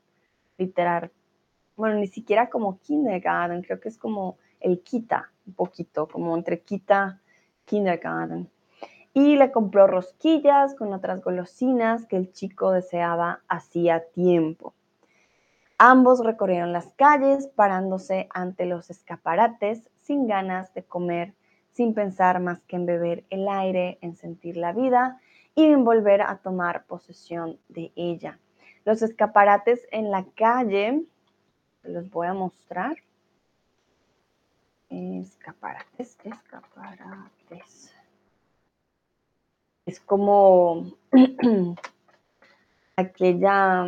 literal, 0.59 1.13
bueno, 1.77 2.01
ni 2.01 2.09
siquiera 2.09 2.51
como 2.51 2.81
kindergarten, 2.81 3.63
creo 3.63 3.79
que 3.79 3.91
es 3.91 3.97
como 3.97 4.39
el 4.59 4.83
quita, 4.83 5.31
un 5.47 5.55
poquito, 5.55 6.09
como 6.09 6.37
entre 6.37 6.63
quita, 6.63 7.21
kindergarten. 7.65 8.51
Y 9.13 9.37
le 9.37 9.51
compró 9.51 9.87
rosquillas 9.87 10.75
con 10.75 10.93
otras 10.93 11.23
golosinas 11.23 12.07
que 12.07 12.17
el 12.17 12.33
chico 12.33 12.71
deseaba 12.71 13.41
hacía 13.49 14.05
tiempo. 14.13 14.75
Ambos 15.79 16.23
recorrieron 16.25 16.73
las 16.73 16.93
calles, 16.93 17.49
parándose 17.49 18.29
ante 18.35 18.67
los 18.67 18.91
escaparates, 18.91 19.89
sin 19.97 20.27
ganas 20.27 20.75
de 20.75 20.85
comer, 20.85 21.33
sin 21.73 21.95
pensar 21.95 22.39
más 22.41 22.61
que 22.65 22.77
en 22.77 22.85
beber 22.85 23.25
el 23.31 23.49
aire, 23.49 23.99
en 24.03 24.15
sentir 24.15 24.57
la 24.57 24.73
vida 24.73 25.19
y 25.55 25.65
en 25.65 25.85
volver 25.85 26.23
a 26.23 26.37
tomar 26.37 26.85
posesión 26.85 27.59
de 27.69 27.93
ella. 27.97 28.39
Los 28.85 29.03
escaparates 29.03 29.87
en 29.91 30.11
la 30.11 30.25
calle, 30.37 31.05
los 31.83 32.11
voy 32.11 32.27
a 32.27 32.35
mostrar. 32.35 32.97
Escaparates, 34.91 36.19
escaparates. 36.25 37.95
Es 39.87 40.01
como 40.01 40.93
aquella, 42.97 43.87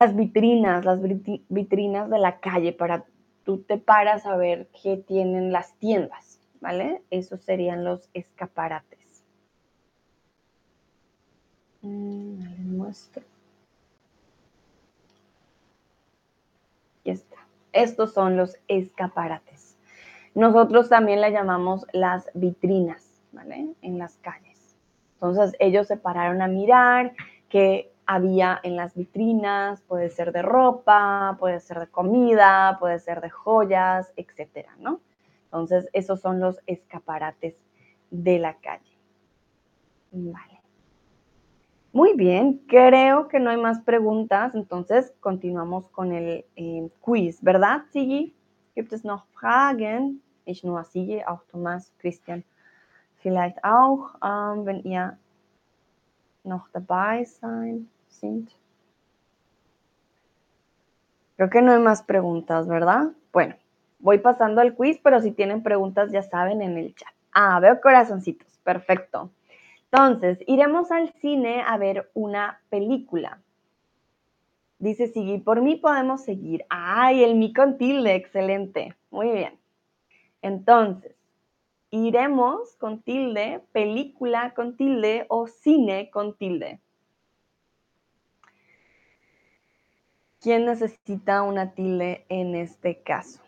las 0.00 0.16
vitrinas, 0.16 0.84
las 0.84 1.00
vitrinas 1.48 2.10
de 2.10 2.18
la 2.18 2.40
calle 2.40 2.72
para 2.72 3.04
tú 3.44 3.62
te 3.62 3.78
paras 3.78 4.26
a 4.26 4.36
ver 4.36 4.68
qué 4.82 4.96
tienen 4.96 5.52
las 5.52 5.74
tiendas, 5.78 6.40
¿vale? 6.60 7.02
Esos 7.10 7.40
serían 7.42 7.84
los 7.84 8.10
escaparates. 8.12 9.22
Mm, 11.82 12.76
muestro. 12.76 13.22
Y 17.04 17.10
está. 17.10 17.36
Estos 17.72 18.12
son 18.12 18.36
los 18.36 18.56
escaparates. 18.66 19.55
Nosotros 20.36 20.90
también 20.90 21.22
le 21.22 21.32
llamamos 21.32 21.86
las 21.94 22.28
vitrinas, 22.34 23.22
¿vale? 23.32 23.70
En 23.80 23.96
las 23.96 24.18
calles. 24.18 24.76
Entonces 25.14 25.56
ellos 25.60 25.86
se 25.86 25.96
pararon 25.96 26.42
a 26.42 26.46
mirar 26.46 27.14
qué 27.48 27.90
había 28.04 28.60
en 28.62 28.76
las 28.76 28.94
vitrinas, 28.94 29.80
puede 29.80 30.10
ser 30.10 30.32
de 30.32 30.42
ropa, 30.42 31.38
puede 31.40 31.58
ser 31.60 31.80
de 31.80 31.86
comida, 31.86 32.76
puede 32.78 32.98
ser 32.98 33.22
de 33.22 33.30
joyas, 33.30 34.12
etcétera, 34.14 34.76
¿no? 34.78 35.00
Entonces 35.44 35.88
esos 35.94 36.20
son 36.20 36.38
los 36.38 36.60
escaparates 36.66 37.56
de 38.10 38.38
la 38.38 38.58
calle. 38.58 38.98
Vale. 40.12 40.60
Muy 41.94 42.12
bien, 42.12 42.60
creo 42.68 43.28
que 43.28 43.40
no 43.40 43.48
hay 43.48 43.56
más 43.56 43.80
preguntas, 43.80 44.54
entonces 44.54 45.14
continuamos 45.20 45.88
con 45.88 46.12
el 46.12 46.44
eh, 46.56 46.90
quiz, 47.00 47.42
¿verdad, 47.42 47.84
Sigi? 47.90 48.36
Gibt 48.74 48.92
es 48.92 49.02
noch 49.02 49.24
Fragen? 49.32 50.20
Ich 50.46 50.64
nur 50.64 50.84
Sigi, 50.84 51.22
auch 51.24 51.42
Thomas, 51.50 51.92
Christian, 51.98 52.44
vielleicht 53.16 53.62
auch, 53.64 54.14
ähm, 54.24 54.64
wenn 54.64 54.80
ihr 54.84 55.18
noch 56.44 56.68
dabei 56.72 57.24
sein. 57.24 57.88
Creo 61.36 61.50
que 61.50 61.60
no 61.60 61.72
hay 61.72 61.80
más 61.80 62.02
preguntas, 62.02 62.66
¿verdad? 62.66 63.10
Bueno, 63.32 63.56
voy 63.98 64.18
pasando 64.18 64.62
al 64.62 64.74
quiz, 64.74 64.98
pero 65.02 65.20
si 65.20 65.32
tienen 65.32 65.62
preguntas 65.62 66.10
ya 66.10 66.22
saben 66.22 66.62
en 66.62 66.78
el 66.78 66.94
chat. 66.94 67.12
Ah, 67.32 67.60
veo 67.60 67.80
corazoncitos, 67.80 68.58
perfecto. 68.64 69.30
Entonces, 69.90 70.38
iremos 70.46 70.90
al 70.90 71.12
cine 71.20 71.62
a 71.66 71.76
ver 71.76 72.10
una 72.14 72.60
película. 72.70 73.38
Dice 74.78 75.08
Sigui, 75.08 75.38
por 75.38 75.60
mí 75.60 75.76
podemos 75.76 76.22
seguir. 76.22 76.64
Ay, 76.68 77.24
el 77.24 77.34
mi 77.34 77.52
con 77.52 77.76
tilde, 77.76 78.14
excelente. 78.14 78.94
Muy 79.10 79.30
bien. 79.30 79.58
Entonces, 80.46 81.16
iremos 81.90 82.76
con 82.76 83.02
tilde, 83.02 83.64
película 83.72 84.54
con 84.54 84.76
tilde 84.76 85.26
o 85.28 85.48
cine 85.48 86.08
con 86.08 86.36
tilde. 86.36 86.78
¿Quién 90.40 90.66
necesita 90.66 91.42
una 91.42 91.72
tilde 91.74 92.24
en 92.28 92.54
este 92.54 93.02
caso? 93.02 93.40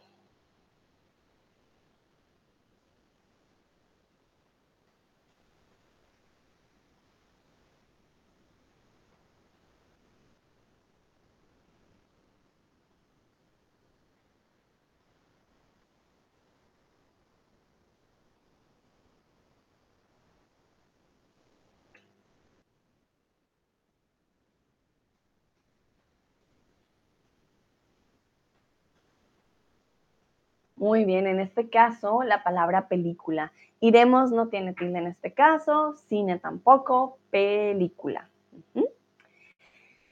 Muy 30.78 31.04
bien, 31.04 31.26
en 31.26 31.40
este 31.40 31.68
caso 31.68 32.22
la 32.22 32.44
palabra 32.44 32.86
película. 32.86 33.52
Iremos 33.80 34.30
no 34.30 34.46
tiene 34.46 34.74
tilde 34.74 34.98
en 34.98 35.08
este 35.08 35.32
caso, 35.32 35.96
cine 36.08 36.38
tampoco, 36.38 37.18
película. 37.30 38.28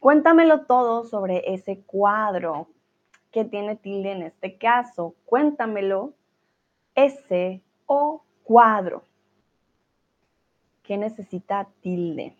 Cuéntamelo 0.00 0.66
todo 0.66 1.04
sobre 1.04 1.54
ese 1.54 1.80
cuadro 1.82 2.68
que 3.30 3.44
tiene 3.44 3.76
tilde 3.76 4.10
en 4.10 4.22
este 4.22 4.56
caso. 4.56 5.14
Cuéntamelo 5.24 6.14
ese 6.96 7.62
o 7.86 8.24
cuadro 8.42 9.04
que 10.82 10.96
necesita 10.96 11.68
tilde. 11.80 12.36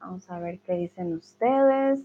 Vamos 0.00 0.30
a 0.30 0.38
ver 0.38 0.60
qué 0.60 0.74
dicen 0.74 1.14
ustedes. 1.14 2.00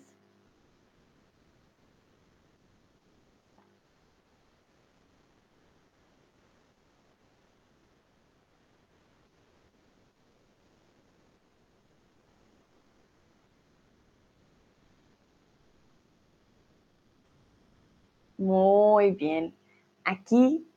Muy 18.38 19.12
bien. 19.12 19.56
Aquí 20.04 20.68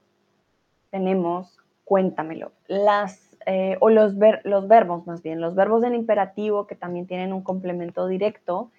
tenemos, 0.91 1.59
cuéntamelo, 1.85 2.53
las, 2.69 3.36
eh, 3.47 3.77
o 3.81 3.91
los, 3.91 4.15
los 4.45 4.69
verbos 4.69 5.07
más 5.07 5.23
bien, 5.23 5.41
los 5.41 5.55
verbos 5.55 5.85
en 5.85 5.95
imperativo 5.95 6.67
que 6.67 6.75
también 6.75 7.07
tienen 7.07 7.33
un 7.33 7.43
complemento 7.43 8.09
directo, 8.09 8.71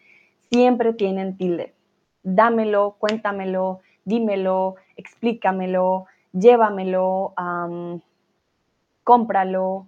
siempre 0.52 0.94
tienen 0.94 1.38
tilde. 1.38 1.74
Dámelo, 2.24 2.98
cuéntamelo, 3.00 3.80
dímelo, 4.04 4.76
explícamelo, 4.98 6.06
llévamelo, 6.34 7.34
cómpralo, 9.04 9.88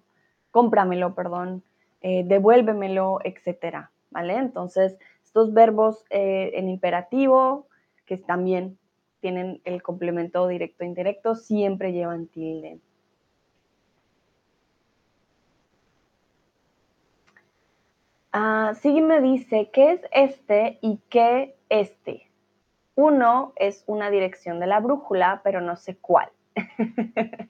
cómpramelo, 0.51 1.13
perdón, 1.13 1.63
eh, 2.01 2.23
devuélvemelo, 2.25 3.19
etcétera, 3.23 3.91
¿vale? 4.11 4.37
Entonces, 4.37 4.97
estos 5.25 5.53
verbos 5.53 6.05
eh, 6.09 6.51
en 6.55 6.69
imperativo, 6.69 7.67
que 8.05 8.17
también 8.17 8.77
tienen 9.19 9.61
el 9.65 9.83
complemento 9.83 10.47
directo 10.47 10.83
e 10.83 10.87
indirecto, 10.87 11.35
siempre 11.35 11.91
llevan 11.91 12.27
tilde. 12.27 12.79
Uh, 18.31 19.01
me 19.01 19.21
dice, 19.21 19.71
¿qué 19.73 19.93
es 19.93 20.01
este 20.11 20.77
y 20.81 20.99
qué 21.09 21.55
este? 21.69 22.29
Uno 22.95 23.53
es 23.55 23.83
una 23.87 24.11
dirección 24.11 24.59
de 24.59 24.67
la 24.67 24.79
brújula, 24.79 25.41
pero 25.43 25.61
no 25.61 25.75
sé 25.75 25.97
cuál. 25.97 26.29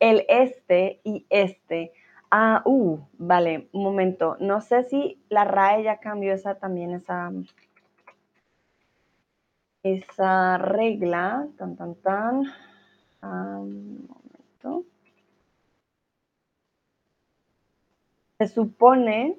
el 0.00 0.24
este 0.28 1.00
y 1.04 1.26
este. 1.28 1.92
Ah, 2.30 2.62
uh, 2.64 3.00
vale, 3.18 3.68
un 3.72 3.82
momento. 3.82 4.36
No 4.40 4.62
sé 4.62 4.84
si 4.84 5.22
la 5.28 5.44
RAE 5.44 5.82
ya 5.82 5.98
cambió 5.98 6.32
esa 6.32 6.54
también, 6.54 6.92
esa, 6.94 7.30
esa 9.82 10.56
regla, 10.56 11.48
tan, 11.58 11.76
tan, 11.76 11.94
tan, 11.96 12.44
un 13.20 14.08
momento. 14.08 14.86
Se 18.38 18.48
supone 18.48 19.38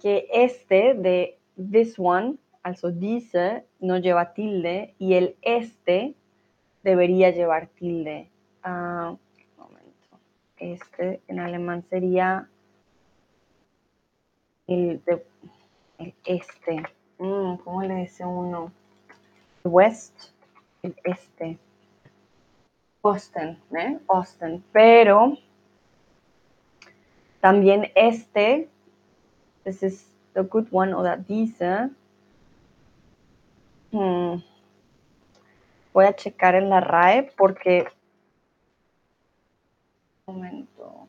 que 0.00 0.26
este 0.32 0.94
de 0.94 1.38
this 1.56 1.98
one, 1.98 2.36
also 2.62 2.90
diese, 2.90 3.64
no 3.80 3.98
lleva 3.98 4.32
tilde 4.32 4.94
y 4.98 5.14
el 5.14 5.36
este 5.42 6.14
debería 6.82 7.30
llevar 7.30 7.68
tilde. 7.68 8.30
Uh, 8.64 9.16
momento. 9.56 10.18
Este 10.58 11.20
en 11.28 11.40
alemán 11.40 11.84
sería 11.88 12.48
el 14.66 15.00
este. 16.24 16.82
Mm, 17.18 17.56
¿Cómo 17.56 17.82
le 17.82 17.94
dice 17.96 18.24
uno? 18.24 18.72
West, 19.64 20.32
el 20.82 20.94
este. 21.04 21.58
Osten, 23.02 23.58
¿eh? 23.74 23.98
Osten. 24.06 24.62
Pero 24.72 25.36
también 27.40 27.90
este, 27.94 28.68
this 29.64 29.82
is 29.82 30.04
the 30.34 30.42
good 30.42 30.68
one, 30.70 30.94
o 30.94 31.02
that 31.02 31.26
dice. 31.26 31.90
Hmm, 33.92 34.36
voy 35.92 36.06
a 36.06 36.14
checar 36.14 36.54
en 36.54 36.70
la 36.70 36.80
RAE 36.80 37.32
porque. 37.36 37.86
Un 40.26 40.36
momento. 40.36 41.08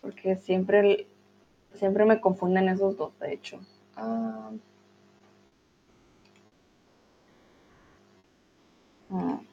Porque 0.00 0.36
siempre, 0.36 1.06
siempre 1.74 2.04
me 2.04 2.20
confunden 2.20 2.68
esos 2.68 2.96
dos, 2.96 3.18
de 3.18 3.32
hecho. 3.32 3.60
Ah. 3.96 4.50
un 9.08 9.46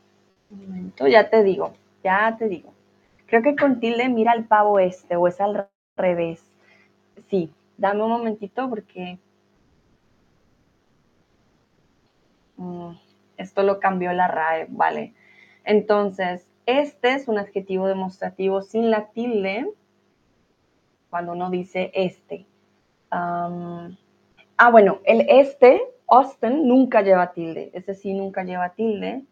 momento, 0.49 1.07
ya 1.07 1.29
te 1.29 1.43
digo, 1.43 1.73
ya 2.03 2.35
te 2.37 2.47
digo. 2.47 2.73
Creo 3.27 3.41
que 3.41 3.55
con 3.55 3.79
tilde 3.79 4.09
mira 4.09 4.33
el 4.33 4.45
pavo 4.45 4.79
este 4.79 5.15
o 5.15 5.27
es 5.27 5.41
al 5.41 5.67
revés. 5.95 6.52
Sí, 7.29 7.51
dame 7.77 8.03
un 8.03 8.09
momentito 8.09 8.69
porque 8.69 9.19
mm, 12.57 12.91
esto 13.37 13.63
lo 13.63 13.79
cambió 13.79 14.13
la 14.13 14.27
RAE, 14.27 14.67
¿vale? 14.69 15.13
Entonces, 15.63 16.47
este 16.65 17.13
es 17.13 17.27
un 17.27 17.37
adjetivo 17.37 17.87
demostrativo 17.87 18.61
sin 18.61 18.89
la 18.89 19.07
tilde 19.09 19.69
cuando 21.09 21.33
uno 21.33 21.49
dice 21.49 21.91
este. 21.93 22.45
Ah, 23.11 23.89
bueno, 24.71 24.99
el 25.03 25.25
este, 25.29 25.81
Austin, 26.07 26.67
nunca 26.67 27.01
lleva 27.01 27.33
tilde. 27.33 27.69
Ese 27.73 27.93
sí 27.93 28.13
nunca 28.13 28.43
lleva 28.43 28.69
tilde. 28.69 29.23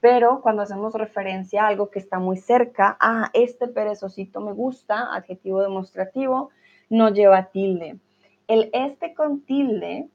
Pero 0.00 0.40
cuando 0.40 0.62
hacemos 0.62 0.94
referencia 0.94 1.62
a 1.62 1.68
algo 1.68 1.90
que 1.90 2.00
está 2.00 2.18
muy 2.18 2.36
cerca, 2.36 2.96
ah, 2.98 3.30
este 3.34 3.68
perezosito 3.68 4.40
me 4.40 4.52
gusta, 4.52 5.14
adjetivo 5.14 5.62
demostrativo, 5.62 6.50
no 6.92 7.08
lleva 7.08 7.50
tilde. 7.50 7.98
El 8.48 8.68
este 8.74 9.14
con 9.14 9.40
tilde 9.40 10.10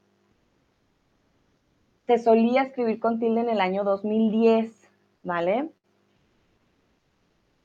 se 2.06 2.18
solía 2.18 2.62
escribir 2.62 3.00
con 3.00 3.18
tilde 3.18 3.40
en 3.40 3.50
el 3.50 3.60
año 3.60 3.82
2010, 3.82 4.88
¿vale? 5.24 5.70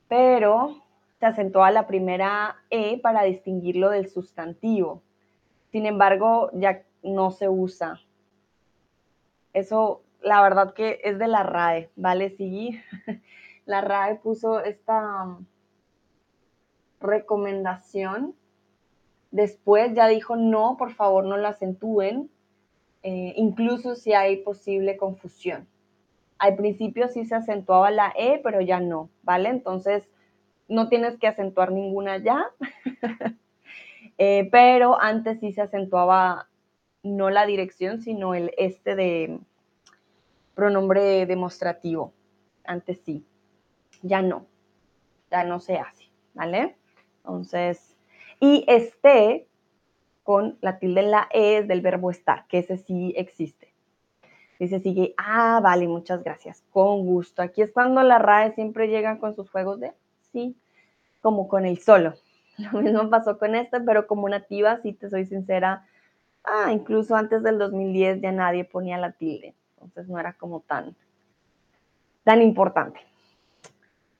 Pero 0.07 0.82
se 1.20 1.28
acentuó 1.28 1.64
a 1.64 1.70
la 1.70 1.86
primera 1.86 2.55
E 2.72 2.97
para 2.97 3.22
distinguirlo 3.22 3.91
del 3.91 4.09
sustantivo. 4.09 5.03
Sin 5.72 5.86
embargo, 5.86 6.49
ya 6.53 6.82
no 7.03 7.30
se 7.30 7.47
usa. 7.47 8.01
Eso, 9.53 10.01
la 10.24 10.41
verdad 10.41 10.74
que 10.74 11.01
es 11.03 11.20
de 11.20 11.28
la 11.28 11.43
RAE, 11.43 11.91
¿vale? 11.95 12.32
Sí, 12.32 12.82
la 13.68 13.82
RAE 13.82 14.16
puso 14.16 14.59
esta 14.59 15.38
recomendación. 16.99 18.36
Después 19.34 19.96
ya 19.96 20.08
dijo, 20.08 20.36
no, 20.36 20.78
por 20.78 20.94
favor, 20.94 21.26
no 21.26 21.38
lo 21.38 21.48
acentúen, 21.48 22.30
eh, 23.02 23.34
incluso 23.36 23.96
si 23.96 24.14
hay 24.14 24.38
posible 24.38 24.96
confusión. 24.96 25.68
Al 26.38 26.56
principio 26.56 27.08
sí 27.08 27.26
se 27.26 27.34
acentuaba 27.34 27.90
la 27.90 28.14
E, 28.16 28.40
pero 28.44 28.62
ya 28.62 28.80
no, 28.80 29.10
¿vale? 29.24 29.50
Entonces, 29.50 30.08
no 30.68 30.88
tienes 30.88 31.18
que 31.18 31.28
acentuar 31.28 31.72
ninguna 31.72 32.18
ya. 32.18 32.46
Eh, 34.20 34.48
pero 34.52 35.02
antes 35.02 35.40
sí 35.40 35.54
se 35.54 35.62
acentuaba 35.62 36.48
no 37.02 37.32
la 37.32 37.48
dirección, 37.48 38.00
sino 38.00 38.36
el 38.36 38.52
este 38.58 38.96
de 38.96 39.40
pronombre 40.54 41.26
demostrativo. 41.26 42.14
Antes 42.64 43.00
sí, 43.00 43.26
ya 44.04 44.22
no, 44.22 44.46
ya 45.32 45.44
no 45.46 45.60
se 45.60 45.80
hace, 45.80 46.12
¿vale? 46.36 46.76
Entonces, 47.24 47.93
y 48.44 48.66
este 48.68 49.48
con 50.24 50.58
la 50.60 50.78
tilde 50.78 51.00
en 51.00 51.12
la 51.12 51.30
E 51.32 51.64
del 51.64 51.80
verbo 51.80 52.12
estar, 52.12 52.46
que 52.48 52.58
ese 52.58 52.78
sí 52.78 53.14
existe. 53.16 53.74
Dice 54.60 54.82
sigue, 54.82 55.14
ah, 55.18 55.62
vale, 55.64 55.88
muchas 55.88 56.26
gracias, 56.26 56.62
con 56.72 57.06
gusto. 57.06 57.41
Aquí 57.41 57.62
es 57.62 57.72
cuando 57.72 58.04
la 58.04 58.20
RAE 58.20 58.54
siempre 58.54 58.89
llega 58.89 59.18
con 59.18 59.34
sus 59.34 59.50
juegos 59.50 59.80
de 59.80 59.94
sí, 60.34 60.58
como 61.22 61.48
con 61.48 61.66
el 61.66 61.78
solo. 61.78 62.16
Lo 62.58 62.82
mismo 62.82 63.10
pasó 63.10 63.39
con 63.39 63.56
esta, 63.56 63.82
pero 63.82 64.08
como 64.08 64.28
nativa, 64.28 64.82
si 64.82 64.91
te 64.91 65.10
soy 65.10 65.26
sincera, 65.26 65.88
ah, 66.44 66.70
incluso 66.74 67.16
antes 67.16 67.44
del 67.44 67.58
2010 67.58 68.20
ya 68.20 68.34
nadie 68.34 68.66
ponía 68.66 68.98
la 68.98 69.14
tilde, 69.14 69.56
entonces 69.76 70.10
no 70.10 70.20
era 70.20 70.34
como 70.34 70.60
tan, 70.60 70.98
tan 72.26 72.41
importante. 72.41 73.00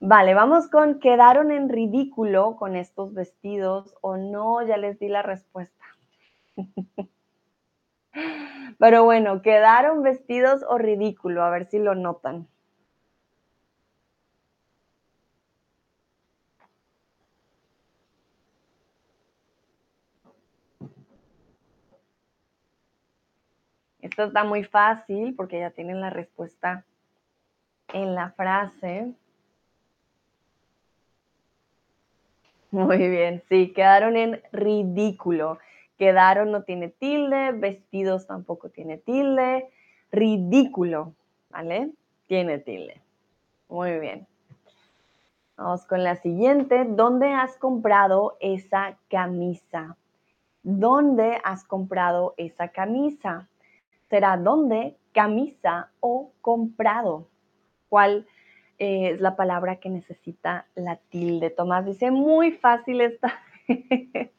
Vale, 0.06 0.34
vamos 0.34 0.68
con 0.68 1.00
quedaron 1.00 1.50
en 1.50 1.70
ridículo 1.70 2.58
con 2.58 2.76
estos 2.76 3.14
vestidos 3.14 3.96
o 4.02 4.18
no, 4.18 4.62
ya 4.62 4.76
les 4.76 5.00
di 5.00 5.08
la 5.08 5.22
respuesta. 5.22 5.86
Pero 8.80 9.06
bueno, 9.06 9.42
quedaron 9.42 10.04
vestidos 10.04 10.66
o 10.68 10.78
ridículo, 10.78 11.42
a 11.42 11.50
ver 11.50 11.70
si 11.70 11.80
lo 11.80 11.96
notan. 11.96 12.50
Esto 24.02 24.26
está 24.26 24.44
muy 24.44 24.66
fácil 24.66 25.34
porque 25.34 25.62
ya 25.62 25.72
tienen 25.72 26.02
la 26.02 26.10
respuesta 26.10 26.84
en 27.94 28.16
la 28.16 28.32
frase. 28.32 29.14
Muy 32.74 33.08
bien, 33.08 33.44
sí, 33.50 33.72
quedaron 33.72 34.18
en 34.18 34.42
ridículo. 34.52 35.60
Quedaron 36.00 36.52
no 36.52 36.64
tiene 36.64 36.90
tilde, 36.90 37.52
vestidos 37.52 38.26
tampoco 38.26 38.70
tiene 38.70 38.98
tilde, 38.98 39.70
ridículo, 40.12 41.14
¿vale? 41.52 41.92
Tiene 42.26 42.58
tilde. 42.58 43.00
Muy 43.70 44.00
bien. 44.00 44.26
Vamos 45.56 45.86
con 45.86 46.04
la 46.04 46.16
siguiente. 46.16 46.84
¿Dónde 46.90 47.28
has 47.28 47.60
comprado 47.60 48.38
esa 48.40 48.98
camisa? 49.08 49.96
¿Dónde 50.64 51.38
has 51.44 51.64
comprado 51.66 52.34
esa 52.38 52.70
camisa? 52.70 53.48
¿Será 54.10 54.36
dónde, 54.36 54.98
camisa 55.12 55.92
o 56.00 56.32
comprado? 56.42 57.28
¿Cuál 57.88 58.26
eh, 58.84 59.12
es 59.12 59.22
la 59.22 59.36
palabra 59.36 59.78
que 59.78 59.90
necesita 59.90 60.68
la 60.76 60.98
tilde. 60.98 61.50
Tomás 61.50 61.86
dice, 61.86 62.12
muy 62.12 62.52
fácil 62.52 63.02
está. 63.02 63.42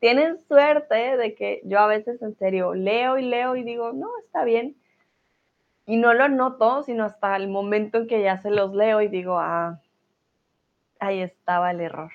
Tienen 0.00 0.38
suerte 0.40 1.16
de 1.16 1.34
que 1.34 1.60
yo 1.64 1.78
a 1.78 1.86
veces 1.86 2.20
en 2.20 2.36
serio 2.36 2.74
leo 2.74 3.18
y 3.18 3.22
leo 3.22 3.56
y 3.56 3.62
digo, 3.62 3.92
no, 3.92 4.08
está 4.24 4.44
bien. 4.44 4.76
Y 5.86 5.96
no 5.96 6.12
lo 6.12 6.28
noto, 6.28 6.82
sino 6.82 7.04
hasta 7.04 7.36
el 7.36 7.48
momento 7.48 7.98
en 7.98 8.06
que 8.08 8.22
ya 8.22 8.38
se 8.38 8.50
los 8.50 8.74
leo 8.74 9.00
y 9.00 9.08
digo, 9.08 9.38
ah, 9.38 9.80
ahí 10.98 11.20
estaba 11.20 11.70
el 11.70 11.80
error. 11.80 12.10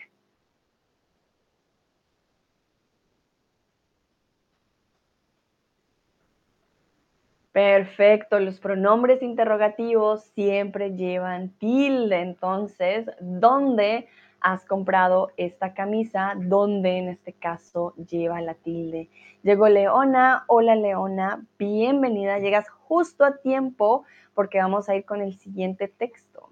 Perfecto, 7.59 8.39
los 8.39 8.57
pronombres 8.61 9.21
interrogativos 9.21 10.23
siempre 10.33 10.95
llevan 10.95 11.49
tilde. 11.49 12.21
Entonces, 12.21 13.11
¿dónde 13.19 14.07
has 14.39 14.63
comprado 14.63 15.31
esta 15.35 15.73
camisa? 15.73 16.35
¿Dónde 16.37 16.99
en 16.99 17.09
este 17.09 17.33
caso 17.33 17.93
lleva 17.97 18.39
la 18.39 18.53
tilde? 18.53 19.09
Llegó 19.43 19.67
Leona. 19.67 20.45
Hola 20.47 20.77
Leona, 20.77 21.45
bienvenida. 21.57 22.39
Llegas 22.39 22.69
justo 22.69 23.25
a 23.25 23.35
tiempo 23.35 24.05
porque 24.33 24.59
vamos 24.59 24.87
a 24.87 24.95
ir 24.95 25.03
con 25.03 25.19
el 25.19 25.33
siguiente 25.33 25.89
texto. 25.89 26.49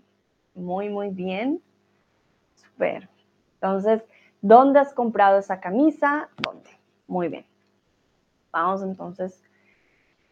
Muy, 0.55 0.89
muy 0.89 1.08
bien. 1.08 1.62
Super. 2.55 3.08
Entonces, 3.53 4.03
¿dónde 4.41 4.80
has 4.80 4.93
comprado 4.93 5.39
esa 5.39 5.62
camisa? 5.62 6.28
¿Dónde? 6.43 6.70
Muy 7.08 7.30
bien. 7.30 7.45
Vamos 8.51 8.84
entonces 8.84 9.47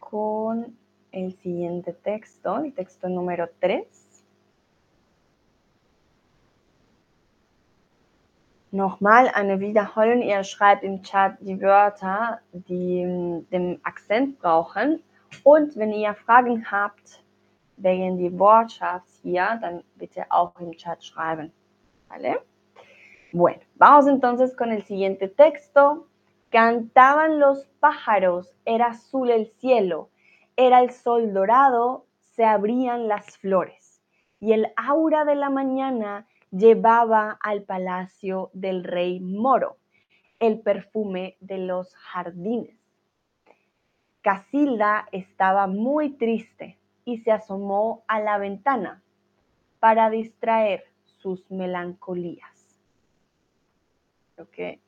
con 0.09 0.77
el 1.11 1.33
siguiente 1.33 1.93
texto, 1.93 2.57
el 2.57 2.73
texto 2.73 3.09
número 3.09 3.47
3. 3.59 3.85
Nochmal 8.71 9.29
eine 9.33 9.59
Wiederholung. 9.59 10.21
Ihr 10.21 10.43
schreibt 10.43 10.83
im 10.83 11.01
Chat 11.01 11.37
die 11.39 11.61
Wörter, 11.61 12.41
die 12.51 13.45
den 13.51 13.79
Akzent 13.83 14.39
brauchen. 14.39 15.01
Und 15.43 15.77
wenn 15.77 15.93
ihr 15.93 16.13
Fragen 16.13 16.69
habt 16.69 17.23
wegen 17.77 18.17
die 18.17 18.37
Wortschaft 18.37 19.07
hier, 19.21 19.57
dann 19.61 19.81
bitte 19.95 20.25
auch 20.29 20.59
im 20.59 20.73
Chat 20.73 21.03
schreiben. 21.03 21.53
¿Vale? 22.09 22.41
Bueno, 23.31 23.61
vamos 23.75 24.07
entonces 24.07 24.55
con 24.55 24.71
el 24.71 24.83
siguiente 24.83 25.29
texto. 25.29 26.05
Cantaban 26.55 27.37
los 27.41 27.65
pájaros, 27.81 28.55
era 28.63 28.85
azul 28.85 29.29
el 29.29 29.47
cielo, 29.59 30.09
era 30.55 30.79
el 30.79 30.91
sol 30.91 31.33
dorado, 31.33 32.05
se 32.17 32.45
abrían 32.45 33.09
las 33.09 33.37
flores, 33.39 34.01
y 34.39 34.53
el 34.53 34.67
aura 34.77 35.25
de 35.25 35.35
la 35.35 35.49
mañana 35.49 36.29
llevaba 36.51 37.37
al 37.41 37.63
palacio 37.63 38.51
del 38.53 38.85
rey 38.85 39.19
moro 39.19 39.75
el 40.39 40.61
perfume 40.61 41.35
de 41.41 41.57
los 41.57 41.93
jardines. 41.93 42.79
Casilda 44.21 45.09
estaba 45.11 45.67
muy 45.67 46.11
triste 46.11 46.79
y 47.03 47.17
se 47.17 47.33
asomó 47.33 48.05
a 48.07 48.21
la 48.21 48.37
ventana 48.37 49.03
para 49.81 50.09
distraer 50.09 50.85
sus 51.03 51.51
melancolías. 51.51 52.79
Creo 54.35 54.49
que 54.51 54.84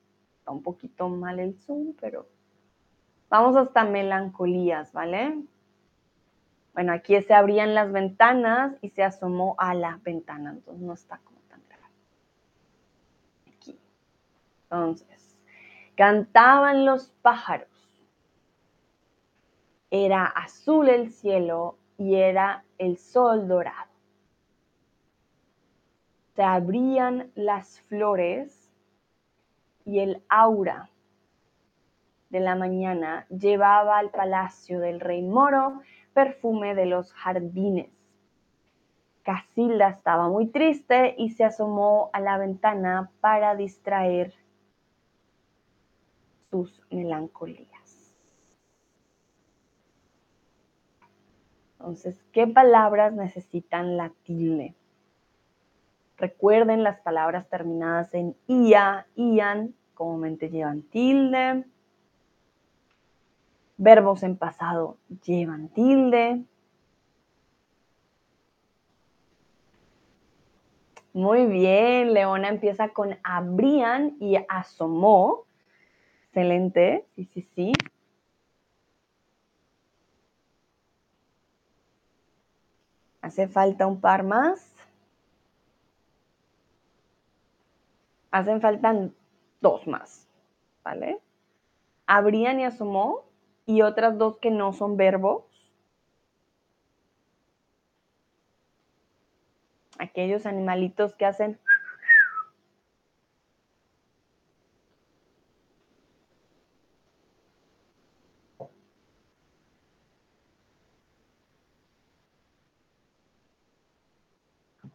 un 0.52 0.64
poquito 0.64 1.10
mal 1.10 1.40
el 1.40 1.56
zoom, 1.56 1.94
pero 2.00 2.28
vamos 3.30 3.56
hasta 3.56 3.84
melancolías, 3.84 4.94
¿vale? 4.94 5.44
Bueno, 6.74 6.94
aquí 6.94 7.20
se 7.22 7.34
abrían 7.34 7.74
las 7.74 7.92
ventanas 7.92 8.78
y 8.82 8.90
se 8.90 9.04
asomó 9.04 9.56
a 9.58 9.74
la 9.74 10.00
ventana, 10.04 10.52
entonces 10.52 10.84
no 10.84 10.94
está 10.94 11.18
como 11.24 11.40
tan 11.50 11.62
grave. 11.68 11.94
Aquí. 13.48 13.80
Entonces, 14.64 15.36
cantaban 15.96 16.86
los 16.86 17.10
pájaros. 17.22 17.68
Era 19.90 20.26
azul 20.26 20.90
el 20.90 21.12
cielo 21.12 21.78
y 21.98 22.16
era 22.16 22.64
el 22.78 22.98
sol 22.98 23.48
dorado. 23.48 23.92
Se 26.36 26.44
abrían 26.44 27.32
las 27.34 27.82
flores 27.82 28.67
y 29.88 30.00
el 30.00 30.22
aura 30.28 30.90
de 32.30 32.42
la 32.42 32.56
mañana 32.56 33.26
llevaba 33.30 33.98
al 33.98 34.12
palacio 34.12 34.82
del 34.82 35.00
rey 35.00 35.22
moro 35.22 35.82
perfume 36.14 36.76
de 36.76 36.88
los 36.88 37.14
jardines. 37.14 37.90
Casilda 39.24 39.90
estaba 39.90 40.28
muy 40.28 40.48
triste 40.48 41.16
y 41.18 41.30
se 41.30 41.46
asomó 41.46 42.10
a 42.12 42.20
la 42.20 42.38
ventana 42.38 43.12
para 43.22 43.56
distraer 43.56 44.34
sus 46.50 46.82
melancolías. 46.90 48.18
Entonces, 51.80 52.22
¿qué 52.34 52.46
palabras 52.48 53.14
necesitan 53.14 53.96
la 53.96 54.12
tilde? 54.24 54.76
Recuerden 56.18 56.84
las 56.84 57.00
palabras 57.00 57.48
terminadas 57.48 58.14
en 58.14 58.36
ia, 58.48 59.06
ian, 59.16 59.77
comúnmente 59.98 60.50
llevan 60.50 60.84
tilde. 60.84 61.66
Verbos 63.78 64.22
en 64.22 64.38
pasado 64.38 64.98
llevan 65.26 65.70
tilde. 65.70 66.44
Muy 71.14 71.48
bien, 71.48 72.14
Leona 72.14 72.50
empieza 72.50 72.90
con 72.90 73.18
abrían 73.24 74.16
y 74.20 74.38
asomó. 74.48 75.46
Excelente, 76.28 77.08
sí, 77.16 77.26
sí, 77.34 77.42
sí. 77.56 77.74
Hace 83.22 83.48
falta 83.48 83.88
un 83.88 84.00
par 84.00 84.24
más. 84.24 84.78
hacen 88.32 88.62
falta 88.62 89.10
dos 89.62 89.88
más, 89.88 90.28
¿vale? 90.84 91.20
Habrían 92.06 92.60
y 92.60 92.66
asomó 92.66 93.26
y 93.66 93.82
otras 93.82 94.18
dos 94.18 94.38
que 94.38 94.52
no 94.52 94.74
son 94.74 94.98
verbos. 94.98 95.44
Aquellos 100.00 100.46
animalitos 100.46 101.16
que 101.16 101.26
hacen 101.26 101.60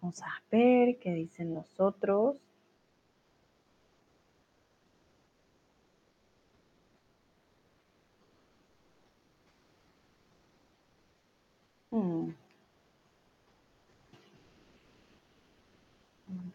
Vamos 0.03 0.21
a 0.23 0.43
ver 0.51 0.99
qué 0.99 1.15
dicen 1.15 1.55
los 1.55 1.79
otros. 1.79 2.52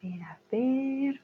Ver, 0.02 0.22
a 0.24 0.40
ver. 0.52 1.22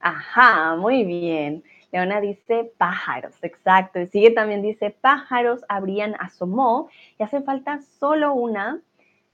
Ajá, 0.00 0.76
muy 0.76 1.04
bien. 1.04 1.62
Leona 1.92 2.20
dice 2.20 2.72
pájaros, 2.78 3.42
exacto. 3.42 4.00
Y 4.00 4.06
sigue 4.06 4.30
también 4.30 4.62
dice 4.62 4.90
pájaros 4.90 5.64
habrían 5.68 6.14
asomó 6.20 6.88
y 7.18 7.22
hace 7.22 7.42
falta 7.42 7.80
solo 7.80 8.32
una 8.32 8.80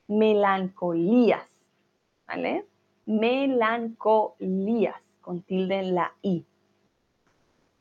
melancolías, 0.08 1.48
¿vale? 2.26 2.64
Melancolías, 3.04 5.00
con 5.20 5.42
tilde 5.42 5.80
en 5.80 5.94
la 5.94 6.12
I. 6.22 6.46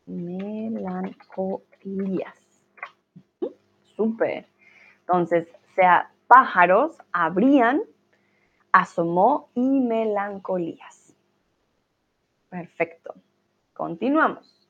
Melancolías. 0.05 1.15
Súper. 3.95 4.54
Entonces, 5.07 5.47
pájaros 6.27 6.97
habrían, 7.11 7.81
asomó 8.71 9.49
y 9.53 9.79
melancolías. 9.79 11.15
Perfecto. 12.49 13.13
Continuamos. 13.73 14.67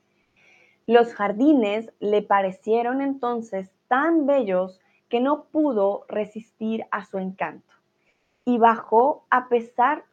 Los 0.88 1.14
jardines 1.14 1.92
le 2.00 2.22
parecieron 2.22 3.02
entonces 3.02 3.72
tan 3.88 4.26
bellos 4.26 4.80
que 5.08 5.20
no 5.20 5.46
pudo 5.46 6.06
resistir 6.08 6.86
a 6.92 7.06
su 7.06 7.18
encanto 7.18 7.74
y 8.44 8.58
bajó 8.58 9.26
a, 9.30 9.48
pesar 9.48 10.04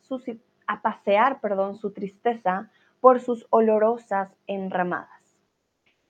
a 0.67 0.83
pasear 0.83 1.41
perdón, 1.41 1.77
su 1.77 1.93
tristeza 1.93 2.71
por 3.01 3.21
sus 3.21 3.47
olorosas 3.51 4.31
enramadas. 4.47 5.09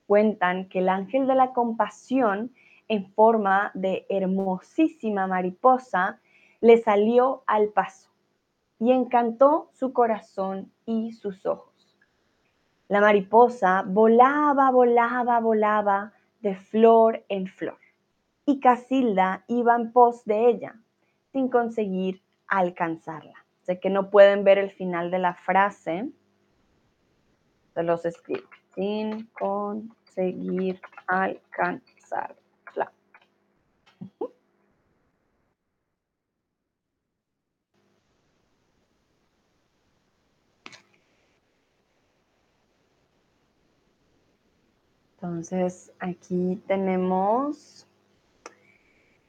Cuentan 0.05 0.69
que 0.69 0.79
el 0.79 0.89
ángel 0.89 1.27
de 1.27 1.35
la 1.35 1.53
compasión, 1.53 2.53
en 2.87 3.11
forma 3.13 3.71
de 3.73 4.05
hermosísima 4.09 5.27
mariposa, 5.27 6.19
le 6.61 6.77
salió 6.77 7.43
al 7.47 7.69
paso 7.69 8.09
y 8.79 8.91
encantó 8.91 9.69
su 9.73 9.93
corazón 9.93 10.71
y 10.85 11.11
sus 11.11 11.45
ojos. 11.45 11.97
La 12.87 13.01
mariposa 13.01 13.83
volaba, 13.85 14.71
volaba, 14.71 15.39
volaba 15.39 16.13
de 16.41 16.55
flor 16.55 17.23
en 17.29 17.47
flor 17.47 17.77
y 18.45 18.59
Casilda 18.59 19.45
iba 19.47 19.75
en 19.75 19.91
pos 19.91 20.25
de 20.25 20.49
ella 20.49 20.75
sin 21.31 21.49
conseguir 21.49 22.21
alcanzarla. 22.47 23.45
Sé 23.61 23.79
que 23.79 23.89
no 23.89 24.09
pueden 24.09 24.43
ver 24.43 24.57
el 24.57 24.71
final 24.71 25.09
de 25.09 25.19
la 25.19 25.33
frase. 25.33 26.09
Se 27.73 27.83
los 27.83 28.05
escribo. 28.05 28.47
Sin 28.75 29.27
conseguir 29.27 30.81
alcanzarla. 31.07 32.42
Entonces, 45.23 45.93
aquí 45.99 46.61
tenemos 46.67 47.87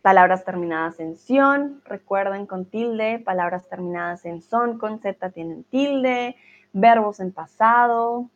palabras 0.03 0.45
terminadas 0.45 0.99
en 0.99 1.17
sion, 1.17 1.81
recuerden 1.85 2.47
con 2.47 2.65
tilde, 2.65 3.21
palabras 3.21 3.69
terminadas 3.69 4.25
en 4.25 4.43
son 4.43 4.77
con 4.77 4.99
z 4.99 5.31
tienen 5.31 5.63
tilde, 5.63 6.35
verbos 6.73 7.21
en 7.21 7.31
pasado. 7.33 8.29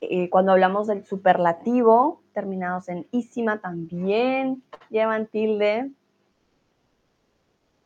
Eh, 0.00 0.30
cuando 0.30 0.52
hablamos 0.52 0.86
del 0.86 1.04
superlativo, 1.04 2.22
terminados 2.32 2.88
en 2.88 3.06
ísima 3.10 3.60
también 3.60 4.62
llevan 4.88 5.26
tilde. 5.26 5.90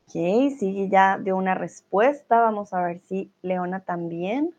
Ok, 0.06 0.12
sí, 0.12 0.88
ya 0.90 1.18
dio 1.18 1.36
una 1.36 1.54
respuesta. 1.54 2.40
Vamos 2.40 2.72
a 2.72 2.82
ver 2.82 3.00
si 3.00 3.32
Leona 3.42 3.80
también. 3.80 4.54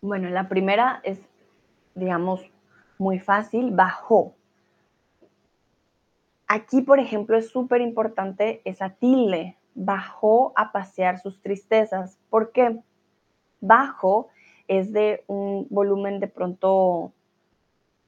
Bueno, 0.00 0.30
la 0.30 0.48
primera 0.48 1.00
es, 1.04 1.20
digamos, 1.94 2.40
muy 2.98 3.18
fácil, 3.18 3.70
bajó. 3.72 4.34
Aquí, 6.52 6.82
por 6.82 6.98
ejemplo, 6.98 7.38
es 7.38 7.48
súper 7.48 7.80
importante 7.80 8.60
esa 8.64 8.90
tilde, 8.90 9.56
bajó 9.76 10.52
a 10.56 10.72
pasear 10.72 11.20
sus 11.20 11.40
tristezas. 11.40 12.18
¿Por 12.28 12.50
qué? 12.50 12.80
Bajo 13.60 14.30
es 14.66 14.92
de 14.92 15.22
un 15.28 15.68
volumen 15.70 16.18
de 16.18 16.26
pronto 16.26 17.12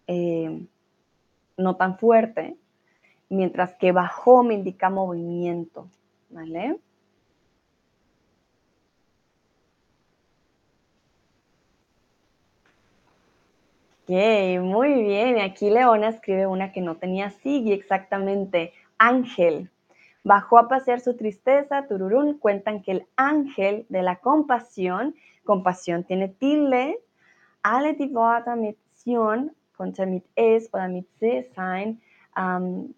eh, 0.09 0.67
no 1.57 1.77
tan 1.77 1.99
fuerte, 1.99 2.57
mientras 3.29 3.77
que 3.77 3.93
bajó 3.93 4.43
me 4.43 4.55
indica 4.55 4.91
movimiento, 4.91 5.89
¿vale? 6.29 6.81
Muy 14.61 15.03
bien. 15.03 15.41
Aquí 15.41 15.71
Leona 15.71 16.09
escribe 16.09 16.47
una 16.47 16.73
que 16.73 16.81
no 16.81 16.97
tenía 16.97 17.31
sigue 17.31 17.75
exactamente. 17.75 18.73
Ángel. 18.99 19.71
Bajó 20.25 20.59
a 20.59 20.69
pasear 20.69 21.01
su 21.01 21.17
tristeza, 21.17 21.87
tururún. 21.89 22.39
Cuentan 22.39 22.83
que 22.83 22.93
el 22.93 23.07
ángel 23.17 23.87
de 23.89 24.03
la 24.03 24.17
compasión, 24.17 25.15
compasión 25.45 26.05
tiene 26.05 26.29
tilde, 26.29 26.99
alle 27.63 27.95
die 27.95 28.09
Worte 28.09 28.55
mit 28.57 28.77
Sion, 28.95 29.53
konnte 29.77 30.07
mit 30.07 30.25
es 30.37 30.69
oder 30.73 30.89
mit 30.89 31.09
se 31.19 31.49
sein, 31.55 32.01
um, 32.37 32.95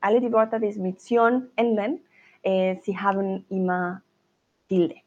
alle 0.00 0.20
die 0.20 0.32
Worte, 0.32 0.58
Sion 0.98 1.50
enden, 1.56 2.04
eh, 2.42 2.80
sie 2.82 2.96
haben 2.96 3.44
tilde. 4.68 5.02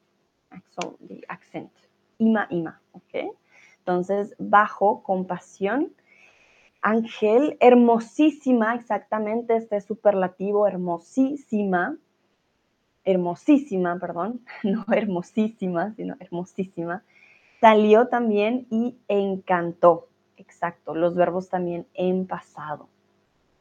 So, 0.80 0.98
die 1.00 1.28
Akzent. 1.30 1.72
Immer? 2.18 2.48
Entonces, 3.90 4.36
bajo 4.38 5.02
compasión. 5.02 5.92
Ángel, 6.80 7.58
hermosísima, 7.60 8.76
exactamente 8.76 9.56
este 9.56 9.82
superlativo, 9.82 10.68
hermosísima, 10.68 11.98
hermosísima, 13.04 13.98
perdón, 13.98 14.42
no 14.64 14.86
hermosísima, 14.92 15.96
sino 15.96 16.16
hermosísima, 16.20 17.02
salió 17.60 18.10
también 18.10 18.68
y 18.70 18.96
encantó. 19.08 20.08
Exacto, 20.38 20.94
los 20.94 21.16
verbos 21.16 21.50
también 21.50 21.88
en 21.96 22.28
pasado. 22.28 22.90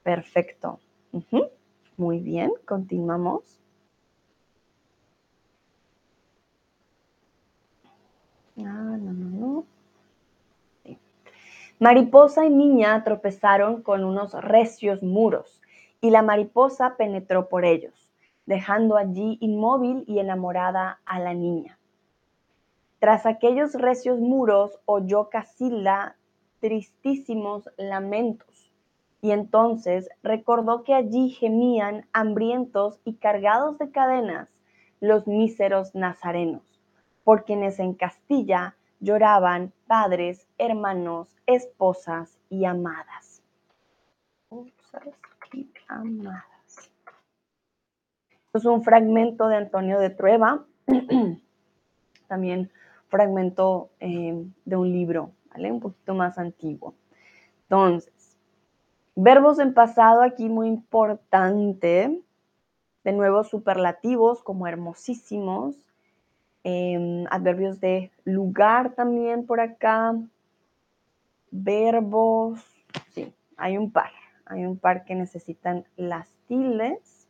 Perfecto. 0.02 0.78
Muy 1.96 2.20
bien, 2.20 2.52
continuamos. 2.66 3.44
Ah, 8.58 8.98
no, 9.00 9.12
no, 9.14 9.30
no. 9.30 9.77
Mariposa 11.80 12.44
y 12.44 12.50
niña 12.50 13.04
tropezaron 13.04 13.82
con 13.82 14.02
unos 14.02 14.32
recios 14.32 15.00
muros, 15.00 15.62
y 16.00 16.10
la 16.10 16.22
mariposa 16.22 16.96
penetró 16.96 17.48
por 17.48 17.64
ellos, 17.64 18.10
dejando 18.46 18.96
allí 18.96 19.38
inmóvil 19.40 20.02
y 20.08 20.18
enamorada 20.18 20.98
a 21.06 21.20
la 21.20 21.34
niña. 21.34 21.78
Tras 22.98 23.26
aquellos 23.26 23.74
recios 23.74 24.18
muros 24.18 24.80
oyó 24.86 25.28
Casilda 25.28 26.16
tristísimos 26.58 27.70
lamentos, 27.76 28.72
y 29.22 29.30
entonces 29.30 30.08
recordó 30.24 30.82
que 30.82 30.94
allí 30.94 31.30
gemían 31.30 32.06
hambrientos 32.12 33.00
y 33.04 33.14
cargados 33.14 33.78
de 33.78 33.92
cadenas 33.92 34.48
los 35.00 35.28
míseros 35.28 35.94
nazarenos, 35.94 36.82
por 37.22 37.44
quienes 37.44 37.78
en 37.78 37.94
Castilla 37.94 38.74
lloraban 39.00 39.72
padres, 39.86 40.46
hermanos, 40.58 41.28
esposas 41.46 42.38
y 42.50 42.64
amadas. 42.64 43.42
y 45.52 45.70
amadas. 45.88 46.90
Es 48.54 48.64
un 48.64 48.82
fragmento 48.82 49.48
de 49.48 49.56
Antonio 49.56 50.00
de 50.00 50.10
Trueba, 50.10 50.64
también 52.28 52.70
fragmento 53.08 53.90
eh, 54.00 54.44
de 54.64 54.76
un 54.76 54.90
libro, 54.90 55.32
¿vale? 55.50 55.72
Un 55.72 55.80
poquito 55.80 56.14
más 56.14 56.38
antiguo. 56.38 56.94
Entonces, 57.62 58.36
verbos 59.14 59.58
en 59.58 59.74
pasado 59.74 60.22
aquí 60.22 60.48
muy 60.48 60.68
importante. 60.68 62.22
De 63.04 63.12
nuevo, 63.12 63.44
superlativos 63.44 64.42
como 64.42 64.66
hermosísimos, 64.66 65.76
Em, 66.64 67.24
adverbios 67.30 67.80
de 67.80 68.10
lugar 68.24 68.94
también 68.94 69.46
por 69.46 69.60
acá, 69.60 70.14
verbos, 71.50 72.60
sí, 73.10 73.32
hay 73.56 73.78
un 73.78 73.90
par, 73.90 74.10
hay 74.46 74.64
un 74.66 74.78
par 74.78 75.04
que 75.04 75.14
necesitan 75.14 75.84
las 75.96 76.28
tildes. 76.46 77.28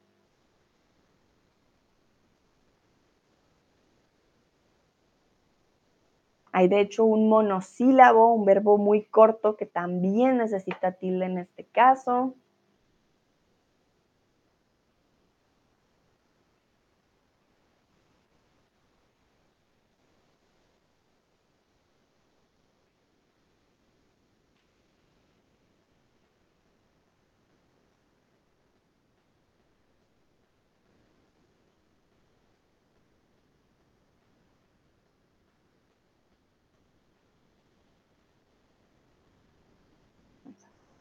Hay 6.53 6.67
de 6.67 6.81
hecho 6.81 7.05
un 7.05 7.29
monosílabo, 7.29 8.35
un 8.35 8.45
verbo 8.45 8.79
muy 8.79 9.05
corto 9.05 9.57
que 9.57 9.67
también 9.67 10.39
necesita 10.39 10.93
tilde 10.93 11.27
en 11.27 11.39
este 11.39 11.65
caso. 11.65 12.35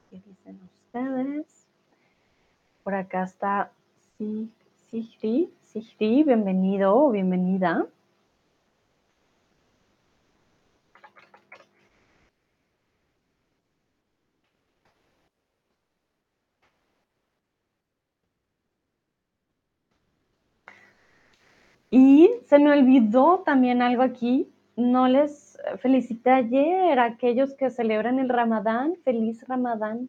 ¿Qué 0.09 0.21
dicen 0.25 0.59
ustedes? 0.63 1.67
Por 2.87 2.95
acá 2.95 3.23
está 3.23 3.69
Sigri. 4.89 5.51
Sigri, 5.61 6.23
bienvenido 6.23 6.95
o 6.95 7.11
bienvenida. 7.11 7.85
Y 21.91 22.29
se 22.45 22.57
me 22.57 22.71
olvidó 22.71 23.39
también 23.45 23.81
algo 23.81 24.01
aquí. 24.01 24.49
No 24.77 25.09
les 25.09 25.59
felicité 25.79 26.29
ayer 26.29 26.99
a 26.99 27.03
aquellos 27.03 27.53
que 27.53 27.69
celebran 27.69 28.17
el 28.19 28.29
Ramadán. 28.29 28.95
Feliz 29.03 29.45
Ramadán. 29.45 30.07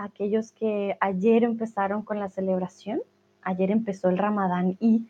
Aquellos 0.00 0.52
que 0.52 0.96
ayer 0.98 1.44
empezaron 1.44 2.00
con 2.00 2.18
la 2.18 2.30
celebración. 2.30 3.02
Ayer 3.42 3.70
empezó 3.70 4.08
el 4.08 4.16
Ramadán 4.16 4.78
y 4.80 5.06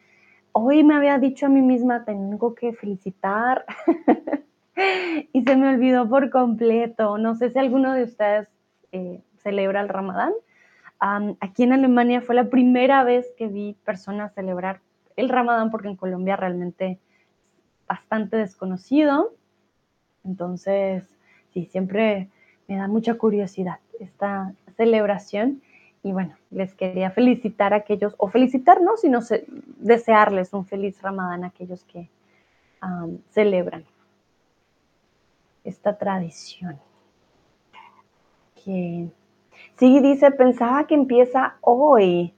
hoy 0.50 0.82
me 0.82 0.96
había 0.96 1.16
dicho 1.20 1.46
a 1.46 1.48
mí 1.48 1.62
misma, 1.62 2.04
tengo 2.04 2.56
que 2.56 2.72
felicitar. 2.72 3.64
y 5.32 5.44
se 5.44 5.56
me 5.56 5.68
olvidó 5.68 6.08
por 6.08 6.28
completo. 6.30 7.18
No 7.18 7.36
sé 7.36 7.50
si 7.52 7.58
alguno 7.60 7.92
de 7.92 8.02
ustedes 8.02 8.48
eh, 8.90 9.22
celebra 9.36 9.80
el 9.80 9.88
Ramadán. 9.88 10.32
aquí 10.98 11.62
en 11.62 11.72
Alemania 11.72 12.20
fue 12.20 12.34
la 12.34 12.50
primera 12.50 13.04
vez 13.04 13.32
que 13.38 13.46
vi 13.46 13.76
personas 13.84 14.34
celebrar 14.34 14.80
el 15.14 15.28
Ramadán, 15.28 15.70
porque 15.70 15.86
en 15.86 15.94
Colombia 15.94 16.34
realmente 16.34 16.98
bastante 17.86 18.38
desconocido. 18.38 19.36
Entonces, 20.24 21.04
sí, 21.54 21.66
siempre 21.66 22.28
me 22.66 22.76
da 22.76 22.88
mucha 22.88 23.14
curiosidad 23.14 23.78
esta 24.00 24.52
celebración. 24.76 25.62
Y 26.02 26.12
bueno, 26.12 26.34
les 26.50 26.74
quería 26.74 27.10
felicitar 27.10 27.74
a 27.74 27.76
aquellos, 27.76 28.14
o 28.18 28.28
felicitarnos, 28.28 29.02
sino 29.02 29.20
desearles 29.76 30.52
un 30.52 30.64
feliz 30.64 31.00
Ramadán 31.02 31.44
a 31.44 31.48
aquellos 31.48 31.84
que 31.84 32.08
celebran 33.30 33.84
esta 35.64 35.98
tradición. 35.98 36.78
Que 38.64 39.08
sí 39.76 40.00
dice, 40.00 40.30
pensaba 40.30 40.86
que 40.86 40.94
empieza 40.94 41.56
hoy. 41.60 42.34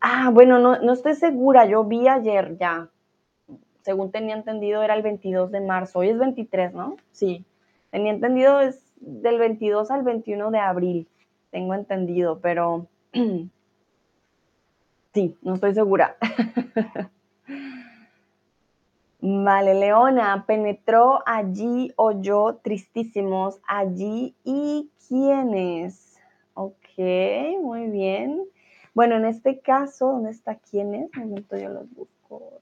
Ah, 0.00 0.30
bueno, 0.32 0.58
no, 0.58 0.78
no 0.80 0.92
estoy 0.92 1.14
segura, 1.14 1.66
yo 1.66 1.84
vi 1.84 2.08
ayer 2.08 2.56
ya. 2.58 2.88
Según 3.82 4.10
tenía 4.10 4.34
entendido 4.34 4.82
era 4.82 4.94
el 4.94 5.02
22 5.02 5.52
de 5.52 5.60
marzo, 5.60 6.00
hoy 6.00 6.08
es 6.08 6.18
23, 6.18 6.74
¿no? 6.74 6.96
Sí, 7.12 7.44
tenía 7.90 8.12
entendido 8.12 8.60
es 8.60 8.85
del 9.00 9.38
22 9.38 9.90
al 9.90 10.02
21 10.02 10.50
de 10.50 10.58
abril, 10.58 11.08
tengo 11.50 11.74
entendido, 11.74 12.40
pero 12.40 12.86
sí, 15.14 15.36
no 15.42 15.54
estoy 15.54 15.74
segura. 15.74 16.16
Vale, 19.20 19.74
Leona, 19.74 20.44
penetró 20.46 21.20
allí, 21.26 21.92
oyó 21.96 22.60
tristísimos 22.62 23.58
allí 23.66 24.34
y 24.44 24.90
quiénes. 25.08 26.16
Ok, 26.54 26.98
muy 27.62 27.88
bien. 27.88 28.44
Bueno, 28.94 29.16
en 29.16 29.24
este 29.24 29.58
caso, 29.58 30.12
¿dónde 30.12 30.30
está 30.30 30.54
quiénes? 30.54 31.10
Un 31.16 31.28
momento 31.28 31.56
yo 31.56 31.70
los 31.70 31.92
busco. 31.92 32.60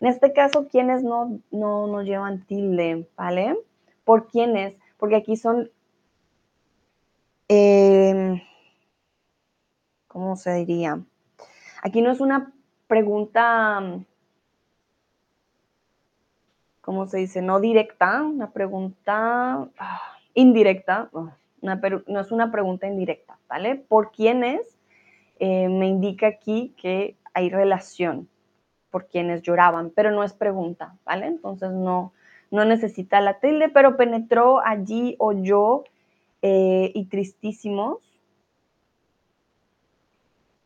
En 0.00 0.06
este 0.06 0.32
caso, 0.32 0.68
quiénes 0.68 1.02
no, 1.02 1.40
no, 1.50 2.02
llevan 2.02 2.44
tilde, 2.46 3.06
¿vale? 3.16 3.56
¿Por 4.08 4.26
quiénes? 4.26 4.74
Porque 4.96 5.16
aquí 5.16 5.36
son, 5.36 5.70
em, 7.46 8.40
¿cómo 10.06 10.34
se 10.34 10.54
diría? 10.54 10.98
Aquí 11.82 12.00
no 12.00 12.10
es 12.10 12.20
una 12.20 12.54
pregunta, 12.86 13.82
¿cómo 16.80 17.06
se 17.06 17.18
dice? 17.18 17.42
No 17.42 17.60
directa, 17.60 18.22
una 18.22 18.50
pregunta 18.50 19.68
ah, 19.78 20.00
indirecta. 20.32 21.10
No 21.60 22.20
es 22.20 22.32
una 22.32 22.50
pregunta 22.50 22.86
indirecta, 22.86 23.36
¿vale? 23.46 23.74
¿Por 23.76 24.10
quiénes? 24.10 24.78
Eh, 25.38 25.68
me 25.68 25.86
indica 25.86 26.28
aquí 26.28 26.74
que 26.78 27.18
hay 27.34 27.50
relación 27.50 28.26
por 28.90 29.06
quienes 29.06 29.42
lloraban, 29.42 29.90
pero 29.90 30.10
no 30.12 30.24
es 30.24 30.32
pregunta, 30.32 30.96
¿vale? 31.04 31.26
Entonces 31.26 31.72
no, 31.72 32.14
no 32.50 32.64
necesita 32.64 33.20
la 33.20 33.40
tilde, 33.40 33.68
pero 33.68 33.96
penetró 33.96 34.60
allí, 34.64 35.16
oyó 35.18 35.84
eh, 36.42 36.90
y 36.94 37.04
tristísimos. 37.06 37.98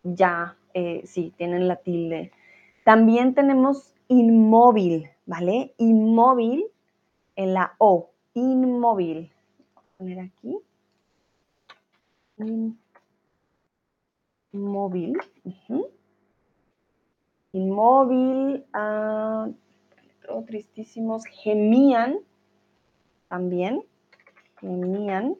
Ya, 0.03 0.57
eh, 0.74 1.03
sí, 1.05 1.33
tienen 1.37 1.68
la 1.68 1.76
tilde. 1.76 2.33
También 2.84 3.34
tenemos 3.34 3.95
inmóvil, 4.09 5.09
¿vale? 5.26 5.75
Inmóvil 5.79 6.67
en 7.37 7.54
la 7.54 7.75
O, 7.79 8.11
inmóvil. 8.34 9.30
Voy 9.75 9.84
a 9.84 9.99
poner 9.99 10.21
aquí 10.21 10.59
inmóvil. 14.53 15.18
Inmóvil. 17.53 18.64
Tristísimos. 20.46 21.25
Gemían 21.26 22.18
también. 23.29 23.84
Gemían. 24.61 25.37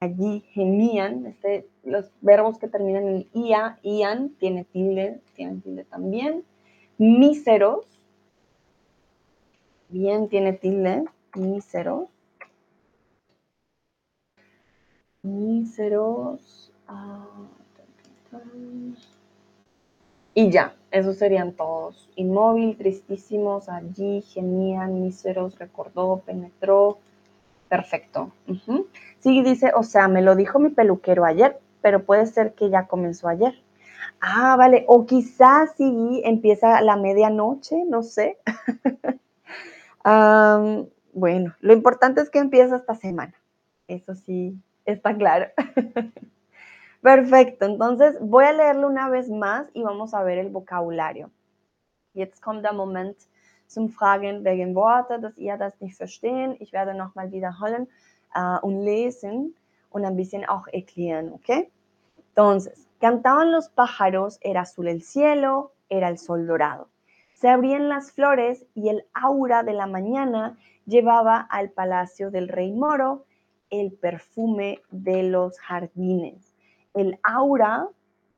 Allí 0.00 0.40
gemían. 0.52 1.26
Este, 1.26 1.68
los 1.84 2.10
verbos 2.20 2.58
que 2.58 2.68
terminan 2.68 3.08
en 3.08 3.28
ia, 3.32 3.78
ian, 3.82 4.30
tiene 4.38 4.64
tilde, 4.64 5.20
tiene 5.34 5.60
tilde 5.60 5.84
también. 5.84 6.44
Míseros. 6.98 7.86
Bien, 9.88 10.28
tiene 10.28 10.54
tilde. 10.54 11.04
Míseros. 11.34 12.08
míseros. 15.24 16.70
Ah, 16.86 17.26
y 20.34 20.50
ya, 20.50 20.74
esos 20.90 21.16
serían 21.16 21.52
todos. 21.52 22.08
Inmóvil, 22.16 22.76
tristísimos, 22.76 23.68
allí, 23.68 24.22
gemían, 24.22 25.02
míseros, 25.02 25.58
recordó, 25.58 26.22
penetró. 26.26 26.98
Perfecto. 27.68 28.32
Sí, 29.20 29.42
dice, 29.42 29.72
o 29.74 29.82
sea, 29.82 30.08
me 30.08 30.22
lo 30.22 30.36
dijo 30.36 30.58
mi 30.58 30.70
peluquero 30.70 31.24
ayer, 31.24 31.58
pero 31.82 32.04
puede 32.04 32.26
ser 32.26 32.54
que 32.54 32.70
ya 32.70 32.86
comenzó 32.86 33.28
ayer. 33.28 33.54
Ah, 34.20 34.56
vale. 34.56 34.84
O 34.86 35.06
quizás 35.06 35.72
sí 35.76 36.22
empieza 36.24 36.76
a 36.76 36.82
la 36.82 36.96
medianoche, 36.96 37.84
no 37.88 38.02
sé. 38.02 38.38
bueno, 41.12 41.54
lo 41.60 41.72
importante 41.72 42.20
es 42.20 42.30
que 42.30 42.38
empieza 42.38 42.76
esta 42.76 42.94
semana. 42.94 43.34
Eso 43.86 44.14
sí, 44.14 44.58
Está 44.84 45.16
claro. 45.16 45.46
Perfecto, 47.04 47.66
entonces 47.66 48.16
voy 48.18 48.46
a 48.46 48.54
leerlo 48.54 48.86
una 48.86 49.10
vez 49.10 49.28
más 49.28 49.66
y 49.74 49.82
vamos 49.82 50.14
a 50.14 50.22
ver 50.22 50.38
el 50.38 50.48
vocabulario. 50.48 51.30
Jetzt 52.14 52.40
kommt 52.42 52.64
der 52.64 52.72
Moment 52.72 53.18
zum 53.66 53.90
Fragen 53.90 54.42
wegen 54.42 54.74
Worte, 54.74 55.20
dass 55.20 55.36
ihr 55.36 55.58
das 55.58 55.78
nicht 55.82 55.98
verstehen. 55.98 56.56
Ich 56.60 56.72
werde 56.72 56.94
nochmal 56.94 57.30
wiederholen 57.30 57.88
uh, 58.34 58.58
und 58.66 58.80
lesen 58.80 59.54
und 59.90 60.06
ein 60.06 60.16
bisschen 60.16 60.46
auch 60.46 60.66
erklären, 60.72 61.30
¿ok? 61.34 61.68
Entonces, 62.30 62.88
cantaban 63.00 63.52
los 63.52 63.68
pájaros, 63.68 64.38
era 64.40 64.62
azul 64.62 64.88
el 64.88 65.02
cielo, 65.02 65.72
era 65.90 66.08
el 66.08 66.16
sol 66.16 66.46
dorado. 66.46 66.88
Se 67.34 67.50
abrían 67.50 67.90
las 67.90 68.12
flores 68.12 68.64
y 68.74 68.88
el 68.88 69.04
aura 69.12 69.62
de 69.62 69.74
la 69.74 69.86
mañana 69.86 70.56
llevaba 70.86 71.36
al 71.50 71.68
palacio 71.68 72.30
del 72.30 72.48
rey 72.48 72.72
moro 72.72 73.26
el 73.68 73.92
perfume 73.92 74.80
de 74.90 75.24
los 75.24 75.58
jardines. 75.58 76.53
El 76.94 77.18
aura 77.22 77.88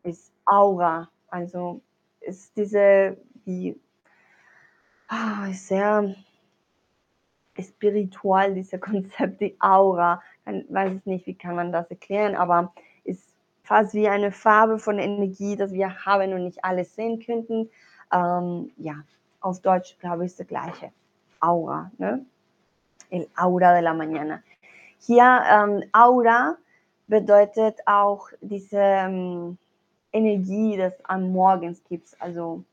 es 0.02 0.32
Auga, 0.44 1.08
also 1.28 1.80
es 2.20 2.52
diese, 2.54 3.16
die, 3.44 3.78
ah, 5.08 5.48
sehr, 5.52 6.14
spiritual, 7.62 8.54
diese 8.54 8.78
Konzept, 8.80 9.40
die 9.40 9.56
Aura. 9.60 10.22
Ich 10.46 10.64
weiß 10.68 10.94
es 10.94 11.06
nicht, 11.06 11.26
wie 11.26 11.34
kann 11.34 11.56
man 11.56 11.72
das 11.72 11.90
erklären, 11.90 12.34
aber 12.34 12.72
ist 13.04 13.34
fast 13.62 13.94
wie 13.94 14.08
eine 14.08 14.32
Farbe 14.32 14.78
von 14.78 14.98
Energie, 14.98 15.56
das 15.56 15.72
wir 15.72 16.04
haben 16.04 16.32
und 16.32 16.44
nicht 16.44 16.64
alles 16.64 16.94
sehen 16.94 17.20
könnten. 17.24 17.68
Ähm, 18.12 18.70
ja, 18.76 19.02
auf 19.40 19.60
Deutsch 19.60 19.98
glaube 19.98 20.24
ich 20.24 20.32
ist 20.32 20.40
das 20.40 20.46
gleiche. 20.46 20.92
Aura, 21.40 21.90
ne? 21.98 22.24
El 23.10 23.28
Aura 23.36 23.74
de 23.74 23.82
la 23.82 23.92
Mañana. 23.92 24.42
Hier 24.98 25.42
ähm, 25.50 25.84
Aura 25.92 26.56
bedeutet 27.06 27.78
auch 27.86 28.28
diese 28.40 28.78
ähm, 28.80 29.58
Energie, 30.12 30.76
das 30.76 30.92
am 31.04 31.32
Morgens 31.32 31.82
gibt, 31.84 32.08
also 32.18 32.64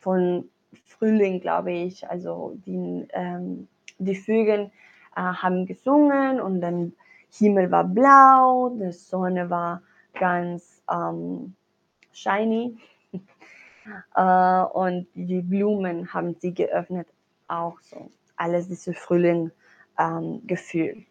von 0.00 0.48
Frühling, 0.86 1.40
glaube 1.40 1.72
ich. 1.72 2.08
Also 2.08 2.56
die, 2.66 3.06
ähm, 3.12 3.68
die 3.98 4.14
Vögel 4.14 4.70
äh, 5.16 5.20
haben 5.20 5.66
gesungen 5.66 6.40
und 6.40 6.60
dann 6.60 6.92
Himmel 7.32 7.70
war 7.70 7.84
blau, 7.84 8.70
die 8.70 8.92
Sonne 8.92 9.50
war 9.50 9.82
ganz 10.14 10.82
ähm, 10.90 11.54
shiny 12.12 12.78
äh, 14.14 14.62
und 14.62 15.08
die 15.14 15.42
Blumen 15.42 16.12
haben 16.12 16.34
sie 16.38 16.54
geöffnet, 16.54 17.08
auch 17.48 17.80
so. 17.80 18.10
Alles 18.36 18.68
dieses 18.68 18.98
Frühling-Gefühl. 18.98 20.88
Ähm, 20.88 21.06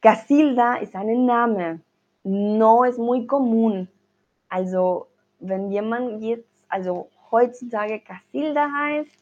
Casilda 0.00 0.76
ist 0.76 0.94
ein 0.94 1.26
Name, 1.26 1.80
no 2.24 2.84
es 2.84 2.98
muy 2.98 3.26
común. 3.26 3.88
Also, 4.48 5.08
wenn 5.40 5.70
jemand 5.70 6.22
jetzt, 6.22 6.48
also 6.68 7.08
heutzutage 7.30 8.00
Casilda 8.00 8.68
heißt, 8.70 9.16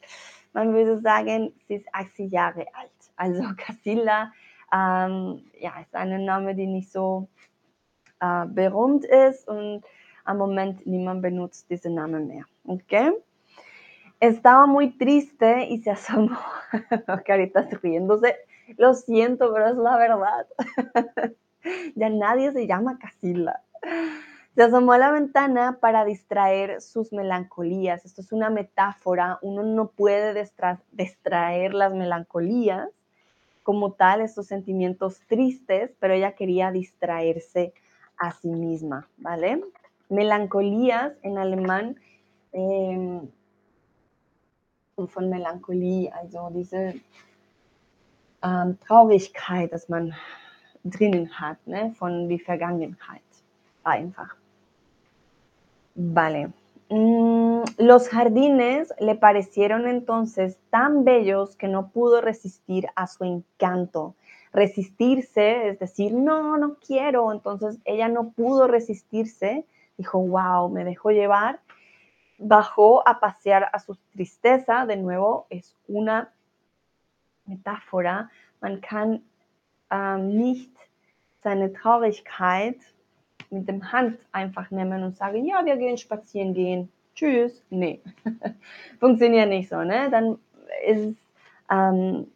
man 0.53 0.73
würde 0.75 1.01
sagen, 1.01 1.53
sie 1.69 1.77
ist 1.77 1.87
80 1.93 2.31
Jahre 2.31 2.67
alt. 2.75 2.91
Also 3.17 3.43
Casilda 3.57 4.33
ähm, 4.73 5.45
ja, 5.59 5.81
ist 5.81 5.95
ein 5.95 6.25
Name, 6.25 6.55
der 6.55 6.67
nicht 6.67 6.91
so 6.91 7.29
äh, 8.21 8.47
berühmt 8.47 9.05
ist 9.05 9.49
und 9.49 9.83
am 10.25 10.39
Moment 10.39 10.87
niemand 10.87 11.23
benutzt 11.23 11.71
diesen 11.71 11.95
Namen 11.95 12.27
mehr. 12.27 12.45
¿Ok? 12.65 13.15
Estaba 14.21 14.67
muy 14.67 14.97
triste 14.99 15.67
y 15.71 15.79
se 15.79 15.93
asomó. 15.93 16.37
Carita 17.25 17.67
riéndose. 17.83 18.37
Lo 18.77 18.95
siento, 18.95 19.53
pero 19.53 19.69
es 19.69 19.77
la 19.77 19.97
verdad. 19.97 20.47
ya 21.95 22.09
nadie 22.09 22.53
se 22.53 22.67
llama 22.67 22.99
Casilda. 22.99 23.63
Se 24.55 24.63
asomó 24.63 24.93
a 24.93 24.99
la 24.99 25.13
ventana 25.13 25.79
para 25.81 26.05
distraer 26.05 26.81
sus 26.81 27.13
melancolías. 27.13 28.05
Esto 28.05 28.21
es 28.21 28.33
una 28.33 28.51
metáfora. 28.51 29.39
Uno 29.43 29.63
no 29.63 29.89
puede 29.89 30.47
distraer 30.93 31.75
las 31.75 31.93
melancolías 31.93 32.89
como 33.63 33.93
tal, 33.93 34.21
estos 34.21 34.47
sentimientos 34.47 35.21
tristes, 35.29 35.93
pero 36.01 36.15
ella 36.15 36.33
quería 36.33 36.73
distraerse 36.73 37.73
a 38.19 38.33
sí 38.33 38.49
misma, 38.49 39.09
¿vale? 39.19 39.63
Melancolías 40.09 41.13
en 41.23 41.39
alemán 41.39 41.97
eh, 42.53 43.21
von 45.07 45.31
Melancholie, 45.31 46.11
also 46.13 46.51
diese 46.53 47.01
ähm, 48.43 48.79
Traurigkeit, 48.81 49.73
dass 49.73 49.89
man 49.89 50.15
drinnen 50.85 51.31
hat, 51.41 51.59
von 51.99 52.29
die 52.29 52.39
Vergangenheit. 52.39 53.23
Einfach. 53.85 54.37
Vale. 55.95 56.53
Mm, 56.89 57.63
los 57.79 58.09
jardines 58.09 58.93
le 58.99 59.15
parecieron 59.15 59.87
entonces 59.87 60.59
tan 60.71 61.05
bellos 61.05 61.57
que 61.57 61.69
no 61.69 61.89
pudo 61.91 62.21
resistir 62.21 62.89
a 62.97 63.07
su 63.07 63.25
encanto. 63.25 64.15
Resistirse, 64.53 65.69
es 65.69 65.79
decir, 65.79 66.13
no, 66.13 66.57
no 66.57 66.77
quiero. 66.85 67.33
Entonces 67.33 67.79
ella 67.85 68.09
no 68.09 68.31
pudo 68.31 68.67
resistirse. 68.67 69.65
Dijo, 69.97 70.19
wow, 70.19 70.69
me 70.69 70.85
dejó 70.85 71.11
llevar. 71.11 71.61
Bajó 72.39 73.07
a 73.07 73.21
pasear 73.21 73.69
a 73.73 73.79
su 73.79 73.97
tristeza. 74.13 74.87
De 74.87 74.97
nuevo, 74.97 75.47
es 75.51 75.77
una 75.87 76.33
metáfora. 77.47 78.31
Man 78.61 78.81
ähm, 79.91 80.37
nicht 80.37 80.71
seine 81.43 81.73
Traurigkeit 81.73 82.77
mit 83.51 83.69
dem 83.69 83.93
Hand 83.93 84.19
einfach 84.33 84.71
nehmen 84.71 85.03
und 85.03 85.17
sagen, 85.17 85.45
ja, 85.45 85.65
wir 85.65 85.77
gehen 85.77 85.99
spazieren 85.99 86.55
gehen. 86.55 86.89
Tschüss. 87.15 87.63
Nee, 87.71 88.01
funktioniert 89.01 89.49
nicht 89.49 89.69
so. 89.69 89.83
Ne? 89.83 90.09
Dann 90.11 90.39
ist 90.87 91.07
es 91.07 91.15
ähm, 91.71 92.27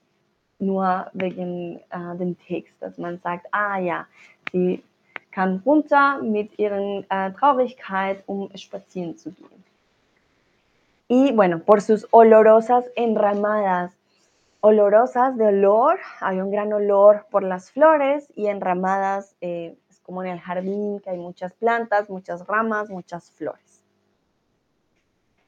nur 0.59 1.07
wegen 1.13 1.81
äh, 1.91 2.17
dem 2.19 2.37
Text, 2.47 2.75
dass 2.81 2.99
man 2.99 3.19
sagt, 3.21 3.47
ah 3.53 3.79
ja, 3.79 4.07
sie 4.53 4.83
kann 5.31 5.63
runter 5.65 6.23
mit 6.23 6.59
ihren 6.59 7.05
äh, 7.11 7.33
Traurigkeit, 7.33 8.23
um 8.27 8.51
spazieren 8.57 9.17
zu 9.17 9.33
gehen. 9.33 9.65
Y 11.09 11.33
bueno, 11.33 11.59
por 11.59 11.81
sus 11.81 12.07
olorosas 12.13 12.87
enramadas, 12.97 13.93
olorosas 14.67 15.37
de 15.37 15.49
olor, 15.49 15.99
hay 16.21 16.41
un 16.41 16.51
gran 16.51 16.73
olor 16.73 17.27
por 17.31 17.43
las 17.43 17.71
flores 17.71 18.33
y 18.35 18.47
enramadas 18.47 19.37
eh, 19.43 19.77
como 20.03 20.23
en 20.23 20.31
el 20.31 20.41
jardín, 20.41 21.01
que 21.01 21.11
hay 21.11 21.19
muchas 21.19 21.53
plantas, 21.53 22.09
muchas 22.09 22.47
ramas, 22.47 22.89
muchas 22.89 23.31
flores. 23.33 23.85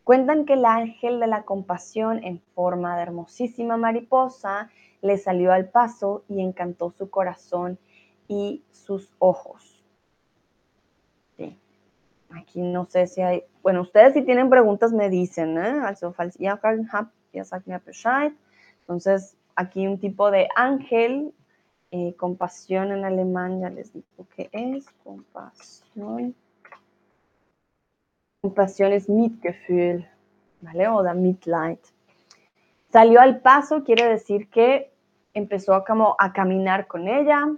Cuentan 0.04 0.44
que 0.44 0.52
el 0.52 0.66
ángel 0.66 1.18
de 1.18 1.28
la 1.28 1.44
compasión 1.44 2.22
en 2.24 2.42
forma 2.54 2.94
de 2.94 3.04
hermosísima 3.04 3.78
mariposa 3.78 4.68
le 5.00 5.16
salió 5.16 5.50
al 5.50 5.70
paso 5.70 6.22
y 6.28 6.42
encantó 6.42 6.90
su 6.90 7.08
corazón 7.08 7.78
y 8.28 8.64
sus 8.70 9.10
ojos. 9.18 9.82
Aquí 12.28 12.60
no 12.60 12.84
sé 12.84 13.06
si 13.06 13.22
hay, 13.22 13.44
bueno, 13.62 13.80
ustedes 13.80 14.12
si 14.12 14.20
tienen 14.20 14.50
preguntas 14.50 14.92
me 14.92 15.08
dicen, 15.08 15.56
¿eh? 15.56 15.80
Entonces, 18.86 19.36
aquí 19.56 19.88
un 19.88 19.98
tipo 19.98 20.30
de 20.30 20.46
ángel 20.54 21.34
eh, 21.90 22.14
compasión 22.16 22.92
en 22.92 23.04
alemán, 23.04 23.60
ya 23.60 23.68
les 23.68 23.92
digo 23.92 24.28
que 24.36 24.48
es 24.52 24.86
compasión. 25.02 26.36
Compasión 28.42 28.92
es 28.92 29.08
Mitgefühl, 29.08 30.08
¿vale? 30.60 30.86
O 30.86 31.02
da 31.02 31.14
Mitleid. 31.14 31.78
Salió 32.92 33.20
al 33.20 33.40
paso, 33.40 33.82
quiere 33.82 34.08
decir 34.08 34.48
que 34.50 34.92
empezó 35.34 35.74
a, 35.74 35.84
como, 35.84 36.14
a 36.18 36.32
caminar 36.32 36.86
con 36.86 37.08
ella. 37.08 37.48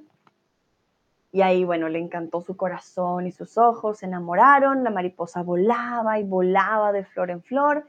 Y 1.30 1.42
ahí, 1.42 1.62
bueno, 1.62 1.90
le 1.90 1.98
encantó 1.98 2.40
su 2.40 2.56
corazón 2.56 3.26
y 3.26 3.32
sus 3.32 3.58
ojos, 3.58 3.98
se 3.98 4.06
enamoraron, 4.06 4.82
la 4.82 4.88
mariposa 4.88 5.42
volaba 5.42 6.18
y 6.18 6.24
volaba 6.24 6.90
de 6.90 7.04
flor 7.04 7.30
en 7.30 7.42
flor. 7.42 7.86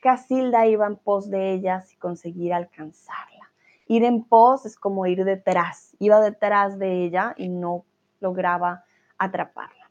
Casilda 0.00 0.66
iba 0.66 0.86
en 0.86 0.96
pos 0.96 1.30
de 1.30 1.52
ellas 1.52 1.92
y 1.92 1.96
conseguir 1.96 2.54
alcanzarla. 2.54 3.50
Ir 3.86 4.04
en 4.04 4.24
pos 4.24 4.64
es 4.66 4.76
como 4.76 5.06
ir 5.06 5.24
detrás. 5.24 5.94
Iba 5.98 6.20
detrás 6.20 6.78
de 6.78 7.04
ella 7.04 7.34
y 7.36 7.48
no 7.48 7.84
lograba 8.20 8.84
atraparla. 9.18 9.90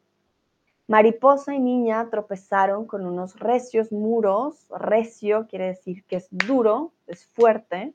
Mariposa 0.88 1.54
y 1.54 1.60
niña 1.60 2.10
tropezaron 2.10 2.88
con 2.88 3.06
unos 3.06 3.40
recios 3.40 3.92
muros. 3.92 4.68
Recio 4.72 5.46
quiere 5.48 5.68
decir 5.68 6.04
que 6.06 6.16
es 6.16 6.28
duro, 6.32 6.94
es 7.06 7.28
fuerte. 7.28 7.94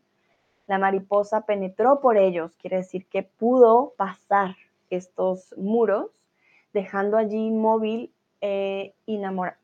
La 0.68 0.78
mariposa 0.78 1.44
penetró 1.44 2.00
por 2.00 2.16
ellos, 2.16 2.54
quiere 2.56 2.76
decir 2.76 3.08
que 3.08 3.24
pudo 3.24 3.94
pasar 3.96 4.54
estos 4.90 5.52
muros, 5.58 6.12
dejando 6.72 7.16
allí 7.16 7.48
inmóvil 7.48 8.13
eh, 8.46 8.92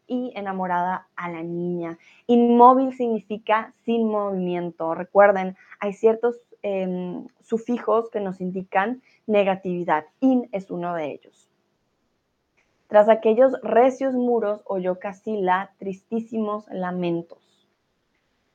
y 0.06 0.32
enamorada 0.34 1.06
a 1.14 1.28
la 1.28 1.42
niña. 1.42 1.98
Inmóvil 2.26 2.94
significa 2.94 3.74
sin 3.84 4.08
movimiento. 4.08 4.94
Recuerden, 4.94 5.54
hay 5.80 5.92
ciertos 5.92 6.40
em, 6.62 7.26
sufijos 7.42 8.08
que 8.08 8.20
nos 8.20 8.40
indican 8.40 9.02
negatividad. 9.26 10.06
In 10.20 10.48
es 10.52 10.70
uno 10.70 10.94
de 10.94 11.12
ellos. 11.12 11.50
Tras 12.86 13.10
aquellos 13.10 13.52
recios 13.62 14.14
muros 14.14 14.62
oyó 14.64 14.98
la 15.26 15.74
tristísimos 15.78 16.66
lamentos. 16.70 17.68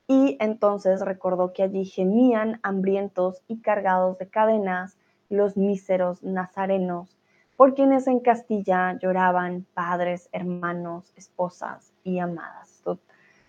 Y 0.08 0.38
entonces 0.40 1.02
recordó 1.02 1.54
que 1.54 1.62
allí 1.62 1.86
gemían 1.86 2.60
hambrientos 2.64 3.44
y 3.48 3.62
cargados 3.62 4.18
de 4.18 4.28
cadenas 4.28 4.98
los 5.30 5.56
míseros 5.56 6.24
nazarenos 6.24 7.15
por 7.58 7.74
quienes 7.74 8.08
en 8.08 8.20
Castilla 8.20 8.98
lloraban 9.00 9.66
padres, 9.74 10.30
hermanos, 10.32 11.12
esposas 11.16 11.94
y 12.04 12.20
amadas. 12.20 12.72
Esto 12.72 13.00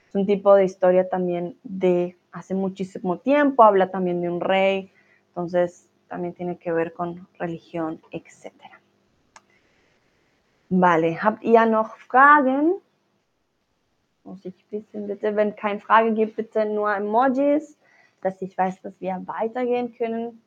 es 0.09 0.15
un 0.15 0.27
tipo 0.27 0.55
de 0.55 0.65
historia 0.65 1.09
también 1.09 1.57
de 1.63 2.17
hace 2.33 2.55
muchísimo 2.55 3.19
tiempo, 3.19 3.63
habla 3.63 3.91
también 3.91 4.21
de 4.21 4.31
un 4.31 4.41
rey, 4.41 4.93
entonces 5.29 5.89
también 6.09 6.35
tiene 6.35 6.59
que 6.59 6.73
ver 6.73 6.93
con 6.93 7.27
religión, 7.39 8.01
etc. 8.11 8.53
Vale, 10.69 11.19
habt 11.21 11.43
ihr 11.43 11.67
noch 11.67 11.97
Fragen? 11.97 12.75
Muss 14.25 14.45
ich 14.45 14.55
wissen, 14.71 15.07
bitte, 15.07 15.37
wenn 15.37 15.55
keine 15.55 15.81
Frage 15.81 16.13
gibt, 16.13 16.37
bitte 16.37 16.65
nur 16.67 16.93
Emojis. 16.93 17.79
dass 18.27 18.43
ich 18.43 18.57
weiß, 18.57 18.83
dass 18.83 19.01
wir 19.01 19.23
weitergehen 19.27 19.95
können. 19.95 20.43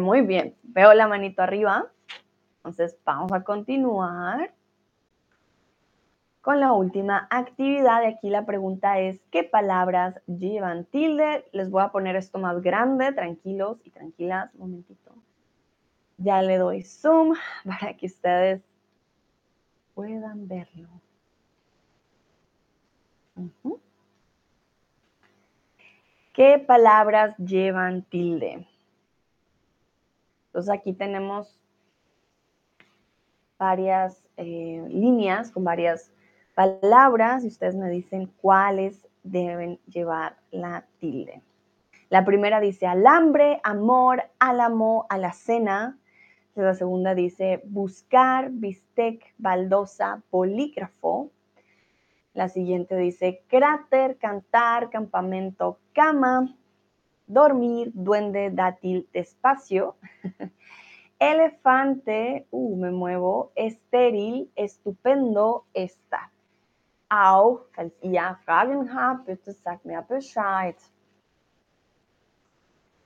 Muy 0.00 0.20
bien. 0.20 0.54
Veo 0.62 0.94
la 0.94 1.08
manito 1.08 1.42
arriba. 1.42 1.90
Entonces 2.58 2.96
vamos 3.04 3.32
a 3.32 3.42
continuar 3.42 4.52
con 6.40 6.60
la 6.60 6.72
última 6.72 7.26
actividad. 7.30 8.04
Aquí 8.04 8.30
la 8.30 8.46
pregunta 8.46 9.00
es, 9.00 9.20
¿qué 9.32 9.42
palabras 9.42 10.20
llevan 10.26 10.84
tilde? 10.84 11.48
Les 11.50 11.68
voy 11.68 11.82
a 11.82 11.88
poner 11.88 12.14
esto 12.14 12.38
más 12.38 12.62
grande, 12.62 13.12
tranquilos 13.12 13.78
y 13.82 13.90
tranquilas. 13.90 14.54
Un 14.54 14.60
momentito. 14.60 15.12
Ya 16.16 16.42
le 16.42 16.58
doy 16.58 16.82
zoom 16.82 17.34
para 17.64 17.96
que 17.96 18.06
ustedes 18.06 18.62
puedan 19.94 20.46
verlo. 20.46 20.88
¿Qué 26.32 26.58
palabras 26.64 27.36
llevan 27.38 28.02
tilde? 28.02 28.66
Entonces 30.56 30.72
aquí 30.72 30.94
tenemos 30.94 31.60
varias 33.58 34.24
eh, 34.38 34.86
líneas 34.88 35.50
con 35.50 35.64
varias 35.64 36.14
palabras 36.54 37.44
y 37.44 37.48
ustedes 37.48 37.74
me 37.74 37.90
dicen 37.90 38.32
cuáles 38.40 39.06
deben 39.22 39.78
llevar 39.84 40.38
la 40.50 40.86
tilde. 40.98 41.42
La 42.08 42.24
primera 42.24 42.58
dice 42.58 42.86
alambre, 42.86 43.60
amor, 43.64 44.22
álamo, 44.38 45.04
alacena. 45.10 45.98
La 46.54 46.72
segunda 46.72 47.14
dice 47.14 47.60
buscar, 47.66 48.48
bistec, 48.50 49.34
baldosa, 49.36 50.22
polígrafo. 50.30 51.30
La 52.32 52.48
siguiente 52.48 52.96
dice 52.96 53.42
cráter, 53.48 54.16
cantar, 54.16 54.88
campamento, 54.88 55.78
cama, 55.92 56.56
dormir, 57.26 57.90
duende, 57.94 58.50
dátil, 58.50 59.08
despacio. 59.12 59.96
Elefante, 61.18 62.46
uh, 62.50 62.76
me 62.76 62.90
muevo, 62.90 63.52
estéril, 63.54 64.50
estupendo, 64.54 65.64
estar. 65.72 66.30
Auch, 67.08 67.68
falls 67.74 67.94
ihr 68.02 68.36
Fragen 68.44 68.92
habt, 68.92 69.26
bitte 69.26 69.52
sagt 69.52 69.84
mir 69.84 70.02
Bescheid. 70.02 70.76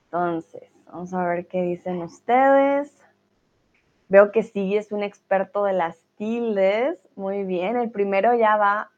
Entonces, 0.06 0.70
vamos 0.86 1.12
a 1.14 1.22
ver 1.24 1.46
qué 1.46 1.62
dicen 1.62 2.02
ustedes. 2.02 3.00
Veo 4.08 4.32
que 4.32 4.42
sí 4.42 4.76
es 4.76 4.90
un 4.90 5.04
experto 5.04 5.62
de 5.62 5.72
las 5.72 6.04
tildes. 6.16 6.98
Muy 7.14 7.44
bien. 7.44 7.76
El 7.76 7.92
primero 7.92 8.34
ya 8.34 8.56
va 8.56 8.90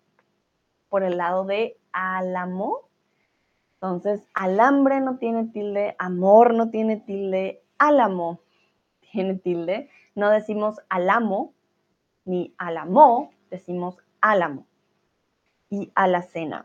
por 0.88 1.02
el 1.02 1.18
lado 1.18 1.44
de 1.44 1.76
álamo. 1.92 2.88
Entonces, 3.82 4.28
alambre 4.32 5.00
no 5.00 5.18
tiene 5.18 5.46
tilde, 5.46 5.96
amor 5.98 6.54
no 6.54 6.70
tiene 6.70 6.98
tilde, 6.98 7.64
álamo 7.78 8.38
tiene 9.10 9.34
tilde. 9.34 9.90
No 10.14 10.30
decimos 10.30 10.76
alamo 10.88 11.52
ni 12.24 12.54
alamo, 12.59 13.32
decimos 13.50 13.96
álamo 14.20 14.66
y 15.68 15.90
alacena. 15.96 16.64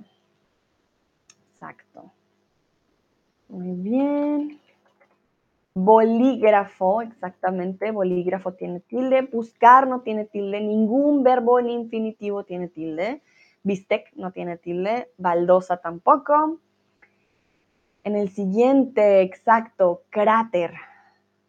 Exacto. 1.53 2.11
Muy 3.49 3.71
bien. 3.71 4.59
Bolígrafo, 5.73 7.01
exactamente, 7.01 7.89
bolígrafo 7.89 8.53
tiene 8.53 8.79
tilde. 8.79 9.23
Buscar 9.23 9.87
no 9.87 10.01
tiene 10.01 10.25
tilde. 10.25 10.61
Ningún 10.61 11.23
verbo 11.23 11.59
en 11.59 11.71
infinitivo 11.71 12.43
tiene 12.43 12.67
tilde. 12.67 13.23
Bistec 13.63 14.13
no 14.13 14.31
tiene 14.31 14.57
tilde. 14.57 15.11
Baldosa 15.17 15.77
tampoco. 15.77 16.59
En 18.07 18.15
el 18.15 18.29
siguiente, 18.29 19.21
exacto, 19.21 20.03
cráter. 20.09 20.75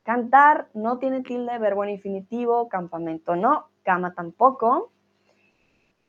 Cantar 0.03 0.67
no 0.75 0.99
tiene 0.99 1.23
tilde, 1.23 1.57
verbo 1.57 1.85
en 1.85 1.91
infinitivo, 1.91 2.69
campamento 2.69 3.37
no, 3.37 3.69
cama 3.85 4.13
tampoco. 4.13 4.91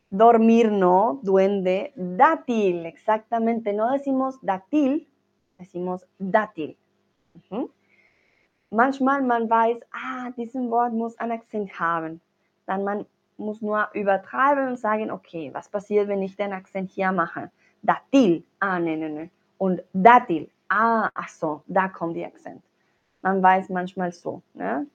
Dormir 0.09 0.71
no, 0.71 1.19
duende, 1.21 1.93
dátil, 1.95 2.87
exactamente, 2.87 3.73
no 3.73 3.91
decimos 3.91 4.39
dátil, 4.41 5.07
decimos 5.59 6.07
dátil. 6.17 6.79
Manchmal 8.71 9.21
man 9.21 9.47
weiß, 9.47 9.77
ah, 9.91 10.31
diesen 10.35 10.71
Wort 10.71 10.93
muss 10.93 11.15
ein 11.19 11.31
Akzent 11.31 11.79
haben. 11.79 12.21
Dann 12.65 12.83
man 12.83 13.05
muss 13.37 13.61
nur 13.61 13.87
übertreiben 13.93 14.69
und 14.69 14.79
sagen, 14.79 15.11
okay, 15.11 15.53
was 15.53 15.69
passiert, 15.69 16.07
wenn 16.07 16.23
ich 16.23 16.35
den 16.35 16.53
Akzent 16.53 16.89
hier 16.89 17.11
mache? 17.11 17.51
Dátil, 17.83 18.43
ah, 18.59 18.79
ne, 18.79 18.97
ne, 18.97 19.09
ne. 19.09 19.29
Und 19.59 19.83
dátil, 19.93 20.49
ah, 20.69 21.11
ach 21.13 21.29
so, 21.29 21.63
da 21.67 21.89
kommt 21.89 22.15
die 22.15 22.25
Akzent. 22.25 22.63
Man 23.21 23.43
weiß 23.43 23.69
manchmal 23.69 24.13
so. 24.13 24.41
¿no? 24.53 24.87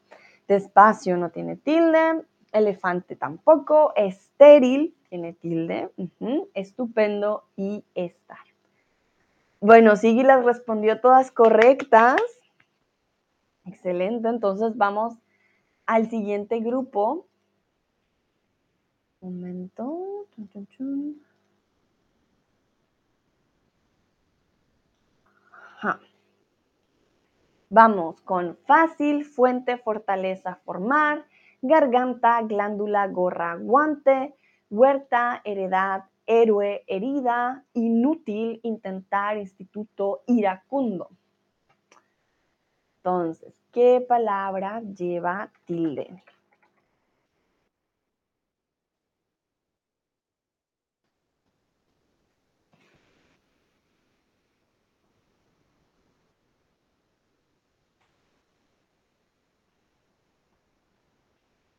Despacio 0.49 1.17
no 1.17 1.31
tiene 1.31 1.57
tilde, 1.57 2.25
elefante 2.51 3.15
tampoco, 3.15 3.93
estéril 3.95 4.95
tiene 5.11 5.35
tilde, 5.35 5.91
estupendo 6.55 7.45
y 7.57 7.85
estar. 7.95 8.39
Bueno, 9.61 9.97
Sigui 9.97 10.23
las 10.23 10.45
respondió 10.45 11.01
todas 11.01 11.31
correctas. 11.31 12.21
Excelente, 13.67 14.29
entonces 14.29 14.77
vamos 14.77 15.15
al 15.87 16.09
siguiente 16.09 16.61
grupo. 16.61 17.27
Un 19.21 19.41
momento. 19.41 20.27
Vamos 27.77 28.21
con 28.21 28.57
fácil, 28.69 29.25
fuente, 29.25 29.79
fortaleza, 29.79 30.61
formar, 30.65 31.25
garganta, 31.61 32.41
glándula, 32.43 33.09
gorra, 33.09 33.57
guante, 33.57 34.37
huerta, 34.71 35.41
heredad, 35.43 36.05
héroe, 36.25 36.85
herida, 36.87 37.65
inútil, 37.73 38.61
intentar, 38.63 39.39
instituto, 39.39 40.23
iracundo. 40.29 41.09
Entonces, 42.99 43.61
¿qué 43.73 44.07
palabra 44.09 44.81
lleva 44.81 45.51
tilde? 45.65 46.23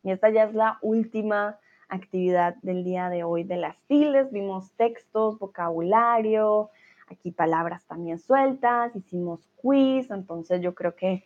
Y 0.06 0.12
esta 0.12 0.30
ya 0.30 0.44
es 0.44 0.54
la 0.54 0.78
última 0.84 1.58
actividad 1.90 2.56
del 2.62 2.84
día 2.84 3.10
de 3.10 3.24
hoy 3.24 3.44
de 3.44 3.58
las 3.58 3.76
tildes. 3.88 4.32
Vimos 4.32 4.72
textos, 4.74 5.40
vocabulario, 5.40 6.70
aquí 7.08 7.32
palabras 7.32 7.84
también 7.86 8.20
sueltas, 8.20 8.96
hicimos 8.96 9.40
quiz, 9.56 10.12
entonces 10.12 10.62
yo 10.62 10.76
creo 10.76 10.96
que 10.96 11.24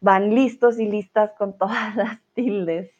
van 0.00 0.36
listos 0.36 0.78
y 0.78 0.86
listas 0.86 1.32
con 1.32 1.58
todas 1.58 1.96
las 1.96 2.20
tildes. 2.34 2.92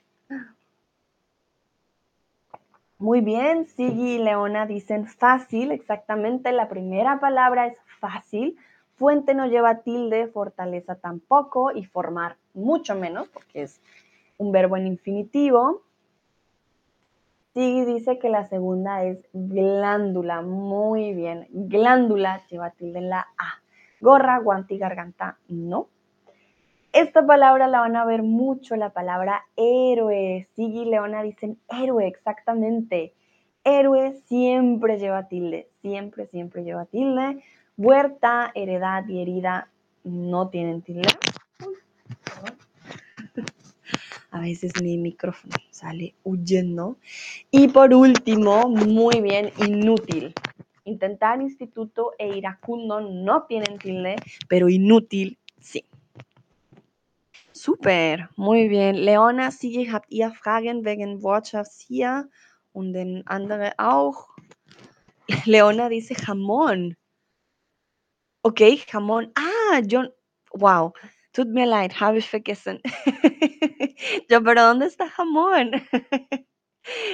Muy 2.99 3.21
bien, 3.21 3.69
Sigui 3.69 4.17
y 4.17 4.19
Leona 4.19 4.67
dicen 4.67 5.07
fácil, 5.07 5.71
exactamente, 5.71 6.51
la 6.51 6.69
primera 6.69 7.21
palabra 7.21 7.69
es 7.69 7.79
fácil, 8.01 8.59
fuente 8.97 9.35
no 9.35 9.47
lleva 9.47 9.83
tilde, 9.83 10.27
fortaleza 10.27 10.97
tampoco 10.97 11.71
y 11.71 11.85
formar 11.85 12.37
mucho 12.55 12.97
menos, 12.97 13.29
porque 13.29 13.63
es 13.63 13.81
un 14.41 14.53
verbo 14.53 14.77
en 14.79 14.87
infinitivo. 14.87 15.83
Sí, 17.53 17.85
dice 17.85 18.19
que 18.19 18.31
la 18.31 18.49
segunda 18.49 19.05
es 19.05 19.19
glándula. 19.35 20.41
Muy 20.41 21.13
bien. 21.13 21.47
Glándula 21.51 22.41
lleva 22.49 22.71
tilde 22.71 23.01
en 23.01 23.11
la 23.11 23.27
A. 23.37 23.61
Gorra, 24.01 24.39
guante 24.39 24.75
y 24.75 24.79
garganta, 24.79 25.37
no. 25.49 25.89
Esta 26.95 27.27
palabra 27.27 27.69
la 27.69 27.81
van 27.81 27.97
a 27.97 28.07
ver 28.07 28.23
mucho, 28.23 28.77
la 28.77 28.91
palabra 28.91 29.45
héroe. 29.57 30.49
Sigui 30.57 30.81
y 30.81 30.85
Leona 30.87 31.23
dicen 31.23 31.59
héroe, 31.69 32.07
exactamente. 32.07 33.13
Héroe 33.63 34.15
siempre 34.27 34.99
lleva 34.99 35.29
tilde, 35.29 35.69
siempre, 35.83 36.27
siempre 36.29 36.65
lleva 36.65 36.87
tilde. 36.87 37.45
Huerta, 37.77 38.53
heredad 38.55 39.07
y 39.07 39.21
herida 39.21 39.69
no 40.03 40.49
tienen 40.49 40.81
tilde. 40.81 41.09
A 44.31 44.41
veces 44.41 44.73
mi 44.83 44.97
micrófono 44.97 45.55
sale 45.71 46.15
huyendo. 46.25 46.97
Y 47.51 47.69
por 47.69 47.93
último, 47.93 48.69
muy 48.69 49.21
bien, 49.21 49.53
inútil. 49.59 50.35
Intentar 50.85 51.41
instituto 51.43 52.13
e 52.19 52.37
iracundo 52.37 53.01
no 53.01 53.45
tienen 53.45 53.79
tilde, 53.79 54.17
pero 54.49 54.69
inútil 54.69 55.39
sí. 55.61 55.85
Super, 57.53 58.31
muy 58.37 58.69
bien. 58.69 59.05
Leona, 59.05 59.51
Sigi, 59.51 59.87
habt 59.87 60.11
ihr 60.11 60.31
Fragen 60.31 60.85
wegen 60.85 61.23
Wortschatz 61.23 61.79
hier 61.79 62.31
und 62.73 62.95
den 62.95 63.23
andere 63.27 63.73
auch? 63.79 64.29
Leona 65.45 65.89
dice 65.89 66.15
jamón. 66.15 66.97
Ok, 68.43 68.61
jamón. 68.91 69.33
Ah, 69.35 69.81
yo, 69.87 70.05
wow, 70.55 70.95
tut 71.33 71.49
mir 71.49 71.67
leid, 71.67 71.93
habe 71.93 72.19
ich 72.19 72.31
vergessen. 72.31 72.81
yo, 74.29 74.43
pero 74.43 74.63
¿dónde 74.63 74.87
está 74.87 75.09
jamón? 75.09 75.71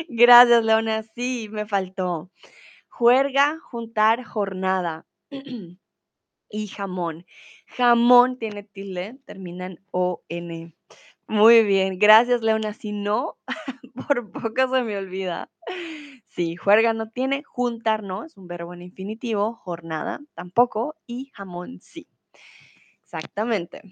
Gracias, 0.08 0.64
Leona. 0.64 1.02
Sí, 1.14 1.48
me 1.50 1.66
faltó. 1.66 2.30
Juerga, 2.88 3.58
juntar, 3.70 4.24
jornada. 4.24 5.06
y 6.50 6.68
jamón. 6.68 7.26
Jamón 7.66 8.38
tiene 8.38 8.62
tilde, 8.62 9.18
termina 9.26 9.66
en 9.66 9.80
O-N. 9.90 10.74
Muy 11.28 11.64
bien, 11.64 11.98
gracias, 11.98 12.42
Leona. 12.42 12.72
Si 12.74 12.92
no, 12.92 13.38
por 14.08 14.30
poco 14.32 14.68
se 14.74 14.82
me 14.82 14.96
olvida. 14.98 15.50
Sí, 16.26 16.56
juerga 16.56 16.92
no 16.92 17.10
tiene, 17.10 17.42
juntar 17.44 18.02
no, 18.02 18.24
es 18.24 18.36
un 18.36 18.46
verbo 18.46 18.74
en 18.74 18.82
infinitivo, 18.82 19.54
jornada 19.54 20.20
tampoco 20.34 20.94
y 21.06 21.30
jamón 21.34 21.80
sí. 21.80 22.06
Exactamente. 23.02 23.82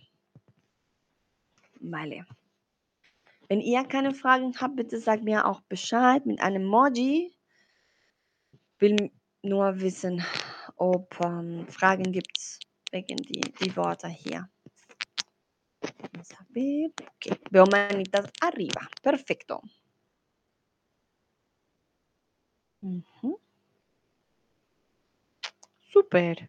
Vale. 1.91 2.27
Wenn 3.49 3.61
ihr 3.61 3.85
keine 3.85 4.15
Fragen 4.15 4.55
habt, 4.59 4.77
bitte 4.77 4.99
sagt 4.99 5.23
mir 5.23 5.47
auch 5.47 5.61
Bescheid 5.63 6.25
mit 6.25 6.41
einem 6.41 6.65
Emoji. 6.65 7.37
Will 8.79 9.11
nur 9.43 9.81
wissen, 9.81 10.25
ob 10.77 11.15
ähm, 11.21 11.67
Fragen 11.69 12.11
gibt 12.13 12.59
wegen 12.91 13.17
die, 13.17 13.41
die 13.41 13.77
Worte 13.77 14.09
hier. 14.09 14.49
Vamos 16.13 16.33
a 16.33 16.45
ver. 16.53 16.91
Ok, 17.15 17.39
veo 17.51 17.67
manitas 17.67 18.27
arriba. 18.41 18.89
Perfecto. 19.03 19.61
Ujú. 22.81 23.39
Súper. 25.93 26.49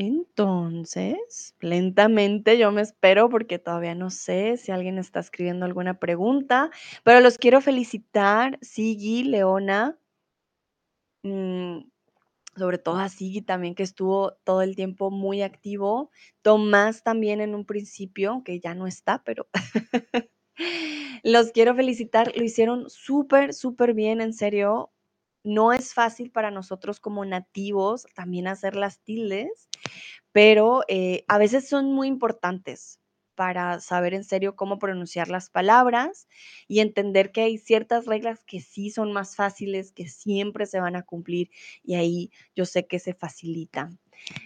Entonces, 0.00 1.54
lentamente 1.60 2.56
yo 2.56 2.72
me 2.72 2.80
espero 2.80 3.28
porque 3.28 3.58
todavía 3.58 3.94
no 3.94 4.08
sé 4.08 4.56
si 4.56 4.72
alguien 4.72 4.96
está 4.96 5.20
escribiendo 5.20 5.66
alguna 5.66 5.98
pregunta, 5.98 6.70
pero 7.04 7.20
los 7.20 7.36
quiero 7.36 7.60
felicitar, 7.60 8.58
Sigi, 8.62 9.24
Leona, 9.24 9.98
mm, 11.22 11.80
sobre 12.56 12.78
todo 12.78 12.96
a 12.96 13.10
Sigi 13.10 13.42
también 13.42 13.74
que 13.74 13.82
estuvo 13.82 14.32
todo 14.42 14.62
el 14.62 14.74
tiempo 14.74 15.10
muy 15.10 15.42
activo, 15.42 16.10
Tomás 16.40 17.02
también 17.02 17.42
en 17.42 17.54
un 17.54 17.66
principio, 17.66 18.42
que 18.42 18.58
ya 18.58 18.74
no 18.74 18.86
está, 18.86 19.22
pero 19.22 19.48
los 21.24 21.52
quiero 21.52 21.74
felicitar, 21.74 22.32
lo 22.34 22.42
hicieron 22.42 22.88
súper, 22.88 23.52
súper 23.52 23.92
bien, 23.92 24.22
en 24.22 24.32
serio. 24.32 24.92
No 25.42 25.72
es 25.72 25.94
fácil 25.94 26.30
para 26.30 26.50
nosotros 26.50 27.00
como 27.00 27.24
nativos 27.24 28.06
también 28.14 28.46
hacer 28.46 28.76
las 28.76 29.00
tildes, 29.00 29.68
pero 30.32 30.82
eh, 30.88 31.24
a 31.28 31.38
veces 31.38 31.68
son 31.68 31.92
muy 31.92 32.08
importantes 32.08 33.00
para 33.34 33.80
saber 33.80 34.12
en 34.12 34.24
serio 34.24 34.54
cómo 34.54 34.78
pronunciar 34.78 35.28
las 35.28 35.48
palabras 35.48 36.28
y 36.68 36.80
entender 36.80 37.32
que 37.32 37.40
hay 37.40 37.56
ciertas 37.56 38.04
reglas 38.04 38.44
que 38.44 38.60
sí 38.60 38.90
son 38.90 39.12
más 39.12 39.34
fáciles, 39.34 39.92
que 39.92 40.08
siempre 40.08 40.66
se 40.66 40.78
van 40.78 40.94
a 40.94 41.04
cumplir 41.04 41.48
y 41.82 41.94
ahí 41.94 42.30
yo 42.54 42.66
sé 42.66 42.86
que 42.86 42.98
se 42.98 43.14
facilita. 43.14 43.90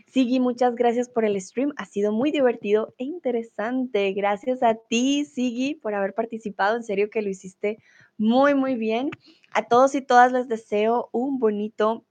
Sigui, 0.07 0.39
muchas 0.39 0.77
gracias 0.77 1.09
por 1.09 1.25
el 1.25 1.41
stream. 1.41 1.73
Ha 1.77 1.87
sido 1.87 2.13
muy 2.13 2.31
divertido 2.31 2.95
e 2.99 3.03
interesante. 3.03 4.13
Gracias 4.13 4.63
a 4.63 4.77
ti, 4.77 5.25
Sigui, 5.25 5.75
por 5.75 5.95
haber 5.95 6.15
participado. 6.15 6.77
En 6.77 6.85
serio 6.85 7.11
que 7.11 7.23
lo 7.23 7.31
hiciste 7.31 7.79
muy, 8.17 8.55
muy 8.55 8.77
bien. 8.77 9.11
A 9.55 9.69
todos 9.69 9.95
y 9.95 10.03
todas 10.03 10.33
les 10.33 10.49
deseo 10.49 11.09
un 11.13 11.39
bonito 11.39 12.05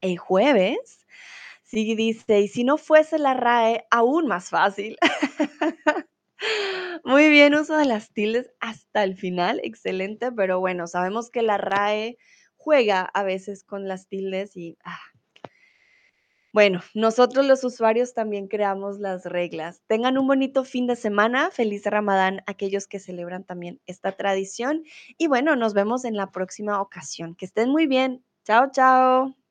eh, 0.00 0.16
jueves. 0.16 1.06
Sigui 1.64 1.94
dice, 1.96 2.40
y 2.40 2.48
si 2.48 2.64
no 2.64 2.78
fuese 2.78 3.18
la 3.18 3.34
RAE, 3.34 3.86
aún 3.90 4.26
más 4.26 4.48
fácil. 4.50 4.96
Muy 7.04 7.28
bien, 7.28 7.54
uso 7.54 7.76
de 7.76 7.84
las 7.84 8.12
tildes 8.12 8.50
hasta 8.60 9.04
el 9.04 9.16
final, 9.16 9.60
excelente, 9.62 10.32
pero 10.32 10.60
bueno, 10.60 10.86
sabemos 10.86 11.30
que 11.30 11.42
la 11.42 11.58
RAE 11.58 12.16
juega 12.56 13.02
a 13.02 13.22
veces 13.22 13.64
con 13.64 13.88
las 13.88 14.08
tildes 14.08 14.56
y... 14.56 14.78
Ah. 14.84 14.98
Bueno, 16.58 16.80
nosotros 16.92 17.46
los 17.46 17.62
usuarios 17.62 18.14
también 18.14 18.48
creamos 18.48 18.98
las 18.98 19.24
reglas. 19.24 19.80
Tengan 19.86 20.18
un 20.18 20.26
bonito 20.26 20.64
fin 20.64 20.88
de 20.88 20.96
semana, 20.96 21.52
feliz 21.52 21.84
Ramadán 21.84 22.42
aquellos 22.46 22.88
que 22.88 22.98
celebran 22.98 23.44
también 23.44 23.80
esta 23.86 24.10
tradición 24.16 24.82
y 25.16 25.28
bueno, 25.28 25.54
nos 25.54 25.72
vemos 25.72 26.04
en 26.04 26.16
la 26.16 26.32
próxima 26.32 26.80
ocasión. 26.80 27.36
Que 27.36 27.44
estén 27.44 27.70
muy 27.70 27.86
bien. 27.86 28.24
Chao, 28.44 28.72
chao. 28.72 29.47